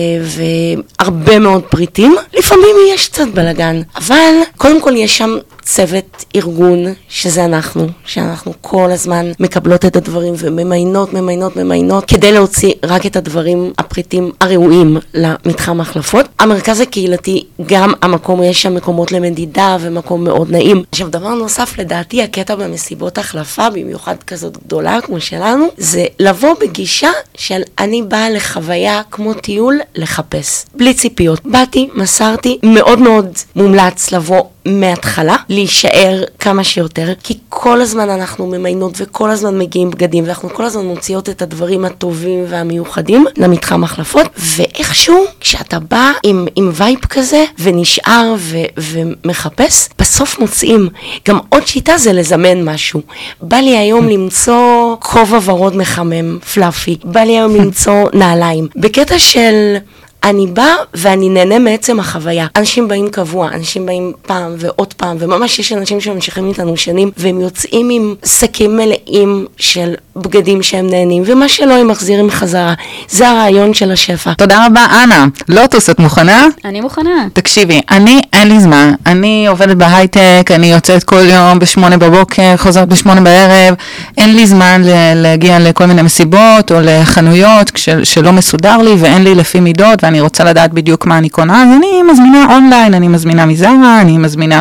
והרבה 0.99 1.39
מאוד 1.39 1.63
פריטים, 1.63 2.15
לפעמים 2.37 2.75
יש 2.93 3.07
קצת 3.07 3.27
בלאגן. 3.33 3.81
אבל, 3.95 4.33
קודם 4.57 4.81
כל 4.81 4.95
יש 4.95 5.17
שם 5.17 5.37
צוות 5.61 6.25
ארגון, 6.35 6.85
שזה 7.09 7.45
אנחנו, 7.45 7.87
שאנחנו 8.05 8.53
כל 8.61 8.91
הזמן 8.91 9.31
מקבלות 9.39 9.85
את 9.85 9.95
הדברים 9.95 10.33
וממיינות, 10.37 11.13
ממיינות, 11.13 11.55
ממיינות, 11.55 12.05
כדי 12.05 12.31
להוציא 12.31 12.71
רק 12.83 13.05
את 13.05 13.15
הדברים, 13.15 13.73
הפריטים 13.77 14.31
הראויים 14.41 14.97
למתחם 15.13 15.79
ההחלפות. 15.79 16.25
המרכז 16.39 16.79
הקהילתי, 16.79 17.43
גם 17.65 17.93
המקום, 18.01 18.43
יש 18.43 18.61
שם 18.61 18.75
מקומות 18.75 19.11
למדידה 19.11 19.77
ומקום 19.81 20.23
מאוד 20.23 20.51
נעים. 20.51 20.83
עכשיו, 20.91 21.09
דבר 21.09 21.33
נוסף, 21.33 21.77
לדעתי, 21.77 22.23
הקטע 22.23 22.55
במסיבות 22.55 23.17
החלפה, 23.17 23.69
במיוחד 23.69 24.23
כזאת 24.23 24.57
גדולה 24.57 25.01
כמו 25.01 25.21
שלנו, 25.21 25.67
זה 25.77 26.05
לבוא 26.19 26.53
בגישה 26.61 27.09
של 27.37 27.61
אני 27.79 28.01
באה 28.01 28.29
לחוויה 28.29 29.01
כמו 29.11 29.33
טיול 29.33 29.79
לחפש, 29.95 30.65
בלי 30.75 30.93
ציפיות. 30.93 31.39
באתי, 31.45 31.89
מסרתי, 31.93 32.59
מאוד 32.63 32.99
מאוד 32.99 33.37
מומלץ 33.55 34.11
לבוא 34.11 34.43
מההתחלה, 34.65 35.35
להישאר 35.49 36.23
כמה 36.39 36.63
שיותר, 36.63 37.13
כי 37.23 37.37
כל 37.49 37.81
הזמן 37.81 38.09
אנחנו 38.09 38.47
ממיינות 38.47 38.93
וכל 38.97 39.29
הזמן 39.29 39.59
מגיעים 39.59 39.91
בגדים, 39.91 40.23
ואנחנו 40.23 40.49
כל 40.49 40.65
הזמן 40.65 40.85
מוציאות 40.85 41.29
את 41.29 41.41
הדברים 41.41 41.85
הטובים 41.85 42.45
והמיוחדים 42.49 43.25
למתחם 43.37 43.83
החלפות, 43.83 44.27
ואיכשהו, 44.37 45.25
כשאתה 45.39 45.79
בא 45.79 46.11
עם, 46.23 46.47
עם 46.55 46.71
vibe 46.73 46.99
כזה, 46.99 47.45
ונשאר 47.59 48.35
ו, 48.37 48.57
ומחפש, 48.77 49.89
בסוף 49.99 50.39
מוצאים. 50.39 50.89
גם 51.27 51.39
עוד 51.49 51.67
שיטה 51.67 51.97
זה 51.97 52.13
לזמן 52.13 52.63
משהו. 52.63 53.01
בא 53.41 53.57
לי 53.57 53.77
היום 53.77 54.09
למצוא 54.13 54.95
כובע 54.99 55.39
ורוד 55.43 55.75
מחמם, 55.75 56.39
פלאפי, 56.39 56.97
בא 57.03 57.19
לי 57.19 57.37
היום 57.37 57.55
למצוא 57.55 58.09
נעליים. 58.13 58.67
בקטע 58.75 59.19
של... 59.19 59.77
אני 60.23 60.47
באה 60.47 60.65
ואני 60.93 61.29
נהנה 61.29 61.59
מעצם 61.59 61.99
החוויה. 61.99 62.47
אנשים 62.55 62.87
באים 62.87 63.09
קבוע, 63.09 63.47
אנשים 63.53 63.85
באים 63.85 64.11
פעם 64.21 64.51
ועוד 64.57 64.93
פעם, 64.93 65.17
וממש 65.19 65.59
יש 65.59 65.73
אנשים 65.73 66.01
שממשיכים 66.01 66.47
איתנו 66.49 66.77
שנים, 66.77 67.11
והם 67.17 67.41
יוצאים 67.41 67.89
עם 67.89 68.15
שקים 68.25 68.77
מלאים 68.77 69.45
של 69.57 69.93
בגדים 70.15 70.63
שהם 70.63 70.87
נהנים, 70.89 71.23
ומה 71.25 71.47
שלא 71.49 71.73
הם 71.73 71.87
מחזירים 71.87 72.29
חזרה. 72.31 72.73
זה 73.09 73.29
הרעיון 73.29 73.73
של 73.73 73.91
השפע. 73.91 74.33
תודה 74.33 74.65
רבה, 74.65 74.85
אנה. 75.03 75.25
לוטוס, 75.49 75.89
את 75.89 75.99
מוכנה? 75.99 76.45
אני 76.65 76.81
מוכנה. 76.81 77.27
תקשיבי, 77.33 77.81
אני, 77.91 78.21
אין 78.33 78.47
לי 78.47 78.59
זמן. 78.59 78.93
אני 79.05 79.47
עובדת 79.47 79.77
בהייטק, 79.77 80.49
אני 80.55 80.71
יוצאת 80.71 81.03
כל 81.03 81.21
יום 81.29 81.59
בשמונה 81.59 81.97
בבוקר, 81.97 82.57
חוזרת 82.57 82.87
בשמונה 82.87 83.21
בערב. 83.21 83.75
אין 84.17 84.35
לי 84.35 84.47
זמן 84.47 84.81
להגיע 85.15 85.59
לכל 85.59 85.85
מיני 85.85 86.01
מסיבות 86.01 86.71
או 86.71 86.77
לחנויות 86.81 87.71
כש- 87.71 87.89
שלא 88.03 88.31
מסודר 88.31 88.77
לי 88.77 88.95
ואין 88.99 89.23
לי 89.23 89.35
לפי 89.35 89.59
מידות 89.59 90.03
ואני 90.09 90.21
רוצה 90.21 90.43
לדעת 90.43 90.73
בדיוק 90.73 91.05
מה 91.05 91.17
אני 91.17 91.29
קונה, 91.29 91.63
אז 91.63 91.69
אני 91.77 92.03
מזמינה 92.11 92.45
אונליין, 92.49 92.93
אני 92.93 93.07
מזמינה 93.07 93.45
מזרה, 93.45 94.01
אני 94.01 94.17
מזמינה 94.17 94.59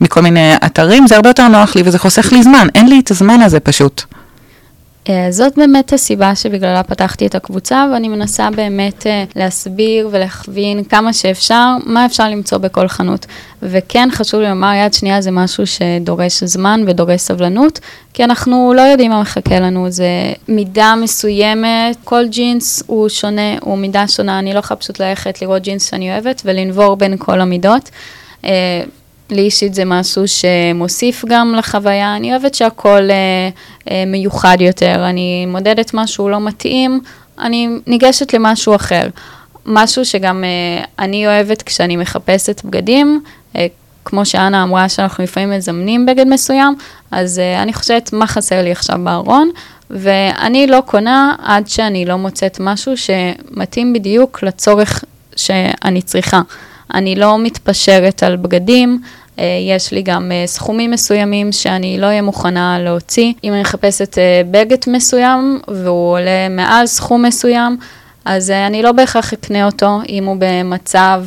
מכל 0.00 0.20
מיני 0.20 0.54
אתרים, 0.66 1.06
זה 1.06 1.16
הרבה 1.16 1.28
יותר 1.30 1.48
נוח 1.48 1.76
לי 1.76 1.82
וזה 1.84 1.98
חוסך 1.98 2.32
לי 2.32 2.42
זמן. 2.42 2.68
אין 2.74 2.88
לי 2.88 3.00
את 3.00 3.10
הזמן 3.10 3.40
הזה 3.40 3.60
פשוט. 3.60 4.04
אה, 5.08 5.26
זאת 5.30 5.58
באמת 5.58 5.92
הסיבה 5.92 6.34
שבגללה 6.34 6.82
פתחתי 6.82 7.26
את 7.26 7.34
הקבוצה, 7.34 7.86
ואני 7.92 8.08
מנסה 8.08 8.50
באמת 8.50 9.06
אה, 9.06 9.24
להסביר 9.36 10.08
ולהכווין 10.12 10.84
כמה 10.84 11.12
שאפשר, 11.12 11.66
מה 11.86 12.06
אפשר 12.06 12.28
למצוא 12.28 12.58
בכל 12.58 12.88
חנות. 12.88 13.26
וכן 13.62 14.08
חשוב 14.12 14.40
לי 14.40 14.48
לומר, 14.48 14.72
יד 14.74 14.94
שנייה 14.94 15.20
זה 15.20 15.30
משהו 15.30 15.64
שדורש 15.66 16.44
זמן 16.44 16.84
ודורש 16.86 17.20
סבלנות, 17.20 17.80
כי 18.12 18.24
אנחנו 18.24 18.72
לא 18.76 18.82
יודעים 18.82 19.10
מה 19.10 19.20
מחכה 19.20 19.60
לנו, 19.60 19.90
זה 19.90 20.32
מידה 20.48 20.94
מסוימת, 21.02 21.96
כל 22.04 22.24
ג'ינס 22.28 22.82
הוא 22.86 23.08
שונה, 23.08 23.58
הוא 23.60 23.78
מידה 23.78 24.08
שונה, 24.08 24.38
אני 24.38 24.54
לא 24.54 24.58
יכולה 24.58 24.80
פשוט 24.80 25.00
ללכת 25.00 25.42
לראות 25.42 25.62
ג'ינס 25.62 25.90
שאני 25.90 26.12
אוהבת 26.12 26.42
ולנבור 26.44 26.96
בין 26.96 27.16
כל 27.18 27.40
המידות. 27.40 27.90
לי 29.30 29.42
אישית 29.42 29.74
זה 29.74 29.84
משהו 29.84 30.24
שמוסיף 30.28 31.24
גם 31.28 31.54
לחוויה, 31.58 32.16
אני 32.16 32.30
אוהבת 32.30 32.54
שהכל 32.54 33.10
אה, 33.10 33.48
אה, 33.90 34.04
מיוחד 34.06 34.56
יותר, 34.60 35.08
אני 35.08 35.46
מודדת 35.46 35.90
משהו 35.94 36.28
לא 36.28 36.40
מתאים, 36.40 37.00
אני 37.38 37.68
ניגשת 37.86 38.34
למשהו 38.34 38.74
אחר. 38.74 39.08
משהו 39.66 40.04
שגם 40.04 40.44
אה, 40.44 40.84
אני 40.98 41.26
אוהבת 41.26 41.62
כשאני 41.62 41.96
מחפשת 41.96 42.60
בגדים, 42.64 43.22
אה, 43.56 43.66
כמו 44.04 44.24
שאנה 44.24 44.62
אמרה 44.62 44.88
שאנחנו 44.88 45.24
לפעמים 45.24 45.50
מזמנים 45.50 46.06
בגד 46.06 46.26
מסוים, 46.26 46.74
אז 47.10 47.38
אה, 47.38 47.62
אני 47.62 47.72
חושבת 47.72 48.12
מה 48.12 48.26
חסר 48.26 48.62
לי 48.62 48.72
עכשיו 48.72 48.98
בארון, 49.04 49.50
ואני 49.90 50.66
לא 50.66 50.80
קונה 50.86 51.34
עד 51.42 51.68
שאני 51.68 52.04
לא 52.04 52.16
מוצאת 52.16 52.60
משהו 52.60 52.92
שמתאים 52.96 53.92
בדיוק 53.92 54.42
לצורך 54.42 55.04
שאני 55.36 56.02
צריכה. 56.02 56.40
אני 56.94 57.14
לא 57.14 57.38
מתפשרת 57.38 58.22
על 58.22 58.36
בגדים, 58.36 59.00
אה, 59.38 59.44
יש 59.68 59.92
לי 59.92 60.02
גם 60.02 60.32
אה, 60.32 60.46
סכומים 60.46 60.90
מסוימים 60.90 61.52
שאני 61.52 61.98
לא 62.00 62.06
אהיה 62.06 62.22
מוכנה 62.22 62.78
להוציא. 62.80 63.32
אם 63.44 63.52
אני 63.52 63.60
מחפשת 63.60 64.18
אה, 64.18 64.42
בגד 64.50 64.78
מסוים 64.86 65.60
והוא 65.68 66.12
עולה 66.12 66.48
מעל 66.50 66.86
סכום 66.86 67.22
מסוים, 67.22 67.76
אז 68.24 68.50
אני 68.50 68.82
לא 68.82 68.92
בהכרח 68.92 69.32
אקנה 69.32 69.66
אותו, 69.66 70.00
אם 70.08 70.24
הוא 70.24 70.36
במצב 70.38 71.24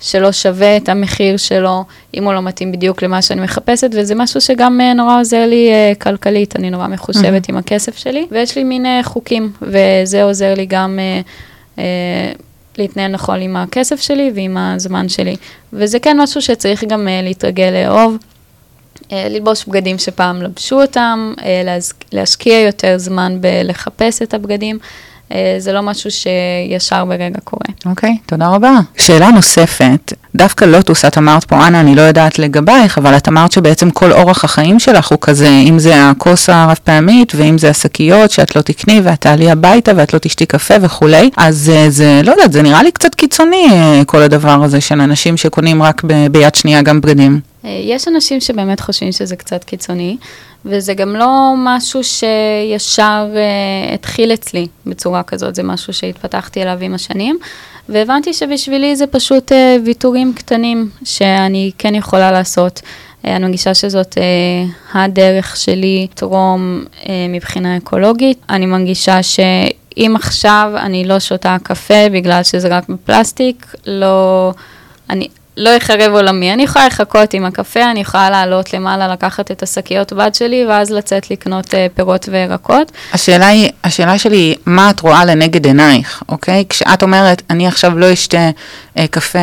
שלא 0.00 0.32
שווה 0.32 0.76
את 0.76 0.88
המחיר 0.88 1.36
שלו, 1.36 1.84
אם 2.14 2.24
הוא 2.24 2.32
לא 2.32 2.42
מתאים 2.42 2.72
בדיוק 2.72 3.02
למה 3.02 3.22
שאני 3.22 3.40
מחפשת, 3.40 3.90
וזה 3.92 4.14
משהו 4.14 4.40
שגם 4.40 4.80
נורא 4.96 5.20
עוזר 5.20 5.46
לי 5.46 5.70
כלכלית, 6.00 6.56
אני 6.56 6.70
נורא 6.70 6.86
מחושבת 6.86 7.48
עם 7.48 7.56
הכסף 7.56 7.96
שלי, 7.96 8.26
ויש 8.30 8.56
לי 8.56 8.64
מין 8.64 8.86
חוקים, 9.02 9.52
וזה 9.62 10.22
עוזר 10.22 10.54
לי 10.54 10.66
גם 10.66 10.98
להתנהל 12.78 13.10
נכון 13.10 13.40
עם 13.40 13.56
הכסף 13.56 14.00
שלי 14.00 14.32
ועם 14.34 14.56
הזמן 14.56 15.08
שלי. 15.08 15.36
וזה 15.72 15.98
כן 15.98 16.20
משהו 16.20 16.42
שצריך 16.42 16.84
גם 16.84 17.08
אה, 17.08 17.20
להתרגל 17.22 17.70
לאהוב. 17.70 18.16
אה, 19.12 19.28
ללבוש 19.28 19.64
בגדים 19.64 19.98
שפעם 19.98 20.42
לבשו 20.42 20.82
אותם, 20.82 21.34
להז- 21.64 21.92
להשקיע 22.12 22.60
יותר 22.60 22.98
זמן 22.98 23.38
בלחפש 23.40 24.22
את 24.22 24.34
הבגדים. 24.34 24.78
אה, 24.82 24.88
זה 25.58 25.72
לא 25.72 25.82
משהו 25.82 26.10
שישר 26.10 27.04
ברגע 27.04 27.38
קורה. 27.44 27.66
אוקיי, 27.86 28.16
תודה 28.26 28.48
רבה. 28.48 28.72
שאלה 28.96 29.30
נוספת, 29.30 30.12
דווקא 30.34 30.64
לוטוס, 30.64 31.04
את 31.04 31.18
אמרת 31.18 31.44
פה, 31.44 31.66
אנה, 31.66 31.80
אני 31.80 31.94
לא 31.94 32.02
יודעת 32.02 32.38
לגבייך, 32.38 32.98
אבל 32.98 33.16
את 33.16 33.28
אמרת 33.28 33.52
שבעצם 33.52 33.90
כל 33.90 34.12
אורח 34.12 34.44
החיים 34.44 34.78
שלך 34.78 35.08
הוא 35.08 35.18
כזה, 35.20 35.48
אם 35.48 35.78
זה 35.78 36.08
הכוס 36.10 36.48
הרב 36.50 36.76
פעמית, 36.84 37.32
ואם 37.36 37.58
זה 37.58 37.70
השקיות 37.70 38.30
שאת 38.30 38.56
לא 38.56 38.60
תקני 38.62 39.00
ואת 39.04 39.20
תעלי 39.20 39.50
הביתה 39.50 39.92
ואת 39.96 40.14
לא 40.14 40.18
תשתי 40.18 40.46
קפה 40.46 40.74
וכולי, 40.80 41.30
אז 41.36 41.72
אה, 41.74 41.90
זה, 41.90 42.20
לא 42.24 42.30
יודעת, 42.30 42.52
זה 42.52 42.62
נראה 42.62 42.82
לי 42.82 42.90
קצת 42.92 43.14
קיצוני, 43.14 43.66
אה, 43.72 44.02
כל 44.06 44.22
הדבר 44.22 44.64
הזה 44.64 44.80
של 44.80 45.00
אנשים 45.00 45.36
שקונים 45.36 45.82
רק 45.82 46.02
ב- 46.06 46.26
ביד 46.26 46.54
שנייה 46.54 46.82
גם 46.82 47.00
בגדים. 47.00 47.40
אה, 47.64 47.80
יש 47.82 48.08
אנשים 48.08 48.40
שבאמת 48.40 48.80
חושבים 48.80 49.12
שזה 49.12 49.36
קצת 49.36 49.64
קיצוני, 49.64 50.16
וזה 50.64 50.94
גם 50.94 51.16
לא 51.16 51.54
משהו 51.56 52.00
שישר 52.04 53.28
אה, 53.36 53.94
התחיל 53.94 54.32
אצלי 54.34 54.66
בצורה 54.86 55.22
כזאת, 55.22 55.54
זה 55.54 55.62
משהו 55.62 55.92
שהתפתחתי 55.92 56.62
אליו 56.62 56.78
עם 56.80 56.94
השנים, 56.94 57.38
והבנתי 57.88 58.32
שבשבילי 58.32 58.96
זה 58.96 59.06
פשוט 59.06 59.52
אה, 59.52 59.76
ויתורים 59.84 60.32
קטנים 60.36 60.90
שאני 61.04 61.70
כן 61.78 61.94
יכולה 61.94 62.32
לעשות. 62.32 62.80
אה, 63.24 63.36
אני 63.36 63.44
מרגישה 63.44 63.74
שזאת 63.74 64.18
אה, 64.18 65.02
הדרך 65.02 65.56
שלי 65.56 66.08
לתרום 66.10 66.84
אה, 67.08 67.26
מבחינה 67.28 67.76
אקולוגית. 67.76 68.38
אני 68.50 68.66
מרגישה 68.66 69.22
שאם 69.22 70.12
עכשיו 70.16 70.72
אני 70.76 71.04
לא 71.04 71.20
שותה 71.20 71.56
קפה 71.62 72.08
בגלל 72.12 72.42
שזה 72.42 72.76
רק 72.76 72.88
בפלסטיק, 72.88 73.74
לא... 73.86 74.52
אני, 75.10 75.28
לא 75.56 75.70
יחרב 75.70 76.12
עולמי. 76.12 76.52
אני 76.52 76.62
יכולה 76.62 76.86
לחכות 76.86 77.34
עם 77.34 77.44
הקפה, 77.44 77.90
אני 77.90 78.00
יכולה 78.00 78.30
לעלות 78.30 78.74
למעלה, 78.74 79.08
לקחת 79.08 79.50
את 79.50 79.62
השקיות 79.62 80.12
בד 80.12 80.34
שלי, 80.34 80.64
ואז 80.68 80.90
לצאת 80.90 81.30
לקנות 81.30 81.74
אה, 81.74 81.86
פירות 81.94 82.28
וירקות. 82.32 82.92
השאלה 83.12 83.46
היא, 83.46 83.70
השאלה 83.84 84.18
שלי 84.18 84.36
היא, 84.36 84.56
מה 84.66 84.90
את 84.90 85.00
רואה 85.00 85.24
לנגד 85.24 85.66
עינייך, 85.66 86.22
אוקיי? 86.28 86.64
כשאת 86.68 87.02
אומרת, 87.02 87.42
אני 87.50 87.66
עכשיו 87.66 87.98
לא 87.98 88.12
אשתה 88.12 88.50
אה, 88.98 89.06
קפה 89.10 89.38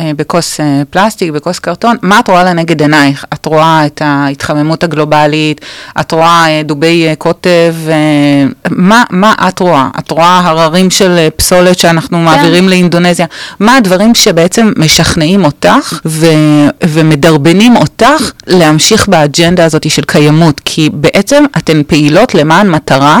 אה, 0.00 0.10
בכוס 0.16 0.60
אה, 0.60 0.82
פלסטיק, 0.90 1.30
בכוס 1.30 1.58
קרטון, 1.58 1.96
מה 2.02 2.20
את 2.20 2.28
רואה 2.28 2.44
לנגד 2.44 2.82
עינייך? 2.82 3.24
את 3.34 3.46
רואה 3.46 3.86
את 3.86 4.02
ההתחממות 4.04 4.84
הגלובלית, 4.84 5.60
את 6.00 6.12
רואה 6.12 6.44
אה, 6.48 6.62
דובי 6.64 7.06
אה, 7.08 7.14
קוטב, 7.16 7.74
אה, 7.88 7.94
מה, 8.70 9.04
מה 9.10 9.34
את 9.48 9.58
רואה? 9.58 9.88
את 9.98 10.10
רואה 10.10 10.40
הררים 10.44 10.90
של 10.90 11.10
אה, 11.18 11.28
פסולת 11.36 11.78
שאנחנו 11.78 12.18
מעבירים 12.18 12.68
לאינדונזיה? 12.68 13.26
מה 13.60 13.76
הדברים 13.76 14.14
שבעצם 14.14 14.72
משכנעים 14.76 15.44
אותך 15.44 15.55
ו, 16.06 16.26
ומדרבנים 16.84 17.76
אותך 17.76 18.32
להמשיך 18.46 19.08
באג'נדה 19.08 19.64
הזאת 19.64 19.90
של 19.90 20.02
קיימות? 20.02 20.60
כי 20.64 20.90
בעצם 20.92 21.44
אתן 21.56 21.82
פעילות 21.86 22.34
למען 22.34 22.70
מטרה 22.70 23.18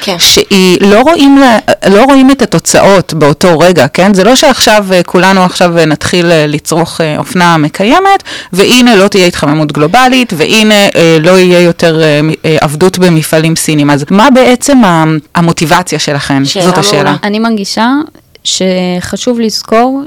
כן. 0.00 0.16
שהיא, 0.18 0.78
לא 0.80 1.00
רואים, 1.00 1.42
לא 1.88 2.04
רואים 2.04 2.30
את 2.30 2.42
התוצאות 2.42 3.14
באותו 3.14 3.58
רגע, 3.58 3.88
כן? 3.88 4.14
זה 4.14 4.24
לא 4.24 4.36
שעכשיו 4.36 4.86
אה, 4.92 5.02
כולנו 5.02 5.44
עכשיו 5.44 5.78
אה, 5.78 5.84
נתחיל 5.84 6.32
אה, 6.32 6.46
לצרוך 6.46 7.00
אופנה 7.18 7.56
מקיימת, 7.56 8.22
והנה 8.52 8.96
לא 8.96 9.08
תהיה 9.08 9.26
התחממות 9.26 9.72
גלובלית, 9.72 10.32
והנה 10.36 10.74
לא 11.20 11.30
יהיה 11.30 11.60
יותר 11.60 12.02
עבדות 12.60 12.98
במפעלים 12.98 13.56
סינים. 13.56 13.90
אז 13.90 14.04
מה 14.10 14.28
בעצם 14.30 14.78
המוטיבציה 15.34 15.98
שלכם? 15.98 16.44
שאלה 16.44 16.64
זאת 16.64 16.78
השאלה. 16.78 17.16
אני 17.22 17.38
מרגישה 17.38 17.88
שחשוב 18.44 19.40
לזכור 19.40 20.02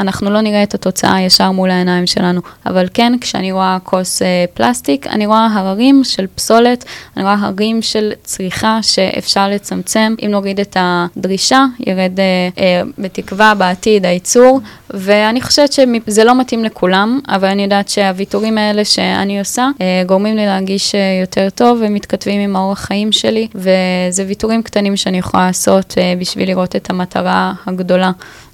שאנחנו 0.00 0.30
לא 0.30 0.40
נראה 0.40 0.62
את 0.62 0.74
התוצאה 0.74 1.20
ישר 1.20 1.50
מול 1.50 1.70
העיניים 1.70 2.06
שלנו, 2.06 2.40
אבל 2.66 2.86
כן, 2.94 3.12
כשאני 3.20 3.52
רואה 3.52 3.78
כוס 3.84 4.22
אה, 4.22 4.44
פלסטיק, 4.54 5.06
אני 5.06 5.26
רואה 5.26 5.48
הררים 5.52 6.04
של 6.04 6.26
פסולת, 6.34 6.84
אני 7.16 7.24
רואה 7.24 7.36
הרים 7.40 7.82
של 7.82 8.12
צריכה 8.24 8.78
שאפשר 8.82 9.48
לצמצם. 9.48 10.14
אם 10.24 10.30
נוריד 10.30 10.60
את 10.60 10.76
הדרישה, 10.80 11.64
ירד 11.86 12.20
אה, 12.20 12.24
אה, 12.58 12.82
בתקווה 12.98 13.54
בעתיד 13.54 14.06
הייצור, 14.06 14.60
ואני 14.94 15.40
חושבת 15.40 15.72
שזה 15.72 16.24
לא 16.24 16.40
מתאים 16.40 16.64
לכולם, 16.64 17.20
אבל 17.28 17.48
אני 17.48 17.62
יודעת 17.62 17.88
שהוויתורים 17.88 18.58
האלה 18.58 18.84
שאני 18.84 19.38
עושה, 19.38 19.68
אה, 19.80 20.02
גורמים 20.06 20.36
לי 20.36 20.46
להרגיש 20.46 20.94
אה, 20.94 21.00
יותר 21.20 21.50
טוב 21.50 21.78
ומתכתבים 21.80 22.40
עם 22.40 22.56
האורח 22.56 22.78
חיים 22.78 23.12
שלי, 23.12 23.48
וזה 23.54 24.24
ויתורים 24.26 24.62
קטנים 24.62 24.96
שאני 24.96 25.18
יכולה 25.18 25.46
לעשות 25.46 25.94
אה, 25.98 26.14
בשביל 26.18 26.48
לראות 26.48 26.76
את 26.76 26.90
המטרה 26.90 27.52
הגדולה. 27.66 28.10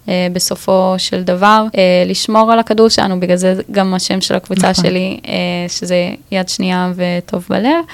אה, 0.09 0.26
בסופו 0.32 0.94
של 0.98 1.22
דבר, 1.22 1.64
אה, 1.76 2.04
לשמור 2.07 2.52
על 2.52 2.59
הכדור 2.59 2.88
שלנו, 2.88 3.20
בגלל 3.20 3.36
זה 3.36 3.54
גם 3.70 3.94
השם 3.94 4.20
של 4.20 4.34
הקבוצה 4.34 4.70
נכון. 4.70 4.84
שלי, 4.84 5.20
אה, 5.28 5.32
שזה 5.68 6.11
יד 6.30 6.48
שנייה 6.48 6.92
וטוב 6.96 7.46
בלב. 7.50 7.84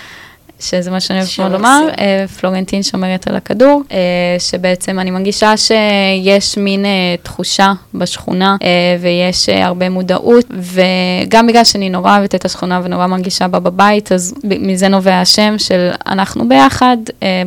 שזה 0.62 0.90
מה 0.90 1.00
שאני 1.00 1.18
אוהבת 1.18 1.38
מאוד 1.38 1.52
לומר. 1.52 1.88
אה, 1.98 2.24
פלורנטין 2.40 2.82
שומרת 2.82 3.28
על 3.28 3.36
הכדור, 3.36 3.82
אה, 3.92 3.98
שבעצם 4.38 4.98
אני 4.98 5.10
מרגישה 5.10 5.56
שיש 5.56 6.58
מין 6.58 6.84
אה, 6.84 6.90
תחושה 7.22 7.72
בשכונה 7.94 8.56
ויש 9.00 9.48
הרבה 9.48 9.88
מודעות, 9.88 10.44
וגם 10.50 11.46
בגלל 11.46 11.64
שאני 11.64 11.90
נורא 11.90 12.16
אוהבת 12.16 12.34
את 12.34 12.44
השכונה 12.44 12.80
ונורא 12.84 13.06
מרגישה 13.06 13.48
בה 13.48 13.58
בבית, 13.58 14.12
אז 14.12 14.34
מזה 14.44 14.88
נובע 14.88 15.20
השם 15.20 15.54
של 15.58 15.90
אנחנו 16.06 16.48
ביחד, 16.48 16.96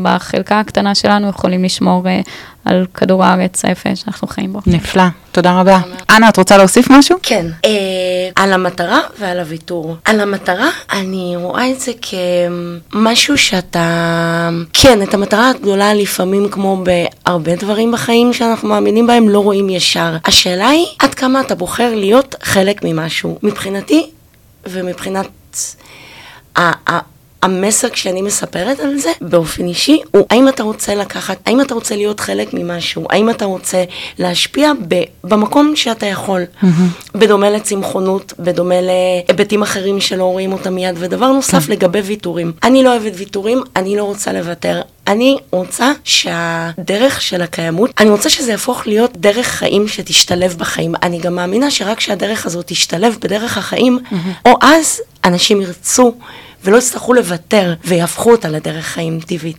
בחלקה 0.01 0.59
הקטנה 0.59 0.95
שלנו 0.95 1.29
יכולים 1.29 1.63
לשמור 1.63 2.03
על 2.65 2.85
כדור 2.93 3.23
הארץ 3.23 3.65
היפה 3.65 3.95
שאנחנו 3.95 4.27
חיים 4.27 4.53
בו. 4.53 4.59
נפלא, 4.67 5.03
תודה 5.31 5.59
רבה. 5.59 5.79
אנה, 6.09 6.29
את 6.29 6.37
רוצה 6.37 6.57
להוסיף 6.57 6.87
משהו? 6.89 7.17
כן, 7.23 7.45
אה, 7.65 7.71
על 8.35 8.53
המטרה 8.53 8.99
ועל 9.19 9.39
הוויתור. 9.39 9.95
על 10.05 10.19
המטרה, 10.19 10.69
אני 10.91 11.33
רואה 11.35 11.71
את 11.71 11.79
זה 11.79 11.91
כמשהו 12.91 13.37
שאתה... 13.37 14.49
כן, 14.73 15.01
את 15.01 15.13
המטרה 15.13 15.49
הגדולה 15.49 15.93
לפעמים, 15.93 16.49
כמו 16.49 16.83
בהרבה 16.83 17.55
דברים 17.55 17.91
בחיים 17.91 18.33
שאנחנו 18.33 18.69
מאמינים 18.69 19.07
בהם, 19.07 19.29
לא 19.29 19.39
רואים 19.39 19.69
ישר. 19.69 20.17
השאלה 20.25 20.67
היא, 20.67 20.85
עד 20.99 21.15
כמה 21.15 21.41
אתה 21.41 21.55
בוחר 21.55 21.95
להיות 21.95 22.35
חלק 22.43 22.81
ממשהו. 22.83 23.39
מבחינתי, 23.43 24.09
ומבחינת... 24.65 25.27
המסר 27.45 27.89
כשאני 27.89 28.21
מספרת 28.21 28.79
על 28.79 28.97
זה, 28.97 29.11
באופן 29.21 29.67
אישי, 29.67 30.01
הוא 30.11 30.25
האם 30.29 30.49
אתה 30.49 30.63
רוצה 30.63 30.95
לקחת, 30.95 31.37
האם 31.45 31.61
אתה 31.61 31.73
רוצה 31.73 31.95
להיות 31.95 32.19
חלק 32.19 32.53
ממשהו, 32.53 33.07
האם 33.09 33.29
אתה 33.29 33.45
רוצה 33.45 33.83
להשפיע 34.19 34.71
ב, 34.87 35.03
במקום 35.23 35.75
שאתה 35.75 36.05
יכול. 36.05 36.43
Mm-hmm. 36.43 36.67
בדומה 37.15 37.49
לצמחונות, 37.49 38.33
בדומה 38.39 38.75
להיבטים 38.81 39.61
אחרים 39.61 40.01
שלא 40.01 40.23
רואים 40.23 40.53
אותם 40.53 40.75
מיד. 40.75 40.95
ודבר 40.99 41.31
נוסף, 41.31 41.69
לגבי 41.69 41.99
ויתורים. 41.99 42.51
אני 42.63 42.83
לא 42.83 42.89
אוהבת 42.89 43.11
ויתורים, 43.15 43.61
אני 43.75 43.95
לא 43.97 44.03
רוצה 44.03 44.33
לוותר. 44.33 44.81
אני 45.07 45.37
רוצה 45.51 45.91
שהדרך 46.03 47.21
של 47.21 47.41
הקיימות, 47.41 47.91
אני 47.99 48.09
רוצה 48.09 48.29
שזה 48.29 48.51
יהפוך 48.51 48.87
להיות 48.87 49.17
דרך 49.17 49.45
חיים 49.45 49.87
שתשתלב 49.87 50.55
בחיים. 50.57 50.93
אני 51.03 51.19
גם 51.19 51.35
מאמינה 51.35 51.71
שרק 51.71 51.97
כשהדרך 51.97 52.45
הזאת 52.45 52.67
תשתלב 52.67 53.17
בדרך 53.21 53.57
החיים, 53.57 53.99
mm-hmm. 53.99 54.15
או 54.45 54.53
אז 54.61 55.01
אנשים 55.23 55.61
ירצו 55.61 56.13
ולא 56.65 56.77
יצטרכו 56.77 57.13
לוותר 57.13 57.73
ויהפכו 57.83 58.31
אותה 58.31 58.49
לדרך 58.49 58.85
חיים 58.85 59.19
טבעית. 59.19 59.57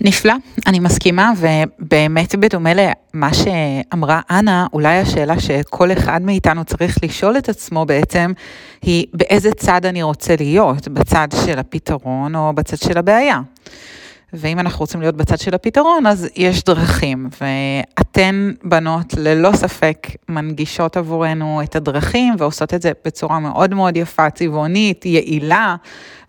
נפלא, 0.00 0.34
אני 0.66 0.78
מסכימה, 0.78 1.32
ובאמת 1.36 2.34
בדומה 2.34 2.70
למה 2.74 3.30
שאמרה 3.34 4.20
אנה, 4.30 4.66
אולי 4.72 4.98
השאלה 4.98 5.40
שכל 5.40 5.92
אחד 5.92 6.22
מאיתנו 6.22 6.64
צריך 6.64 6.98
לשאול 7.02 7.38
את 7.38 7.48
עצמו 7.48 7.84
בעצם, 7.86 8.32
היא 8.82 9.06
באיזה 9.14 9.50
צד 9.52 9.86
אני 9.86 10.02
רוצה 10.02 10.34
להיות, 10.38 10.88
בצד 10.88 11.28
של 11.46 11.58
הפתרון 11.58 12.34
או 12.34 12.52
בצד 12.52 12.76
של 12.76 12.98
הבעיה. 12.98 13.40
ואם 14.32 14.58
אנחנו 14.58 14.80
רוצים 14.80 15.00
להיות 15.00 15.16
בצד 15.16 15.38
של 15.38 15.54
הפתרון, 15.54 16.06
אז 16.06 16.28
יש 16.36 16.64
דרכים, 16.64 17.28
ואתן 17.40 18.52
בנות 18.64 19.14
ללא 19.14 19.50
ספק 19.54 20.06
מנגישות 20.28 20.96
עבורנו 20.96 21.62
את 21.62 21.76
הדרכים 21.76 22.34
ועושות 22.38 22.74
את 22.74 22.82
זה 22.82 22.92
בצורה 23.04 23.38
מאוד 23.38 23.74
מאוד 23.74 23.96
יפה, 23.96 24.30
צבעונית, 24.30 25.06
יעילה, 25.06 25.76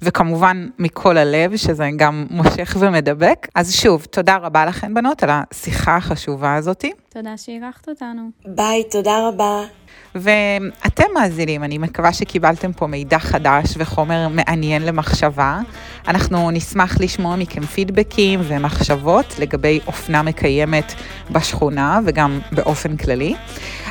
וכמובן 0.01 0.67
מכל 0.79 1.17
הלב, 1.17 1.55
שזה 1.55 1.89
גם 1.95 2.25
מושך 2.29 2.77
ומדבק. 2.79 3.47
אז 3.55 3.73
שוב, 3.75 4.05
תודה 4.05 4.37
רבה 4.37 4.65
לכן 4.65 4.93
בנות 4.93 5.23
על 5.23 5.29
השיחה 5.33 5.97
החשובה 5.97 6.55
הזאתי. 6.55 6.91
תודה 7.09 7.37
שאירחת 7.37 7.89
אותנו. 7.89 8.21
ביי, 8.45 8.83
תודה 8.91 9.27
רבה. 9.27 9.61
ואתם 10.15 11.03
מאזינים, 11.13 11.63
אני 11.63 11.77
מקווה 11.77 12.13
שקיבלתם 12.13 12.73
פה 12.73 12.87
מידע 12.87 13.19
חדש 13.19 13.65
וחומר 13.77 14.27
מעניין 14.27 14.85
למחשבה. 14.85 15.59
אנחנו 16.07 16.51
נשמח 16.51 16.97
לשמוע 16.99 17.35
מכם 17.35 17.65
פידבקים 17.65 18.39
ומחשבות 18.43 19.35
לגבי 19.39 19.79
אופנה 19.87 20.23
מקיימת 20.23 20.93
בשכונה 21.31 21.99
וגם 22.05 22.39
באופן 22.51 22.97
כללי. 22.97 23.35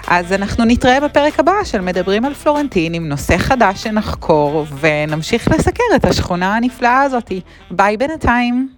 אז 0.08 0.32
אנחנו 0.32 0.64
נתראה 0.64 1.00
בפרק 1.00 1.40
הבא 1.40 1.64
של 1.64 1.80
מדברים 1.80 2.24
על 2.24 2.34
פלורנטין 2.34 2.94
עם 2.94 3.08
נושא 3.08 3.38
חדש 3.38 3.82
שנחקור 3.82 4.66
ונמשיך 4.80 5.48
לסקר 5.48 5.96
את 5.96 6.04
השכונה 6.04 6.56
הנפלאה 6.56 7.02
הזאתי. 7.02 7.40
ביי 7.70 7.96
בינתיים. 7.96 8.77